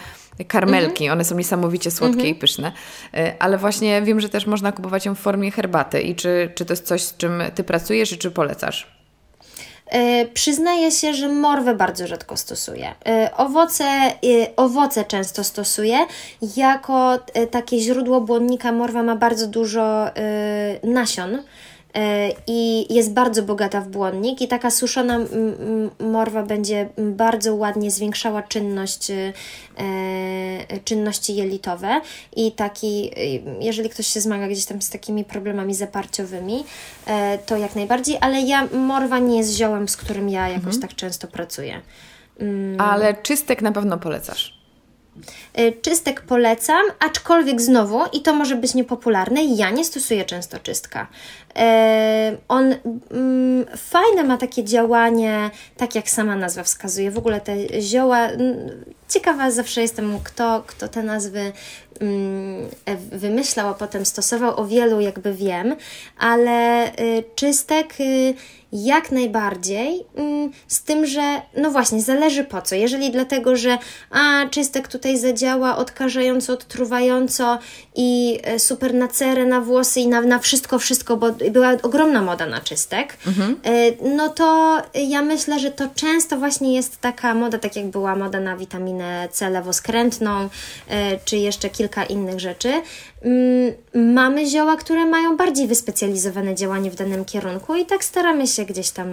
[0.47, 2.35] karmelki, one są niesamowicie słodkie i mhm.
[2.35, 2.71] pyszne,
[3.13, 6.65] y, ale właśnie wiem, że też można kupować ją w formie herbaty i czy, czy
[6.65, 8.95] to jest coś, z czym Ty pracujesz i czy polecasz?
[9.91, 12.95] Yy, przyznaję się, że morwę bardzo rzadko stosuję.
[13.05, 13.83] Yy, owoce,
[14.23, 15.97] yy, owoce często stosuję.
[16.57, 17.19] Jako
[17.51, 20.05] takie źródło błonnika morwa ma bardzo dużo
[20.83, 21.43] nasion E,
[22.47, 25.19] i jest bardzo bogata w błonnik i taka suszona
[25.99, 29.33] morwa będzie bardzo ładnie zwiększała czynność, e,
[30.83, 32.01] czynności jelitowe
[32.35, 33.11] i taki,
[33.59, 36.63] jeżeli ktoś się zmaga gdzieś tam z takimi problemami zaparciowymi,
[37.07, 40.81] e, to jak najbardziej, ale ja morwa nie jest ziołem, z którym ja jakoś mhm.
[40.81, 41.81] tak często pracuję.
[42.77, 44.54] Ale czystek na pewno polecasz.
[45.59, 51.07] Y, czystek polecam, aczkolwiek znowu, i to może być niepopularne, ja nie stosuję często czystka.
[51.49, 51.61] Y,
[52.47, 52.75] on
[53.11, 57.11] mm, fajne ma takie działanie, tak jak sama nazwa wskazuje.
[57.11, 58.27] W ogóle te zioła,
[59.09, 61.51] ciekawa zawsze jestem, kto, kto te nazwy
[61.99, 62.69] mm,
[63.11, 64.59] wymyślał, a potem stosował.
[64.59, 65.75] O wielu jakby wiem,
[66.17, 67.93] ale y, czystek
[68.73, 72.75] jak najbardziej, mm, z tym, że no właśnie, zależy po co.
[72.75, 73.77] Jeżeli dlatego, że
[74.11, 77.59] a, czystek tutaj zadziała odkażająco, odtruwająco
[77.95, 82.21] i e, super na cerę, na włosy i na, na wszystko, wszystko, bo była ogromna
[82.21, 83.55] moda na czystek, mhm.
[83.63, 88.15] E, no to ja myślę, że to często właśnie jest taka moda, tak jak była
[88.15, 90.49] moda na witaminę C lewoskrętną,
[90.89, 92.81] e, czy jeszcze kilka innych rzeczy.
[93.21, 93.73] Mm,
[94.15, 98.89] mamy zioła, które mają bardziej wyspecjalizowane działanie w danym kierunku i tak staramy się gdzieś
[98.89, 99.07] tam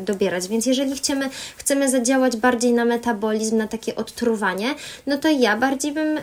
[0.00, 0.48] dobierać.
[0.48, 4.74] Więc jeżeli chcemy, chcemy zadziałać bardziej na metabolizm, na takie odtruwanie,
[5.06, 6.18] no to ja bardziej bym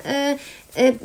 [0.77, 0.99] Y,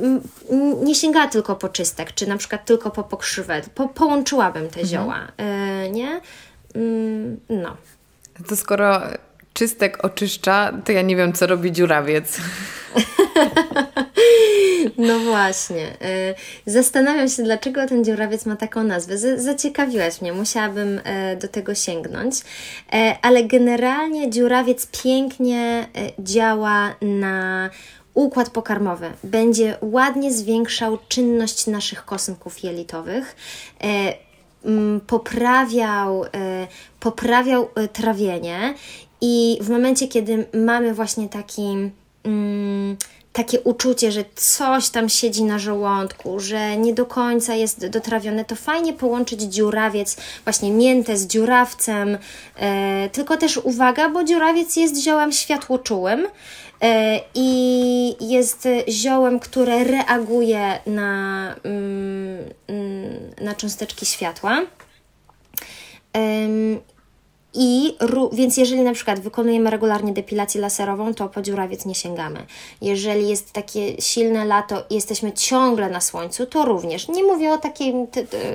[0.84, 3.62] nie sięgała tylko po czystek, czy na przykład tylko po pokrzywę.
[3.74, 4.86] Po, połączyłabym te mhm.
[4.86, 5.92] zioła, mhm.
[5.92, 6.20] nie?
[6.74, 7.76] Mm, no.
[8.48, 9.00] To skoro
[9.52, 12.38] czystek oczyszcza, to ja nie wiem, co robi dziurawiec.
[14.98, 15.86] No właśnie.
[15.86, 16.34] Y,
[16.66, 19.18] zastanawiam się, dlaczego ten dziurawiec ma taką nazwę.
[19.38, 21.00] Zaciekawiłaś mnie, musiałabym
[21.40, 22.34] do tego sięgnąć.
[23.22, 27.70] Ale generalnie dziurawiec pięknie działa na
[28.14, 33.36] układ pokarmowy będzie ładnie zwiększał czynność naszych kosmków jelitowych,
[33.82, 34.14] e,
[35.06, 36.24] poprawiał,
[37.00, 38.74] poprawiał trawienie
[39.20, 41.62] i w momencie, kiedy mamy właśnie taki
[43.38, 48.54] takie uczucie, że coś tam siedzi na żołądku, że nie do końca jest dotrawione, to
[48.54, 52.18] fajnie połączyć dziurawiec, właśnie miętę z dziurawcem.
[52.56, 56.26] E, tylko też uwaga, bo dziurawiec jest ziołem światłoczułym
[56.82, 64.62] e, i jest ziołem, które reaguje na, mm, mm, na cząsteczki światła.
[67.60, 67.96] I
[68.32, 72.46] więc jeżeli na przykład wykonujemy regularnie depilację laserową, to po dziurawiec nie sięgamy.
[72.82, 77.08] Jeżeli jest takie silne lato i jesteśmy ciągle na słońcu, to również.
[77.08, 77.94] Nie mówię o takiej,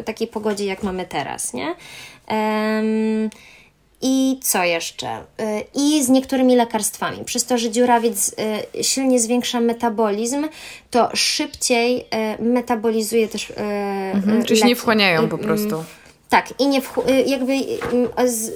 [0.06, 1.76] takiej pogodzie, jak mamy teraz, nie?
[2.30, 3.30] Um,
[4.01, 5.18] i co jeszcze?
[5.18, 5.24] Y,
[5.76, 7.26] I z niektórymi lekarstwami.
[7.26, 8.36] Przez to, że dziurawiec
[8.80, 10.47] y, silnie zwiększa metabolizm,
[10.91, 13.54] to szybciej y, metabolizuje też.
[14.14, 15.84] Mhm, czyli się nie wchłaniają po prostu.
[16.30, 16.82] Tak, i nie
[17.26, 17.54] jakby
[18.26, 18.51] z,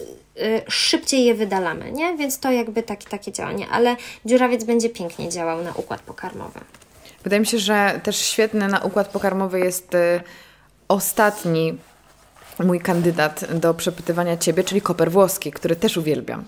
[0.69, 2.17] szybciej je wydalamy, nie?
[2.17, 6.59] Więc to jakby taki, takie działanie, ale dziurawiec będzie pięknie działał na układ pokarmowy.
[7.23, 9.91] Wydaje mi się, że też świetny na układ pokarmowy jest
[10.87, 11.77] ostatni
[12.59, 16.45] mój kandydat do przepytywania Ciebie, czyli koper włoski, który też uwielbiam.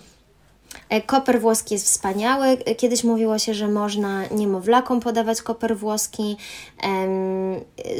[0.90, 2.48] E, koper włoski jest wspaniały.
[2.48, 6.38] E, kiedyś mówiło się, że można niemowlakom podawać koper włoski.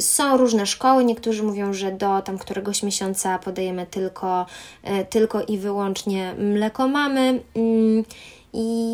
[0.00, 1.04] Są różne szkoły.
[1.04, 4.46] Niektórzy mówią, że do tam któregoś miesiąca podajemy tylko,
[4.82, 7.40] e, tylko i wyłącznie mleko mamy.
[7.54, 8.04] Mm,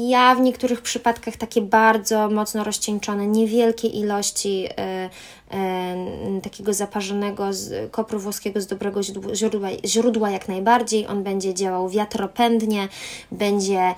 [0.08, 4.68] ja w niektórych przypadkach takie bardzo mocno rozcieńczone, niewielkie ilości
[6.42, 9.02] takiego zaparzonego z kopru włoskiego z dobrego
[9.34, 11.06] źródła, źródła jak najbardziej.
[11.06, 12.88] On będzie działał wiatropędnie,
[13.32, 13.94] będzie e,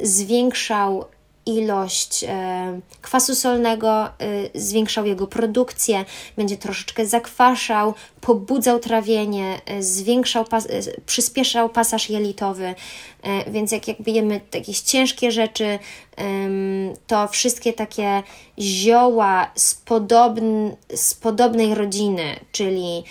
[0.00, 1.04] zwiększał
[1.46, 4.10] ilość e, kwasu solnego, e,
[4.54, 6.04] zwiększał jego produkcję,
[6.36, 10.44] będzie troszeczkę zakwaszał, pobudzał trawienie, e, zwiększał,
[11.06, 12.74] przyspieszał pasaż jelitowy,
[13.46, 15.78] więc jak jakby jemy jakieś ciężkie rzeczy,
[17.06, 18.22] to wszystkie takie
[18.58, 23.04] zioła z, podobn, z podobnej rodziny, czyli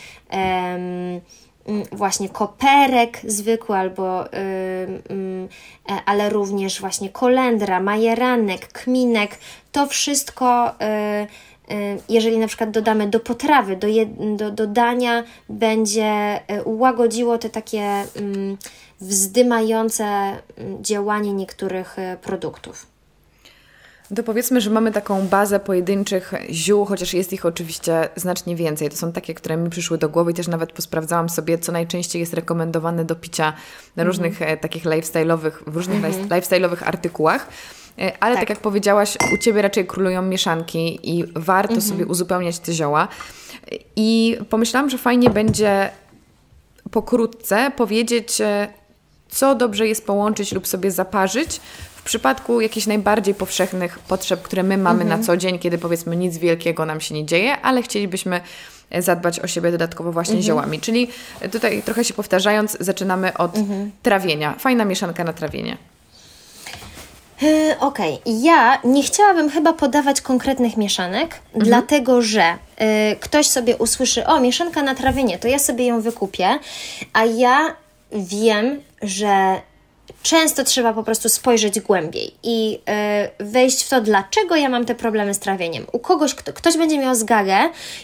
[1.91, 4.37] właśnie koperek zwykły, albo, e,
[6.05, 9.37] ale również właśnie kolendra, majeranek, kminek,
[9.71, 13.87] to wszystko, y, y, jeżeli na przykład dodamy do potrawy, do,
[14.35, 18.03] do, do dania, będzie y, łagodziło te takie
[19.01, 20.37] wzdymające
[20.81, 22.94] działanie niektórych produktów.
[24.15, 28.89] To powiedzmy, że mamy taką bazę pojedynczych ziół, chociaż jest ich oczywiście znacznie więcej.
[28.89, 32.19] To są takie, które mi przyszły do głowy i też nawet posprawdzałam sobie, co najczęściej
[32.19, 33.43] jest rekomendowane do picia
[33.95, 34.07] na mhm.
[34.07, 37.47] różnych e, takich lifestyle'owych, w różnych mm lifestyle'owych artykułach.
[37.99, 38.41] E, ale tak.
[38.41, 38.49] tak.
[38.49, 41.91] jak powiedziałaś, u Ciebie raczej królują mieszanki i warto mhm.
[41.91, 43.07] sobie uzupełniać te zioła.
[43.95, 45.89] I pomyślałam, że fajnie będzie
[46.91, 48.67] pokrótce powiedzieć, e,
[49.29, 51.61] co dobrze jest połączyć lub sobie zaparzyć
[52.05, 55.19] przypadku jakichś najbardziej powszechnych potrzeb, które my mamy mhm.
[55.19, 58.41] na co dzień, kiedy powiedzmy nic wielkiego nam się nie dzieje, ale chcielibyśmy
[58.99, 60.47] zadbać o siebie dodatkowo właśnie mhm.
[60.47, 60.79] ziołami.
[60.79, 61.07] Czyli
[61.51, 63.91] tutaj trochę się powtarzając, zaczynamy od mhm.
[64.03, 64.55] trawienia.
[64.59, 65.77] Fajna mieszanka na trawienie.
[67.43, 68.33] E, okej, okay.
[68.41, 71.65] ja nie chciałabym chyba podawać konkretnych mieszanek, mhm.
[71.65, 76.59] dlatego że y, ktoś sobie usłyszy, o, mieszanka na trawienie, to ja sobie ją wykupię,
[77.13, 77.75] a ja
[78.11, 79.61] wiem, że
[80.25, 84.95] często trzeba po prostu spojrzeć głębiej i yy, wejść w to, dlaczego ja mam te
[84.95, 85.85] problemy z trawieniem.
[85.91, 87.57] U kogoś, kto, ktoś będzie miał zgagę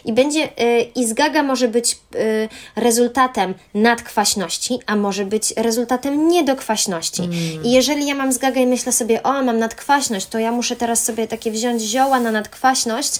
[0.05, 7.24] i będzie yy, i zgaga może być yy, rezultatem nadkwaśności, a może być rezultatem niedokwaśności.
[7.24, 7.63] Mm.
[7.63, 11.03] I jeżeli ja mam zgagę i myślę sobie, o, mam nadkwaśność, to ja muszę teraz
[11.03, 13.19] sobie takie wziąć zioła na nadkwaśność,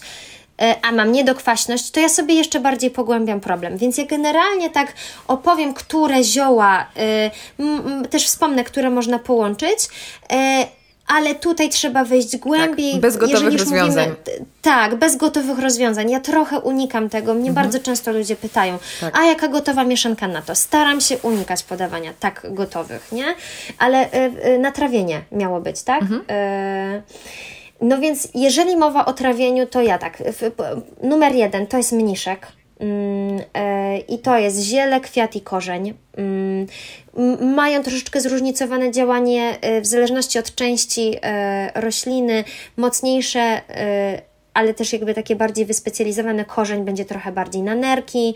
[0.82, 3.78] a mam niedokwaśność, to ja sobie jeszcze bardziej pogłębiam problem.
[3.78, 4.93] Więc ja generalnie tak
[5.28, 6.88] opowiem, które zioła,
[8.04, 9.80] y, też wspomnę, które można połączyć
[10.32, 10.68] e,
[11.08, 12.91] ale tutaj trzeba wejść głębiej.
[12.91, 14.10] Tak, bez gotowych rozwiązań.
[14.10, 16.10] Mówimy, tak, bez gotowych rozwiązań.
[16.10, 17.34] Ja trochę unikam tego.
[17.34, 17.66] Mnie mhm.
[17.66, 19.20] bardzo często ludzie pytają, tak.
[19.20, 20.56] a jaka gotowa mieszanka na to?
[20.56, 23.36] Staram się unikać podawania tak gotowych, nie?
[23.78, 26.02] Ale y, y, na trawienie miało być, tak?
[26.02, 26.22] Mhm.
[26.22, 27.04] Y,
[27.82, 30.23] no więc jeżeli mowa o trawieniu, to ja tak.
[31.03, 32.47] Numer jeden to jest mniszek.
[32.82, 35.93] Mm, e, I to jest ziele, kwiat i korzeń.
[36.17, 36.67] Mm,
[37.55, 42.43] mają troszeczkę zróżnicowane działanie e, w zależności od części e, rośliny,
[42.77, 43.61] mocniejsze
[44.53, 48.36] ale też jakby takie bardziej wyspecjalizowane korzeń będzie trochę bardziej na nerki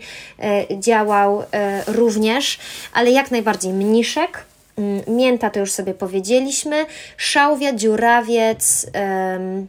[0.78, 1.42] działał
[1.86, 2.58] również,
[2.92, 4.44] ale jak najbardziej mniszek
[5.08, 6.86] mięta to już sobie powiedzieliśmy.
[7.16, 8.86] Szałwia, dziurawiec,
[9.34, 9.66] um,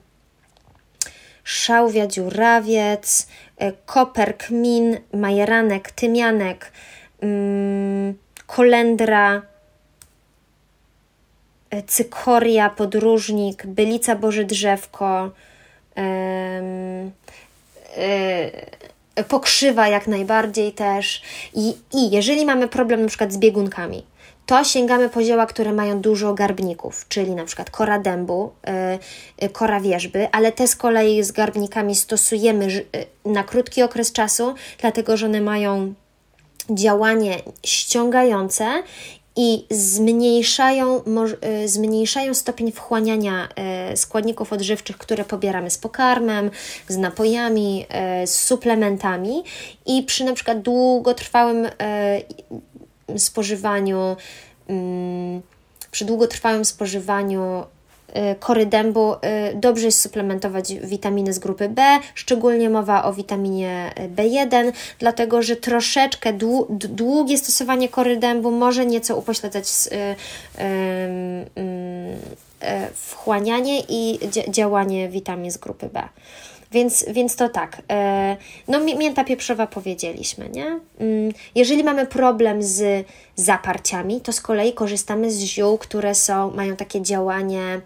[1.44, 3.28] szałwia, dziurawiec,
[3.58, 6.72] e, koper, kmin, majeranek, tymianek,
[7.22, 9.42] um, kolendra,
[11.88, 15.32] cykoria, podróżnik, bylica Boże Drzewko,
[19.28, 21.22] pokrzywa jak najbardziej też.
[21.54, 24.06] I, I jeżeli mamy problem na przykład z biegunkami,
[24.48, 28.52] to sięgamy po zioła, które mają dużo garbników, czyli na przykład kora dębu,
[29.42, 32.84] yy, kora wierzby, ale te z kolei z garbnikami stosujemy yy,
[33.26, 35.94] na krótki okres czasu, dlatego że one mają
[36.70, 38.84] działanie ściągające
[39.36, 41.02] i zmniejszają,
[41.64, 43.48] y, zmniejszają stopień wchłaniania
[43.94, 46.52] y, składników odżywczych, które pobieramy z pokarmem,
[46.88, 47.86] z napojami,
[48.24, 49.44] y, z suplementami
[49.86, 51.68] i przy na przykład długotrwałym
[53.18, 54.16] spożywaniu,
[54.68, 55.42] mm,
[55.92, 57.64] przy długotrwałym spożywaniu
[58.10, 59.18] Y, kory dębu y,
[59.56, 66.34] dobrze jest suplementować witaminy z grupy B, szczególnie mowa o witaminie B1, dlatego że troszeczkę
[66.70, 70.16] długie stosowanie kory dębu może nieco upośledzać y,
[72.94, 76.04] wchłanianie i działanie witamin z grupy B.
[76.72, 77.82] Więc, więc to tak.
[78.68, 80.66] No, mięta pieprzowa powiedzieliśmy, nie?
[81.00, 86.76] Mm, jeżeli mamy problem z zaparciami, to z kolei korzystamy z ziół, które są, mają
[86.76, 87.82] takie działanie,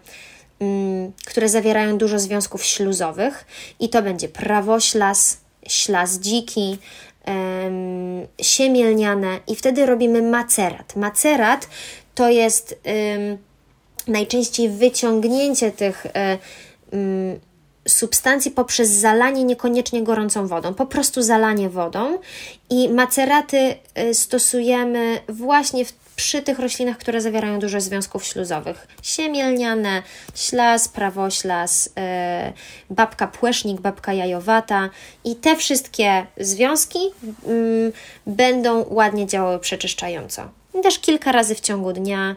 [0.60, 3.46] mm, które zawierają dużo związków śluzowych
[3.80, 6.78] i to będzie prawoślas, ślas dziki,
[8.40, 10.96] siemielniane i wtedy robimy macerat.
[10.96, 11.68] Macerat
[12.14, 12.80] to jest
[14.08, 16.06] najczęściej wyciągnięcie tych
[16.92, 17.40] um,
[17.92, 22.18] substancji poprzez zalanie niekoniecznie gorącą wodą, po prostu zalanie wodą
[22.70, 28.86] i maceraty y, stosujemy właśnie w, przy tych roślinach, które zawierają dużo związków śluzowych.
[29.02, 30.02] Siemielniane,
[30.34, 32.52] ślas, prawoślas, yy,
[32.90, 34.90] babka płesznik, babka jajowata
[35.24, 36.98] i te wszystkie związki
[37.46, 37.92] yy,
[38.26, 40.61] będą ładnie działały przeczyszczająco.
[40.74, 42.36] I też kilka razy w ciągu dnia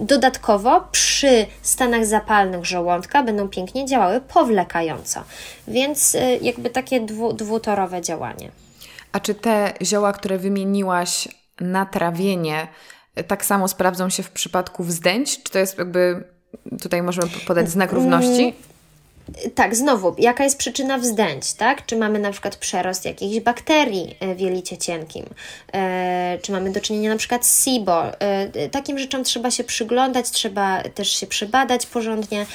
[0.00, 5.24] Dodatkowo przy stanach zapalnych żołądka będą pięknie działały powlekająco,
[5.68, 8.50] więc y, jakby takie dwu, dwutorowe działanie.
[9.12, 11.28] A czy te zioła, które wymieniłaś
[11.60, 12.68] na trawienie,
[13.26, 15.42] tak samo sprawdzą się w przypadku wzdęć?
[15.42, 16.24] Czy to jest jakby,
[16.82, 18.54] tutaj możemy podać znak równości?
[19.54, 21.86] Tak, znowu, jaka jest przyczyna wzdęć, tak?
[21.86, 25.26] Czy mamy na przykład przerost jakichś bakterii e, w jelicie cienkim,
[25.72, 28.20] e, czy mamy do czynienia na przykład z SIBO.
[28.20, 32.46] E, takim rzeczom trzeba się przyglądać, trzeba też się przebadać porządnie,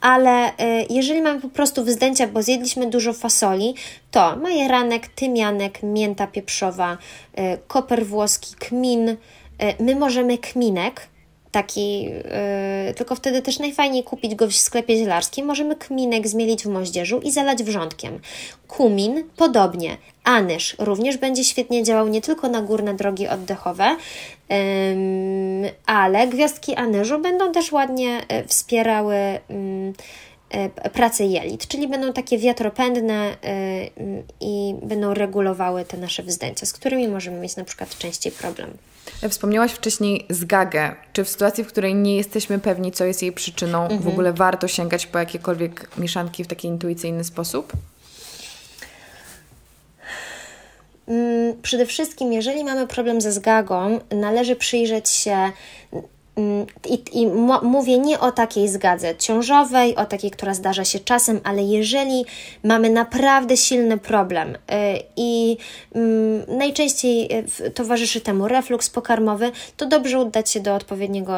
[0.00, 3.74] ale e, jeżeli mamy po prostu wzdęcia, bo zjedliśmy dużo fasoli,
[4.10, 6.98] to majeranek, tymianek, mięta pieprzowa,
[7.34, 9.08] e, koper włoski, kmin.
[9.08, 9.16] E,
[9.82, 11.08] my możemy kminek
[11.56, 15.46] taki, yy, tylko wtedy też najfajniej kupić go w sklepie zielarskim.
[15.46, 18.20] Możemy kminek zmielić w moździerzu i zalać wrzątkiem.
[18.68, 19.96] Kumin podobnie.
[20.24, 23.96] Anyż również będzie świetnie działał nie tylko na górne drogi oddechowe,
[24.48, 24.56] yy,
[25.86, 29.16] ale gwiazdki anyżu będą też ładnie yy, wspierały
[30.54, 33.36] yy, pracę jelit, czyli będą takie wiatropędne
[33.98, 38.70] yy, i będą regulowały te nasze wzdęcia, z którymi możemy mieć na przykład częściej problem.
[39.28, 40.94] Wspomniałaś wcześniej zgagę.
[41.12, 44.00] Czy w sytuacji, w której nie jesteśmy pewni, co jest jej przyczyną, mhm.
[44.00, 47.72] w ogóle warto sięgać po jakiekolwiek mieszanki w taki intuicyjny sposób?
[51.08, 55.52] Mm, przede wszystkim, jeżeli mamy problem ze zgagą, należy przyjrzeć się
[56.88, 57.26] I, I,
[57.62, 62.24] mówię nie o takiej zgadze ciążowej, o takiej, która zdarza się czasem, ale jeżeli
[62.64, 64.56] mamy naprawdę silny problem y,
[65.16, 65.56] i
[65.94, 67.28] mm, najczęściej
[67.66, 71.34] y, towarzyszy temu refluks pokarmowy, to dobrze udać się do odpowiedniego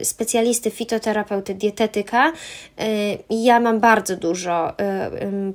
[0.00, 2.32] y, specjalisty, fitoterapeuty, dietetyka.
[3.30, 4.72] Ja mam bardzo dużo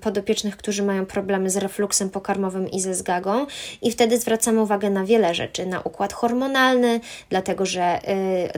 [0.01, 3.45] podopiecznych, którzy mają problemy z refluksem pokarmowym i ze zgagą,
[3.81, 7.99] i wtedy zwracamy uwagę na wiele rzeczy, na układ hormonalny, dlatego że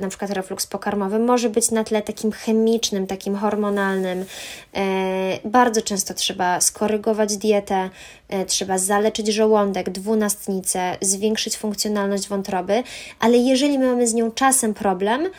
[0.02, 4.26] na przykład refluks pokarmowy może być na tle takim chemicznym, takim hormonalnym.
[4.76, 7.90] E, bardzo często trzeba skorygować dietę,
[8.30, 12.84] e, trzeba zaleczyć żołądek, dwunastnicę, zwiększyć funkcjonalność wątroby,
[13.20, 15.30] ale jeżeli my mamy z nią czasem problem,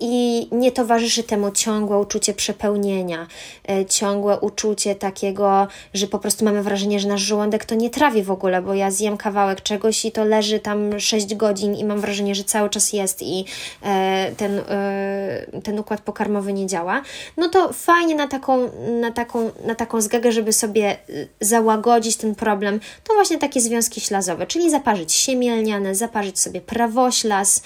[0.00, 3.26] i nie towarzyszy temu ciągłe uczucie przepełnienia,
[3.70, 8.22] e, ciągłe uczucie takiego, że po prostu mamy wrażenie, że nasz żołądek to nie trawi
[8.22, 12.00] w ogóle, bo ja zjem kawałek czegoś i to leży tam 6 godzin i mam
[12.00, 13.44] wrażenie, że cały czas jest i
[13.82, 17.02] e, ten, e, ten układ pokarmowy nie działa,
[17.36, 18.70] no to fajnie na taką,
[19.00, 20.96] na, taką, na taką zgagę, żeby sobie
[21.40, 27.62] załagodzić ten problem, to właśnie takie związki ślazowe, czyli zaparzyć siemielniane, zaparzyć sobie prawoślas,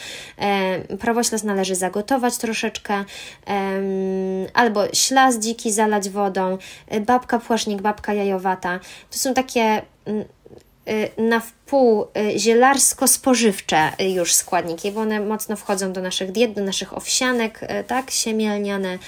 [1.01, 3.04] prawoślas ślas należy zagotować troszeczkę,
[4.54, 6.58] albo ślas dziki zalać wodą,
[7.06, 8.80] babka płasznik, babka jajowata.
[9.10, 10.24] To są takie mm,
[10.88, 16.62] y, na wpół y, zielarsko-spożywcze już składniki, bo one mocno wchodzą do naszych diet, do
[16.62, 18.98] naszych owsianek, tak, siemielniane,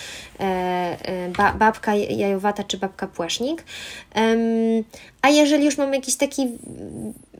[1.59, 3.65] babka jajowata czy babka płasznik.
[5.25, 6.49] A jeżeli już mamy jakiś taki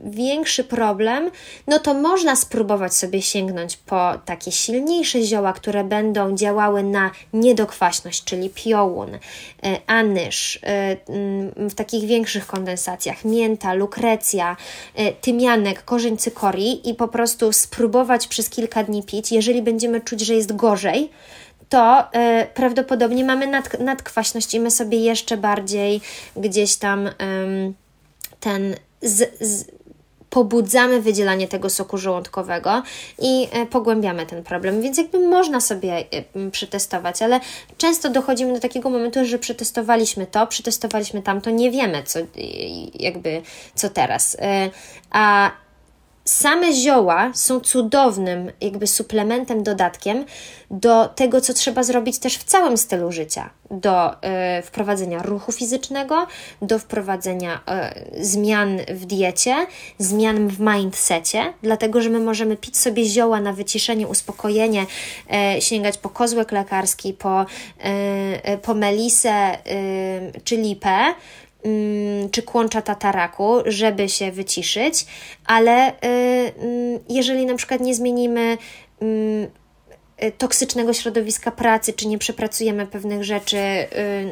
[0.03, 1.31] większy problem,
[1.67, 8.23] no to można spróbować sobie sięgnąć po takie silniejsze zioła, które będą działały na niedokwaśność,
[8.23, 9.19] czyli piołun, e,
[9.87, 14.57] anyż, e, mm, w takich większych kondensacjach, mięta, lukrecja,
[14.95, 19.31] e, tymianek, korzeń cykorii i po prostu spróbować przez kilka dni pić.
[19.31, 21.09] Jeżeli będziemy czuć, że jest gorzej,
[21.69, 26.01] to y, prawdopodobnie mamy nad, nadkwaśność i my sobie jeszcze bardziej
[26.35, 27.09] gdzieś tam
[28.39, 29.65] ten z, z,
[30.29, 32.83] pobudzamy wydzielanie tego soku żołądkowego
[33.19, 34.81] i y, pogłębiamy ten problem.
[34.81, 37.39] Więc jakby można sobie y, przetestować, ale
[37.77, 42.19] często dochodzimy do takiego momentu, że przetestowaliśmy to, przetestowaliśmy tamto, nie wiemy co,
[42.93, 43.41] jakby
[43.75, 44.37] co teraz.
[45.11, 45.51] A
[46.25, 50.25] same zioła są cudownym jakby suplementem, dodatkiem
[50.71, 53.49] do tego, co trzeba zrobić też w całym stylu życia.
[53.71, 54.17] Do y,
[54.63, 56.27] wprowadzenia ruchu fizycznego,
[56.61, 57.59] do wprowadzenia
[58.19, 59.67] y, zmian w diecie,
[59.97, 64.85] zmian w mindsetie, dlatego że my możemy pić sobie zioła na wyciszenie, uspokojenie,
[65.57, 67.45] y, sięgać po kozłek lekarski, po,
[68.61, 69.57] po melisę
[70.43, 71.13] czy lipę,
[72.31, 75.05] czy kłącza tataraku, żeby się wyciszyć,
[75.45, 78.57] ale y, mm, jeżeli na przykład nie zmienimy
[79.01, 79.47] mm,
[80.37, 83.87] toksycznego środowiska pracy, czy nie przepracujemy pewnych rzeczy, y,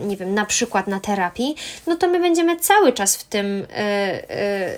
[0.08, 1.56] nie wiem, na przykład na terapii,
[1.88, 3.66] no to my będziemy cały czas w tym, y,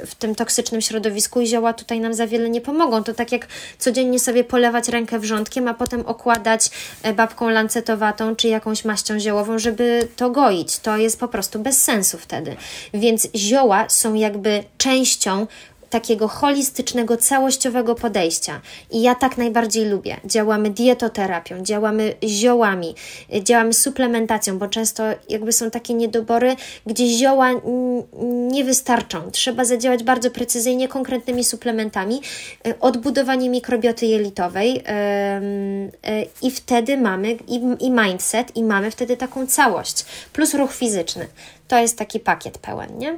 [0.06, 3.03] w tym toksycznym środowisku i zioła tutaj nam za wiele nie pomogą.
[3.03, 3.47] To tak jak
[3.80, 6.70] codziennie sobie polewać rękę wrzątkiem, a potem okładać
[7.16, 10.80] babką lancetowatą czy jakąś maścią ziołową, żeby to goić.
[10.80, 12.56] To jest po prostu bez sensu wtedy.
[12.93, 15.47] Więc zioła są jakby częścią
[15.90, 18.62] takiego holistycznego, całościowego podejścia.
[18.92, 20.18] I ja tak najbardziej lubię.
[20.26, 22.96] Działamy dietoterapią, działamy ziołami,
[23.44, 26.56] działamy suplementacją, bo często jakby są takie niedobory,
[26.86, 27.50] gdzie zioła
[28.52, 29.32] nie wystarczą.
[29.32, 32.22] Trzeba zadziałać bardzo precyzyjnie, konkretnymi suplementami,
[32.68, 35.42] e, odbudowanie mikrobioty jelitowej e,
[36.42, 37.38] i wtedy mamy
[37.80, 41.28] i mindset, i mamy wtedy taką całość, plus ruch fizyczny.
[41.68, 43.18] To jest taki pakiet pełen, nie?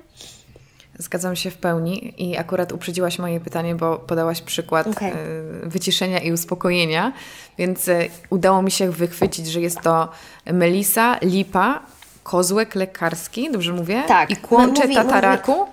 [0.97, 5.11] Zgadzam się w pełni i akurat uprzedziłaś moje pytanie, bo podałaś przykład okay.
[5.11, 5.15] E,
[5.63, 7.13] wyciszenia i uspokojenia,
[7.57, 10.09] więc e, udało mi się wychwycić, że jest to
[10.53, 11.81] melisa, lipa,
[12.23, 14.03] kozłek lekarski, dobrze mówię?
[14.07, 14.31] Tak.
[14.31, 15.51] I kłącze mówi, tataraku.
[15.51, 15.71] Mówi,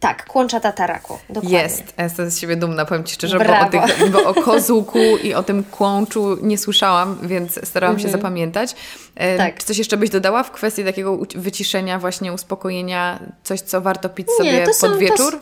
[0.00, 1.18] tak, kłącza tataraku.
[1.28, 1.58] Dokładnie.
[1.58, 1.82] Jest.
[1.98, 5.42] Jestem z siebie dumna, powiem Ci szczerze, bo o, tych, bo o kozłku i o
[5.42, 8.00] tym kłączu nie słyszałam, więc starałam -hmm.
[8.00, 8.22] się mhm.
[8.22, 8.74] zapamiętać.
[9.14, 9.58] E, tak.
[9.58, 13.20] Czy coś jeszcze byś dodała w kwestii takiego wyciszenia, właśnie uspokojenia?
[13.42, 15.40] Coś, co warto pić sobie nie, pod wieczór?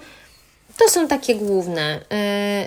[0.79, 2.01] To, to są takie główne.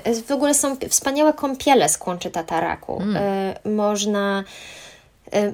[0.04, 3.02] E, w ogóle są wspaniałe kąpiele z kłączy tataraku.
[3.02, 3.76] Mm.
[3.76, 4.44] Można,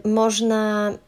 [0.06, 1.00] można mm,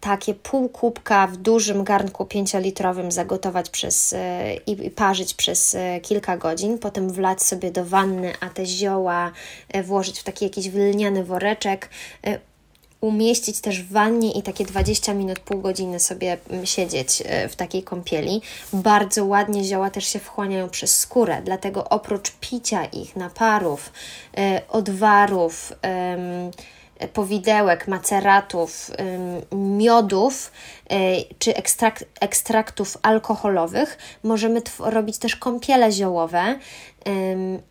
[0.00, 6.36] takie pół kubka w dużym garnku 5-litrowym zagotować przez, e, i parzyć przez e, kilka
[6.36, 9.32] godzin, potem wlać sobie do wanny, a te zioła
[9.68, 11.88] e, włożyć w taki jakiś wylniany woreczek,
[13.00, 18.42] umieścić też w wannie i takie 20 minut, pół godziny sobie siedzieć w takiej kąpieli.
[18.72, 23.92] Bardzo ładnie zioła też się wchłaniają przez skórę, dlatego oprócz picia ich, naparów,
[24.68, 25.72] odwarów,
[27.12, 28.90] powidełek, maceratów,
[29.52, 30.52] miodów
[31.38, 36.58] czy ekstrakt, ekstraktów alkoholowych możemy robić też kąpiele ziołowe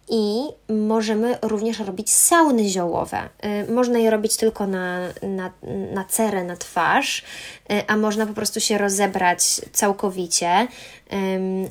[0.09, 3.29] i możemy również robić sauny ziołowe.
[3.67, 5.51] Y, można je robić tylko na, na,
[5.93, 7.23] na cerę, na twarz,
[7.71, 9.41] y, a można po prostu się rozebrać
[9.71, 10.67] całkowicie,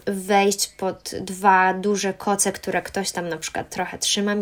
[0.06, 4.34] wejść pod dwa duże koce, które ktoś tam na przykład trochę trzyma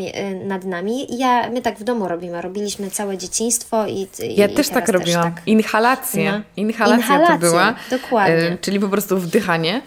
[0.45, 1.19] nad nami.
[1.19, 5.35] Ja, my tak w domu robimy, robiliśmy całe dzieciństwo i, Ja i też tak robiłam.
[5.35, 5.43] Tak.
[5.47, 6.33] Inhalację.
[6.33, 6.41] No.
[6.57, 7.75] Inhalacja, Inhalacja to była.
[7.91, 8.59] Dokładnie.
[8.61, 9.83] Czyli po prostu wdychanie.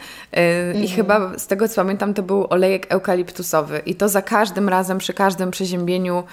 [0.75, 0.87] I mhm.
[0.87, 3.81] chyba z tego co pamiętam, to był olejek eukaliptusowy.
[3.85, 6.23] I to za każdym razem, przy każdym przeziębieniu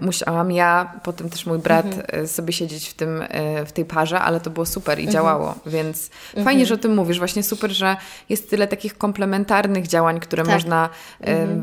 [0.00, 2.28] musiałam ja, potem też mój brat mhm.
[2.28, 3.24] sobie siedzieć w, tym,
[3.66, 5.12] w tej parze, ale to było super i mhm.
[5.12, 5.54] działało.
[5.66, 6.10] Więc
[6.44, 7.18] fajnie, że o tym mówisz.
[7.18, 7.96] Właśnie super, że
[8.28, 10.52] jest tyle takich komplementarnych działań, które tak.
[10.52, 10.88] można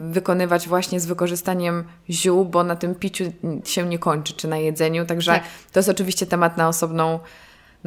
[0.09, 3.23] wykonywać właśnie z wykorzystaniem ziół, bo na tym piciu
[3.65, 5.05] się nie kończy, czy na jedzeniu.
[5.05, 5.43] Także tak.
[5.71, 7.19] to jest oczywiście temat na osobną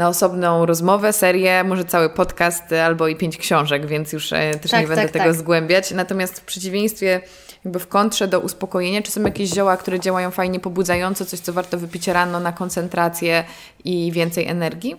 [0.01, 4.71] na osobną rozmowę, serię, może cały podcast albo i pięć książek, więc już e, też
[4.71, 5.35] tak, nie będę tak, tego tak.
[5.35, 5.91] zgłębiać.
[5.91, 7.21] Natomiast w przeciwieństwie,
[7.65, 11.53] jakby w kontrze do uspokojenia, czy są jakieś zioła, które działają fajnie pobudzająco, coś, co
[11.53, 13.45] warto wypić rano na koncentrację
[13.85, 14.97] i więcej energii?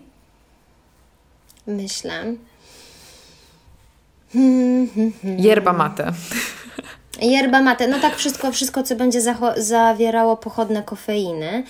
[1.67, 2.33] Myślę.
[5.37, 6.13] Yerba mate.
[7.21, 9.21] Yerba mate, no tak wszystko, wszystko co będzie
[9.57, 11.63] zawierało pochodne kofeiny.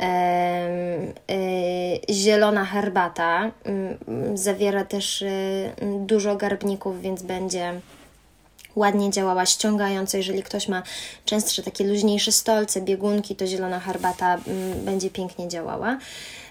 [0.00, 5.70] Y, zielona herbata mm, zawiera też y,
[6.06, 7.80] dużo garbników, więc będzie
[8.76, 10.16] ładnie działała ściągająco.
[10.16, 10.82] Jeżeli ktoś ma
[11.24, 15.98] częstsze takie luźniejsze stolce, biegunki, to zielona herbata mm, będzie pięknie działała.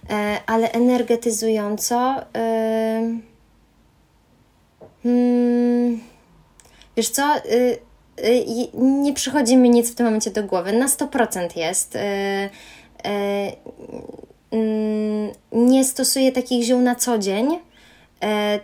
[0.10, 2.16] E, ale energetyzująco.
[5.04, 6.00] Hmm,
[6.98, 7.36] wiesz co?
[7.46, 7.80] Y,
[8.74, 10.74] nie przychodzi mi nic w tym momencie do głowy.
[10.74, 11.98] Na 100% jest.
[13.06, 13.52] E,
[14.52, 17.60] mm, nie stosuję takich ziół na co dzień,
[18.24, 18.60] e,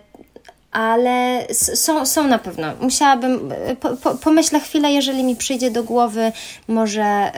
[0.72, 2.68] ale są, są na pewno.
[2.81, 6.31] Musiałabym, e, po, po, pomyślę chwilę, jeżeli mi przyjdzie do głowy,
[6.68, 7.31] może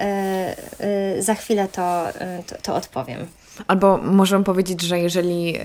[1.19, 2.03] za chwilę to,
[2.47, 3.27] to, to odpowiem.
[3.67, 5.57] Albo możemy powiedzieć, że jeżeli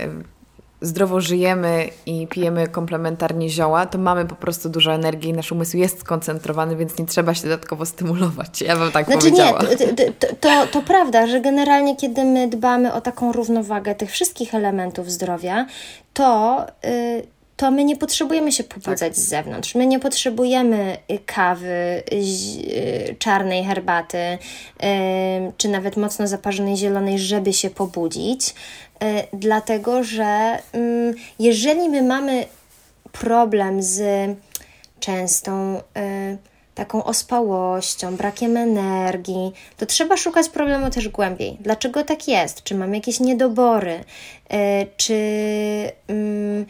[0.85, 5.77] zdrowo żyjemy i pijemy komplementarnie zioła, to mamy po prostu dużo energii i nasz umysł
[5.77, 8.61] jest skoncentrowany, więc nie trzeba się dodatkowo stymulować.
[8.61, 9.61] Ja bym tak znaczy powiedziała.
[9.61, 14.55] Nie, to, to, to prawda, że generalnie kiedy my dbamy o taką równowagę tych wszystkich
[14.55, 15.65] elementów zdrowia,
[16.13, 16.65] to...
[16.83, 19.15] Yy, to my nie potrzebujemy się pobudzać tak.
[19.15, 19.75] z zewnątrz.
[19.75, 24.37] My nie potrzebujemy y, kawy, y, czarnej herbaty,
[25.57, 28.55] czy nawet mocno zaparzonej zielonej, żeby się pobudzić.
[29.33, 32.45] Dlatego że mm, jeżeli my mamy
[33.11, 34.01] problem z
[34.99, 35.81] częstą
[36.75, 41.57] taką ospałością, brakiem energii, to trzeba szukać problemu też głębiej.
[41.59, 42.63] Dlaczego tak jest?
[42.63, 44.03] Czy mam jakieś niedobory?
[44.97, 45.15] Czy,
[46.07, 46.65] mm,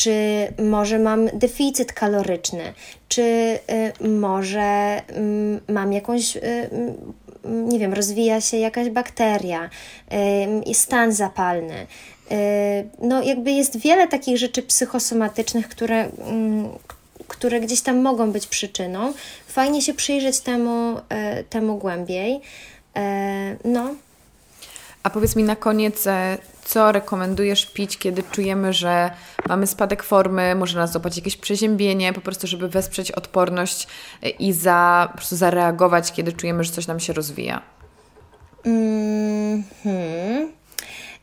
[0.00, 2.72] czy może mam deficyt kaloryczny?
[3.08, 3.58] Czy
[4.00, 6.38] może mm, mam jakąś
[7.44, 9.70] nie wiem, rozwija się jakaś bakteria,
[10.72, 11.86] stan zapalny.
[13.02, 16.68] No, jakby jest wiele takich rzeczy psychosomatycznych, które, mm,
[17.28, 19.12] które gdzieś tam mogą być przyczyną.
[19.46, 21.00] Fajnie się przyjrzeć temu,
[21.50, 22.40] temu głębiej.
[23.64, 23.94] No.
[25.02, 29.10] A powiedz mi na koniec, e, co rekomendujesz pić, kiedy czujemy, że
[29.48, 33.86] mamy spadek formy, może nas złapać jakieś przeziębienie, po prostu, żeby wesprzeć odporność
[34.38, 37.62] i za, po prostu zareagować, kiedy czujemy, że coś nam się rozwija?
[38.64, 40.52] Mm hmm.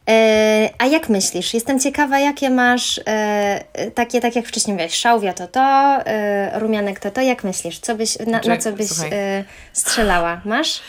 [0.10, 1.54] E, a jak myślisz?
[1.54, 5.62] Jestem ciekawa, jakie masz e, takie, tak jak wcześniej mówiłaś, szałwia to to,
[6.06, 7.22] e, rumianek to to.
[7.22, 7.80] Jak myślisz?
[7.80, 8.88] Co byś, na, na co byś
[9.74, 10.42] strzelała?
[10.46, 10.82] Masz?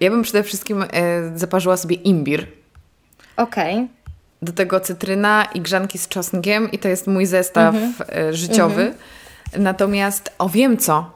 [0.00, 0.84] Ja bym przede wszystkim
[1.34, 2.46] zaparzyła sobie imbir.
[3.36, 3.74] Okej.
[3.74, 3.95] Okay
[4.46, 8.32] do tego cytryna i grzanki z czosnkiem i to jest mój zestaw mm -hmm.
[8.32, 8.94] życiowy.
[9.52, 9.60] -hmm.
[9.60, 11.10] Natomiast, o wiem co,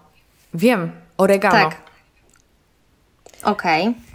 [0.55, 1.55] wiem, oregano.
[1.55, 1.77] Tak.
[3.43, 3.83] Okej.
[3.83, 4.11] Okay.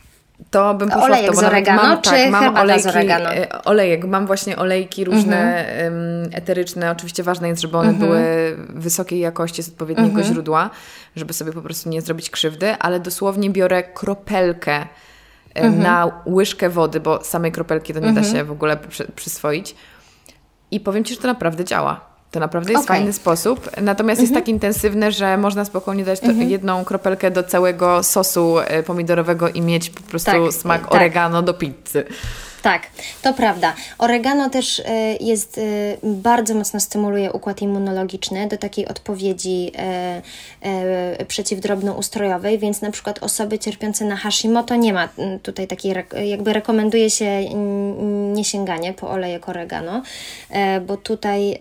[0.51, 3.33] To bym poszła olejek w to, z oregano, mam, czy tak, mam olejki, z oregano?
[3.33, 6.91] E, olejek, mam właśnie olejki różne um, eteryczne.
[6.91, 8.21] Oczywiście ważne jest, żeby one były
[8.69, 10.69] wysokiej jakości z odpowiedniego źródła,
[11.15, 14.85] żeby sobie po prostu nie zrobić krzywdy, ale dosłownie biorę kropelkę
[15.63, 15.83] mhm.
[15.83, 18.25] na łyżkę wody, bo samej kropelki to nie mhm.
[18.25, 19.75] da się w ogóle przy, przyswoić.
[20.71, 22.15] I powiem Ci, że to naprawdę działa.
[22.31, 22.97] To naprawdę jest okay.
[22.97, 23.69] fajny sposób.
[23.81, 24.43] Natomiast jest mhm.
[24.43, 26.49] tak intensywne, że można spokojnie dać mhm.
[26.49, 30.93] jedną kropelkę do całego sosu e, pomidorowego i mieć po prostu tak, smak tak.
[30.93, 32.03] oregano do pizzy.
[32.65, 32.87] Tak,
[33.21, 33.73] to prawda.
[33.97, 34.83] Oregano też y,
[35.19, 39.71] jest, y, bardzo mocno stymuluje układ immunologiczny do takiej odpowiedzi
[41.21, 45.93] y, przeciwdrobnoustrojowej, więc na przykład osoby cierpiące na Hashimoto nie ma mm, tutaj takiej,
[46.25, 47.45] jakby rekomenduje się
[48.33, 50.01] niesięganie po olejek oregano,
[50.87, 51.59] bo tutaj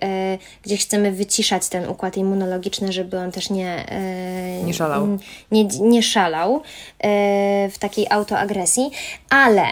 [0.63, 3.85] gdzie chcemy wyciszać ten układ immunologiczny, żeby on też nie,
[4.65, 5.19] nie szalał,
[5.51, 6.63] nie, nie szalał
[7.71, 8.91] w takiej autoagresji,
[9.31, 9.63] ale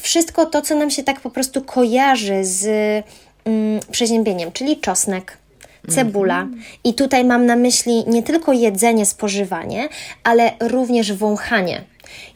[0.00, 2.66] wszystko to, co nam się tak po prostu kojarzy z
[3.44, 5.38] mm, przeziębieniem, czyli czosnek,
[5.88, 6.44] cebula.
[6.44, 6.56] -hmm.
[6.84, 9.88] I tutaj mam na myśli nie tylko jedzenie, spożywanie,
[10.24, 11.84] ale również wąchanie.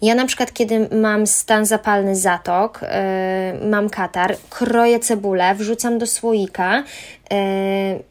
[0.02, 2.80] Ja na przykład, kiedy mam stan zapalny zatok,
[3.62, 6.84] yy, mam katar, kroję cebulę, wrzucam do słoika.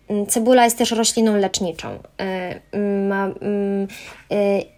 [0.09, 1.99] Yy, cebula jest też rośliną leczniczą.
[2.19, 2.61] Yy,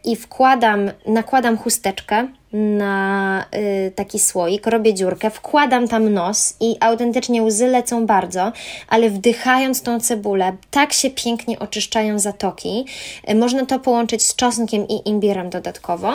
[0.04, 3.46] I wkładam, nakładam chusteczkę na
[3.88, 8.52] y, taki słoik, robię dziurkę, wkładam tam nos i autentycznie łzy lecą bardzo,
[8.88, 12.86] ale wdychając tą cebulę, tak się pięknie oczyszczają zatoki.
[13.30, 16.14] Y, można to połączyć z czosnkiem i imbirem dodatkowo.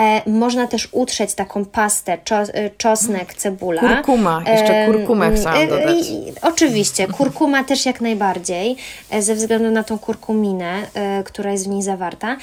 [0.00, 3.80] E, można też utrzeć taką pastę, y, czosnek, cebula.
[3.80, 5.96] Kurkuma, jeszcze kurkumę chciałam dodać.
[6.42, 8.76] Oczywiście, kurkuma też jak najbardziej,
[9.10, 12.36] e, ze względu na tą kurkuminę, e, która jest w niej zawarta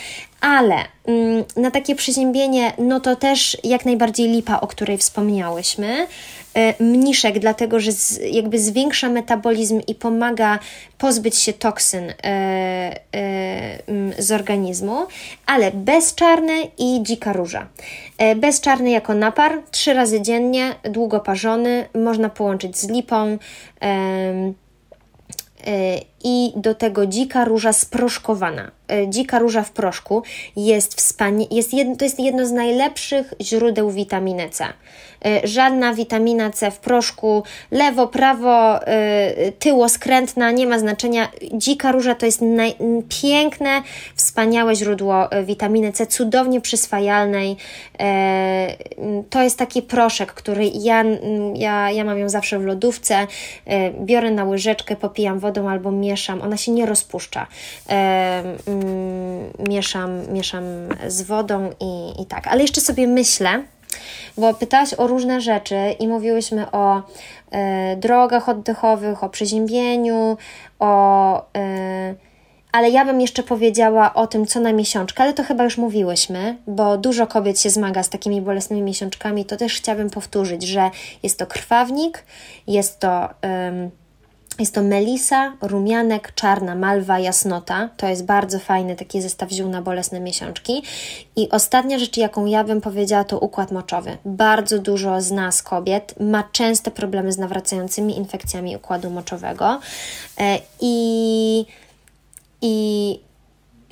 [0.45, 6.07] ale mm, na takie przeziębienie, no to też jak najbardziej lipa, o której wspomniałyśmy.
[6.53, 10.59] E, mniszek, dlatego że z, jakby zwiększa metabolizm i pomaga
[10.97, 13.01] pozbyć się toksyn e, e,
[14.17, 14.97] z organizmu,
[15.45, 17.67] ale bezczarny i dzika róża.
[18.35, 23.37] Bezczarny jako napar, trzy razy dziennie, długo parzony, można połączyć z lipą.
[26.25, 28.71] E, i do tego dzika róża sproszkowana.
[28.91, 30.23] E, dzika róża w proszku
[30.55, 34.65] jest wspania- jest jedno, to jest jedno z najlepszych źródeł witaminy C.
[35.25, 38.79] E, żadna witamina C w proszku, lewo, prawo,
[39.59, 41.27] tyło, skrętna, nie ma znaczenia.
[41.53, 43.81] Dzika róża to jest naj- piękne,
[44.15, 47.55] wspaniałe źródło witaminy C, cudownie przyswajalnej.
[49.29, 51.03] To jest taki proszek, który ja,
[51.55, 53.27] ja, ja mam ją zawsze w lodówce,
[53.99, 57.47] biorę na łyżeczkę, popijam wodą albo mieszam mieszam, ona się nie rozpuszcza.
[57.89, 60.63] E, mm, mieszam, mieszam
[61.07, 62.47] z wodą i, i tak.
[62.47, 63.63] Ale jeszcze sobie myślę,
[64.37, 67.01] bo pytałaś o różne rzeczy i mówiłyśmy o
[67.51, 70.37] e, drogach oddechowych, o przeziębieniu,
[70.79, 71.45] o.
[71.57, 72.15] E,
[72.71, 76.57] ale ja bym jeszcze powiedziała o tym, co na miesiączkę, ale to chyba już mówiłyśmy,
[76.67, 79.45] bo dużo kobiet się zmaga z takimi bolesnymi miesiączkami.
[79.45, 80.89] To też chciałabym powtórzyć, że
[81.23, 82.23] jest to krwawnik,
[82.67, 83.29] jest to.
[84.59, 87.89] Jest to melisa, rumianek, czarna malwa, jasnota.
[87.97, 90.83] To jest bardzo fajny taki zestaw ziół na bolesne miesiączki.
[91.35, 94.17] I ostatnia rzecz, jaką ja bym powiedziała, to układ moczowy.
[94.25, 99.79] Bardzo dużo z nas, kobiet, ma częste problemy z nawracającymi infekcjami układu moczowego.
[100.39, 101.65] E, I,
[102.61, 103.19] i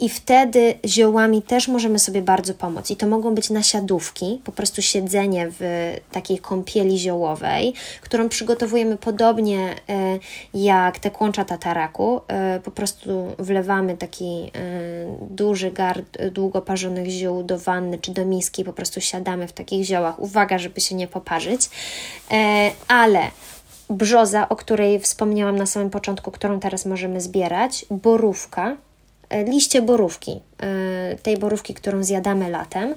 [0.03, 2.91] i wtedy ziołami też możemy sobie bardzo pomóc.
[2.91, 9.75] I to mogą być nasiadówki, po prostu siedzenie w takiej kąpieli ziołowej, którą przygotowujemy podobnie
[9.89, 10.19] e,
[10.53, 12.21] jak te kłącza tataraku.
[12.27, 14.49] E, po prostu wlewamy taki e,
[15.29, 19.85] duży gard długo parzonych ziół do wanny czy do miski, po prostu siadamy w takich
[19.85, 20.19] ziołach.
[20.19, 21.69] Uwaga, żeby się nie poparzyć.
[22.87, 23.21] Ale
[23.89, 28.77] brzoza, o której wspomniałam na samym początku, którą teraz możemy zbierać, borówka,
[29.47, 32.95] liście borówki, e, tej borówki, którą zjadamy latem.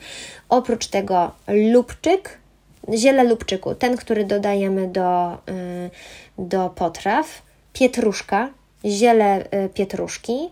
[0.49, 2.39] Oprócz tego lubczyk,
[2.95, 5.37] ziele lubczyku, ten, który dodajemy do, e,
[6.39, 7.43] do potraw,
[7.73, 8.51] pietruszka,
[8.85, 9.45] ziele
[9.75, 10.51] pietruszki,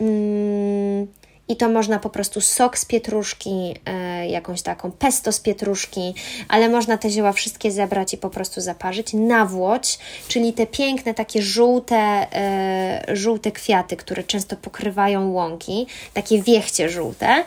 [0.00, 1.06] mm,
[1.52, 6.14] i to można po prostu sok z pietruszki, e, jakąś taką pesto z pietruszki,
[6.48, 9.12] ale można te zioła wszystkie zebrać i po prostu zaparzyć.
[9.12, 9.98] Nawłoć,
[10.28, 17.44] czyli te piękne takie żółte, e, żółte kwiaty, które często pokrywają łąki, takie wiechcie żółte.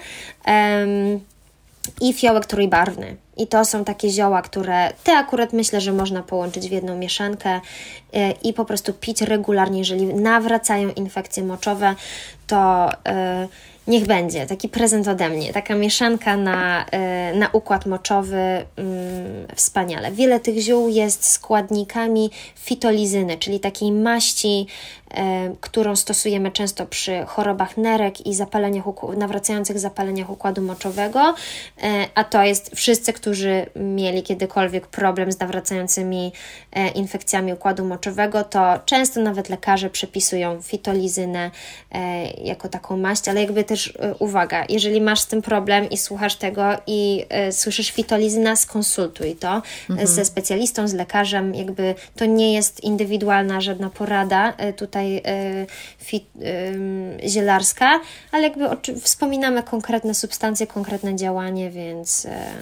[2.01, 3.15] I fiołek trójbarwny.
[3.37, 7.61] I to są takie zioła, które te akurat myślę, że można połączyć w jedną mieszankę
[8.13, 9.79] e, i po prostu pić regularnie.
[9.79, 11.95] Jeżeli nawracają infekcje moczowe,
[12.47, 13.47] to e,
[13.87, 19.04] niech będzie, taki prezent ode mnie, taka mieszanka na, e, na układ moczowy, mm,
[19.55, 20.11] wspaniale.
[20.11, 24.67] Wiele tych ziół jest składnikami fitolizyny, czyli takiej maści
[25.15, 28.85] E, którą stosujemy często przy chorobach nerek i zapaleniach,
[29.17, 31.35] nawracających zapaleniach układu moczowego,
[31.83, 36.31] e, a to jest wszyscy, którzy mieli kiedykolwiek problem z nawracającymi
[36.71, 41.51] e, infekcjami układu moczowego, to często nawet lekarze przepisują fitolizynę
[42.43, 46.63] jako taką maść, ale jakby też uwaga, jeżeli masz z tym problem i słuchasz tego
[46.87, 50.07] i słyszysz fitolizyna, skonsultuj to mhm.
[50.07, 55.65] ze specjalistą, z lekarzem, jakby to nie jest indywidualna żadna porada tutaj tutaj e,
[55.97, 56.25] fit,
[57.27, 57.99] zielarska,
[58.31, 58.65] ale jakby
[59.01, 62.53] wspominamy konkretne substancje, konkretne działanie, więc e,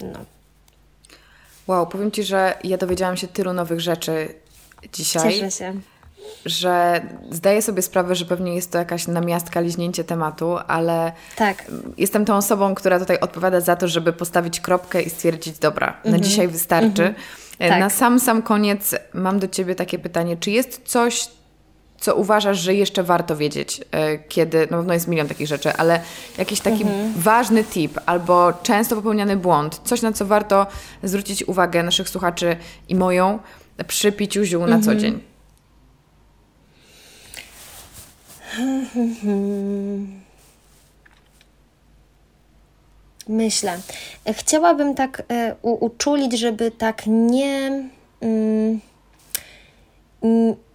[0.00, 0.18] no.
[1.66, 4.34] Wow, powiem Ci, że ja dowiedziałam się tylu nowych rzeczy
[4.92, 5.32] dzisiaj.
[5.32, 5.80] Cieszę się.
[6.44, 7.00] Że
[7.30, 11.64] zdaję sobie sprawę, że pewnie jest to jakaś namiastka, liźnięcie tematu, ale tak.
[11.98, 16.14] jestem tą osobą, która tutaj odpowiada za to, żeby postawić kropkę i stwierdzić, dobra, mhm.
[16.14, 17.02] na dzisiaj wystarczy.
[17.02, 17.14] Mhm.
[17.58, 17.80] Tak.
[17.80, 21.28] Na sam, sam koniec mam do Ciebie takie pytanie, czy jest coś,
[22.00, 26.00] co uważasz, że jeszcze warto wiedzieć, e, kiedy, no pewno jest milion takich rzeczy, ale
[26.38, 27.12] jakiś taki mhm.
[27.16, 30.66] ważny tip albo często popełniany błąd, coś na co warto
[31.02, 32.56] zwrócić uwagę naszych słuchaczy
[32.88, 33.38] i moją
[33.86, 34.98] przy piciu ziół na co mhm.
[35.00, 35.20] dzień?
[43.28, 43.78] Myślę.
[44.32, 47.88] Chciałabym tak e, uczulić, żeby tak nie.
[48.20, 48.80] Mm,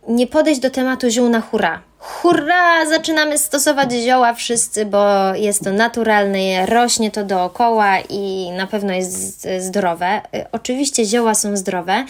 [0.07, 1.81] nie podejść do tematu ziół na hura.
[1.97, 2.85] Hurra!
[2.85, 9.47] Zaczynamy stosować zioła wszyscy, bo jest to naturalne, rośnie to dookoła i na pewno jest
[9.59, 10.21] zdrowe.
[10.35, 12.05] Y, oczywiście zioła są zdrowe,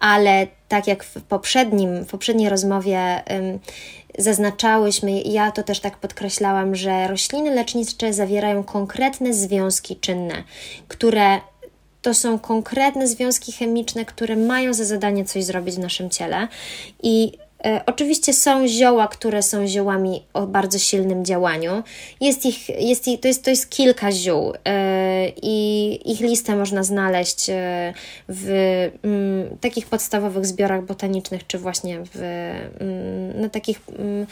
[0.00, 3.22] ale tak jak w poprzednim, w poprzedniej rozmowie
[4.18, 10.42] zaznaczałyśmy, ja to też tak podkreślałam, że rośliny lecznicze zawierają konkretne związki czynne,
[10.88, 11.40] które
[12.02, 16.48] to są konkretne związki chemiczne, które mają za zadanie coś zrobić w naszym ciele
[17.02, 17.32] i
[17.86, 21.82] oczywiście są zioła, które są ziołami o bardzo silnym działaniu.
[22.20, 26.82] Jest ich, jest ich, to, jest, to jest kilka ziół e, i ich listę można
[26.82, 27.92] znaleźć e,
[28.28, 28.48] w
[29.02, 32.16] mm, takich podstawowych zbiorach botanicznych, czy właśnie w,
[32.80, 34.26] mm, na takich mm,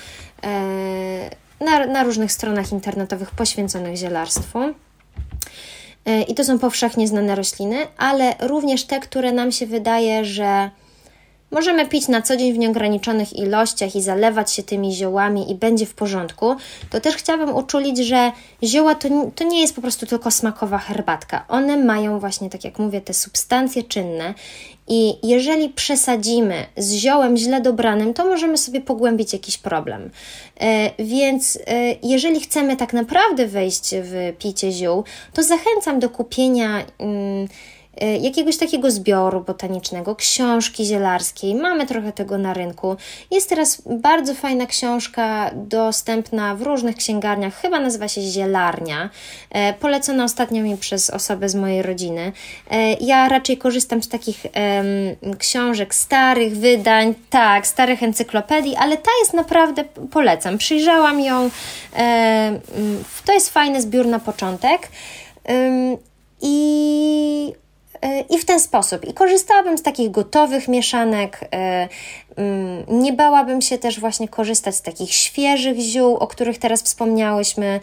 [1.61, 4.59] na, na różnych stronach internetowych poświęconych zielarstwu.
[6.28, 10.70] I to są powszechnie znane rośliny, ale również te, które nam się wydaje, że
[11.51, 15.87] Możemy pić na co dzień w nieograniczonych ilościach i zalewać się tymi ziołami i będzie
[15.87, 16.57] w porządku,
[16.91, 21.45] to też chciałabym uczulić, że zioła to, to nie jest po prostu tylko smakowa herbatka.
[21.49, 24.35] One mają właśnie, tak jak mówię, te substancje czynne
[24.89, 30.11] i jeżeli przesadzimy z ziołem źle dobranym, to możemy sobie pogłębić jakiś problem.
[30.61, 36.85] E, więc e, jeżeli chcemy tak naprawdę wejść w picie ziół, to zachęcam do kupienia.
[36.99, 37.49] Mm,
[38.21, 41.55] jakiegoś takiego zbioru botanicznego, książki zielarskiej.
[41.55, 42.97] Mamy trochę tego na rynku.
[43.31, 49.11] Jest teraz bardzo fajna książka dostępna w różnych księgarniach, chyba nazywa się Zielarnia.
[49.51, 52.33] E, polecona ostatnio mi przez osobę z mojej rodziny.
[52.71, 54.47] E, ja raczej korzystam z takich
[55.39, 60.59] książek starych, wydań, tak, starych encyklopedii, ale ta jest naprawdę, polecam.
[60.59, 61.51] Przyjrzałam ją.
[61.97, 62.61] E,
[63.25, 64.89] to jest fajny zbiór na początek.
[66.43, 67.64] I E,
[68.31, 69.05] i w ten sposób.
[69.05, 71.41] I korzystałabym z takich gotowych mieszanek.
[71.53, 71.89] E,
[72.37, 77.81] mm, nie bałabym się też właśnie korzystać z takich świeżych ziół, o których teraz wspomniałyśmy.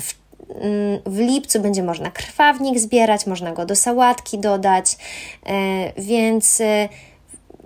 [0.00, 0.14] W,
[0.54, 4.96] mm, w lipcu będzie można krwawnik zbierać, można go do sałatki dodać,
[5.46, 6.62] e, więc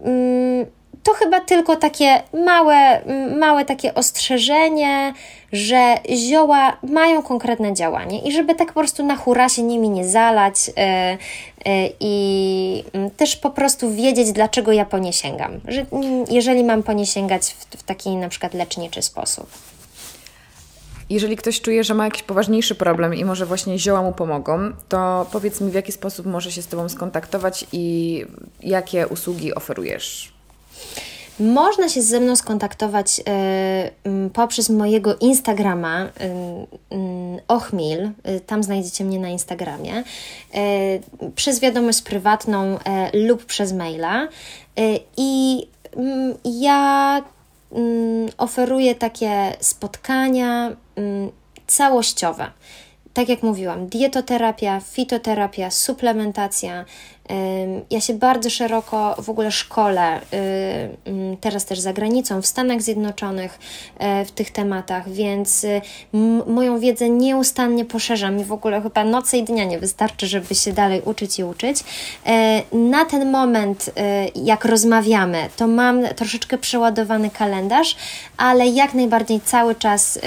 [0.04, 0.66] mm,
[1.06, 3.02] to chyba tylko takie małe,
[3.38, 5.12] małe takie ostrzeżenie,
[5.52, 5.94] że
[6.28, 10.68] zioła mają konkretne działanie i żeby tak po prostu na hura się nimi nie zalać
[10.68, 10.74] yy,
[11.72, 15.60] yy, i yy, też po prostu wiedzieć, dlaczego ja po nie sięgam.
[15.68, 15.86] Że
[16.30, 19.46] jeżeli mam po nie sięgać w, w taki na przykład leczniczy sposób.
[21.10, 25.26] Jeżeli ktoś czuje, że ma jakiś poważniejszy problem i może właśnie zioła mu pomogą, to
[25.32, 28.24] powiedz mi, w jaki sposób może się z Tobą skontaktować i
[28.60, 30.35] jakie usługi oferujesz?
[31.40, 38.10] Można się ze mną skontaktować y, poprzez mojego Instagrama y, y, Ochmil,
[38.46, 40.04] tam znajdziecie mnie na Instagramie,
[41.34, 42.78] przez wiadomość prywatną
[43.12, 44.28] lub przez maila.
[45.16, 45.66] I
[46.44, 47.22] ja
[48.38, 50.76] oferuję takie spotkania
[51.66, 52.50] całościowe.
[53.14, 56.84] Tak jak mówiłam, dietoterapia, fitoterapia, suplementacja,
[57.90, 63.58] ja się bardzo szeroko w ogóle szkole, y, teraz też za granicą, w Stanach Zjednoczonych
[63.98, 65.80] e, w tych tematach, więc y,
[66.46, 70.72] moją wiedzę nieustannie poszerzam i w ogóle chyba nocy i dnia nie wystarczy, żeby się
[70.72, 71.84] dalej uczyć i uczyć.
[72.26, 77.96] E, na ten moment, e, jak rozmawiamy, to mam troszeczkę przeładowany kalendarz,
[78.36, 80.18] ale jak najbardziej cały czas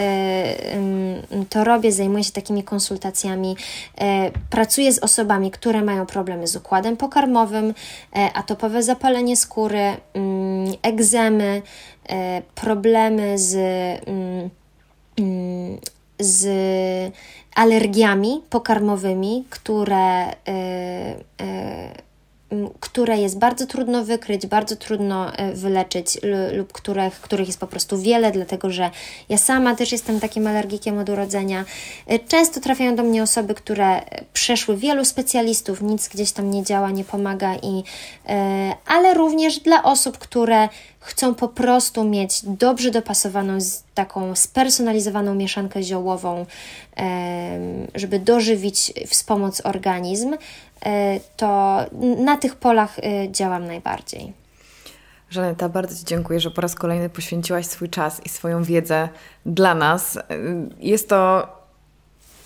[1.49, 3.55] to robię, zajmuję się takimi konsultacjami,
[4.49, 7.73] pracuję z osobami, które mają problemy z układem układem pokarmowym,
[8.15, 11.61] e, atopowe zapalenie skóry, mm, egzemy,
[12.09, 13.55] e, problemy z,
[14.07, 14.49] mm,
[15.19, 15.79] mm,
[16.19, 16.47] z
[17.55, 20.35] alergiami pokarmowymi, które e,
[22.79, 26.19] które jest bardzo trudno wykryć, bardzo trudno e, wyleczyć
[26.53, 28.89] lub których, których jest po prostu wiele, dlatego że
[29.29, 31.65] ja sama też jestem takim alergikiem od urodzenia.
[32.07, 34.01] E, często trafiają do mnie osoby, które
[34.33, 37.83] przeszły wielu specjalistów, nic gdzieś tam nie działa, nie pomaga, i,
[38.29, 40.69] e, ale również dla osób, które
[40.99, 43.57] chcą po prostu mieć dobrze dopasowaną,
[43.95, 46.45] taką spersonalizowaną mieszankę ziołową,
[47.95, 50.37] żeby dożywić, wspomóc organizm, e,
[51.37, 51.79] to
[52.17, 54.33] na tych polach e, działam najbardziej.
[55.29, 59.09] Żaneta, bardzo Ci dziękuję, że po raz kolejny poświęciłaś swój czas i swoją wiedzę
[59.45, 60.17] dla nas.
[60.17, 60.21] E,
[60.79, 61.47] jest to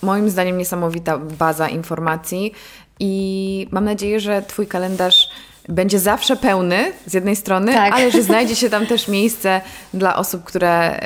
[0.01, 2.53] moim zdaniem niesamowita baza informacji
[2.99, 5.29] i mam nadzieję, że Twój kalendarz
[5.69, 7.93] będzie zawsze pełny z jednej strony, tak.
[7.93, 9.61] ale że znajdzie się tam też miejsce
[9.93, 10.99] dla osób, które,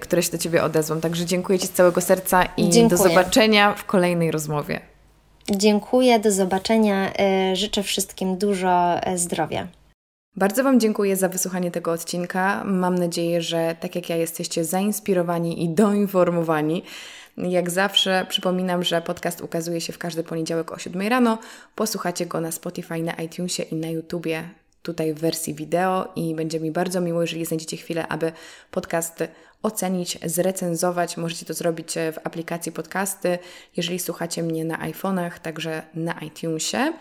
[0.00, 1.00] które się do Ciebie odezwą.
[1.00, 2.88] Także dziękuję Ci z całego serca i dziękuję.
[2.88, 4.91] do zobaczenia w kolejnej rozmowie.
[5.50, 7.12] Dziękuję, do zobaczenia.
[7.18, 9.68] E, życzę wszystkim dużo e, zdrowia.
[10.36, 12.64] Bardzo Wam dziękuję za wysłuchanie tego odcinka.
[12.64, 16.82] Mam nadzieję, że tak jak ja jesteście zainspirowani i doinformowani.
[17.36, 21.38] Jak zawsze przypominam, że podcast ukazuje się w każdy poniedziałek o 7 rano.
[21.74, 24.48] Posłuchacie go na Spotify, na iTunesie i na YouTubie
[24.82, 28.32] tutaj w wersji wideo i będzie mi bardzo miło, jeżeli znajdziecie chwilę, aby
[28.70, 29.24] podcast
[29.62, 31.16] ocenić, zrecenzować.
[31.16, 33.38] Możecie to zrobić w aplikacji podcasty,
[33.76, 36.92] jeżeli słuchacie mnie na iPhone'ach, także na iTunesie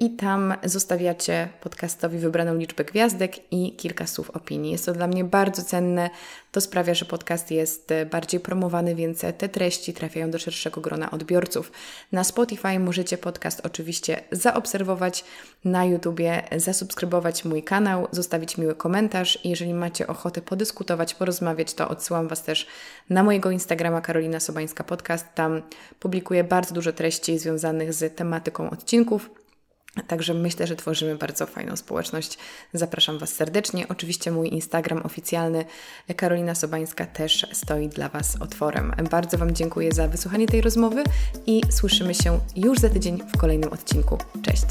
[0.00, 4.72] i tam zostawiacie podcastowi wybraną liczbę gwiazdek i kilka słów opinii.
[4.72, 6.10] Jest to dla mnie bardzo cenne.
[6.54, 11.72] To sprawia, że podcast jest bardziej promowany, więc te treści trafiają do szerszego grona odbiorców.
[12.12, 15.24] Na Spotify możecie podcast oczywiście zaobserwować,
[15.64, 21.88] na YouTubie zasubskrybować mój kanał, zostawić miły komentarz i jeżeli macie ochotę podyskutować, porozmawiać, to
[21.88, 22.66] odsyłam Was też
[23.10, 25.26] na mojego Instagrama Karolina Sobańska Podcast.
[25.34, 25.62] Tam
[26.00, 29.43] publikuję bardzo dużo treści związanych z tematyką odcinków.
[30.06, 32.38] Także myślę, że tworzymy bardzo fajną społeczność.
[32.72, 33.88] Zapraszam Was serdecznie.
[33.88, 35.64] Oczywiście mój Instagram oficjalny
[36.16, 38.92] Karolina Sobańska też stoi dla Was otworem.
[39.10, 41.04] Bardzo Wam dziękuję za wysłuchanie tej rozmowy
[41.46, 44.18] i słyszymy się już za tydzień w kolejnym odcinku.
[44.42, 44.66] Cześć!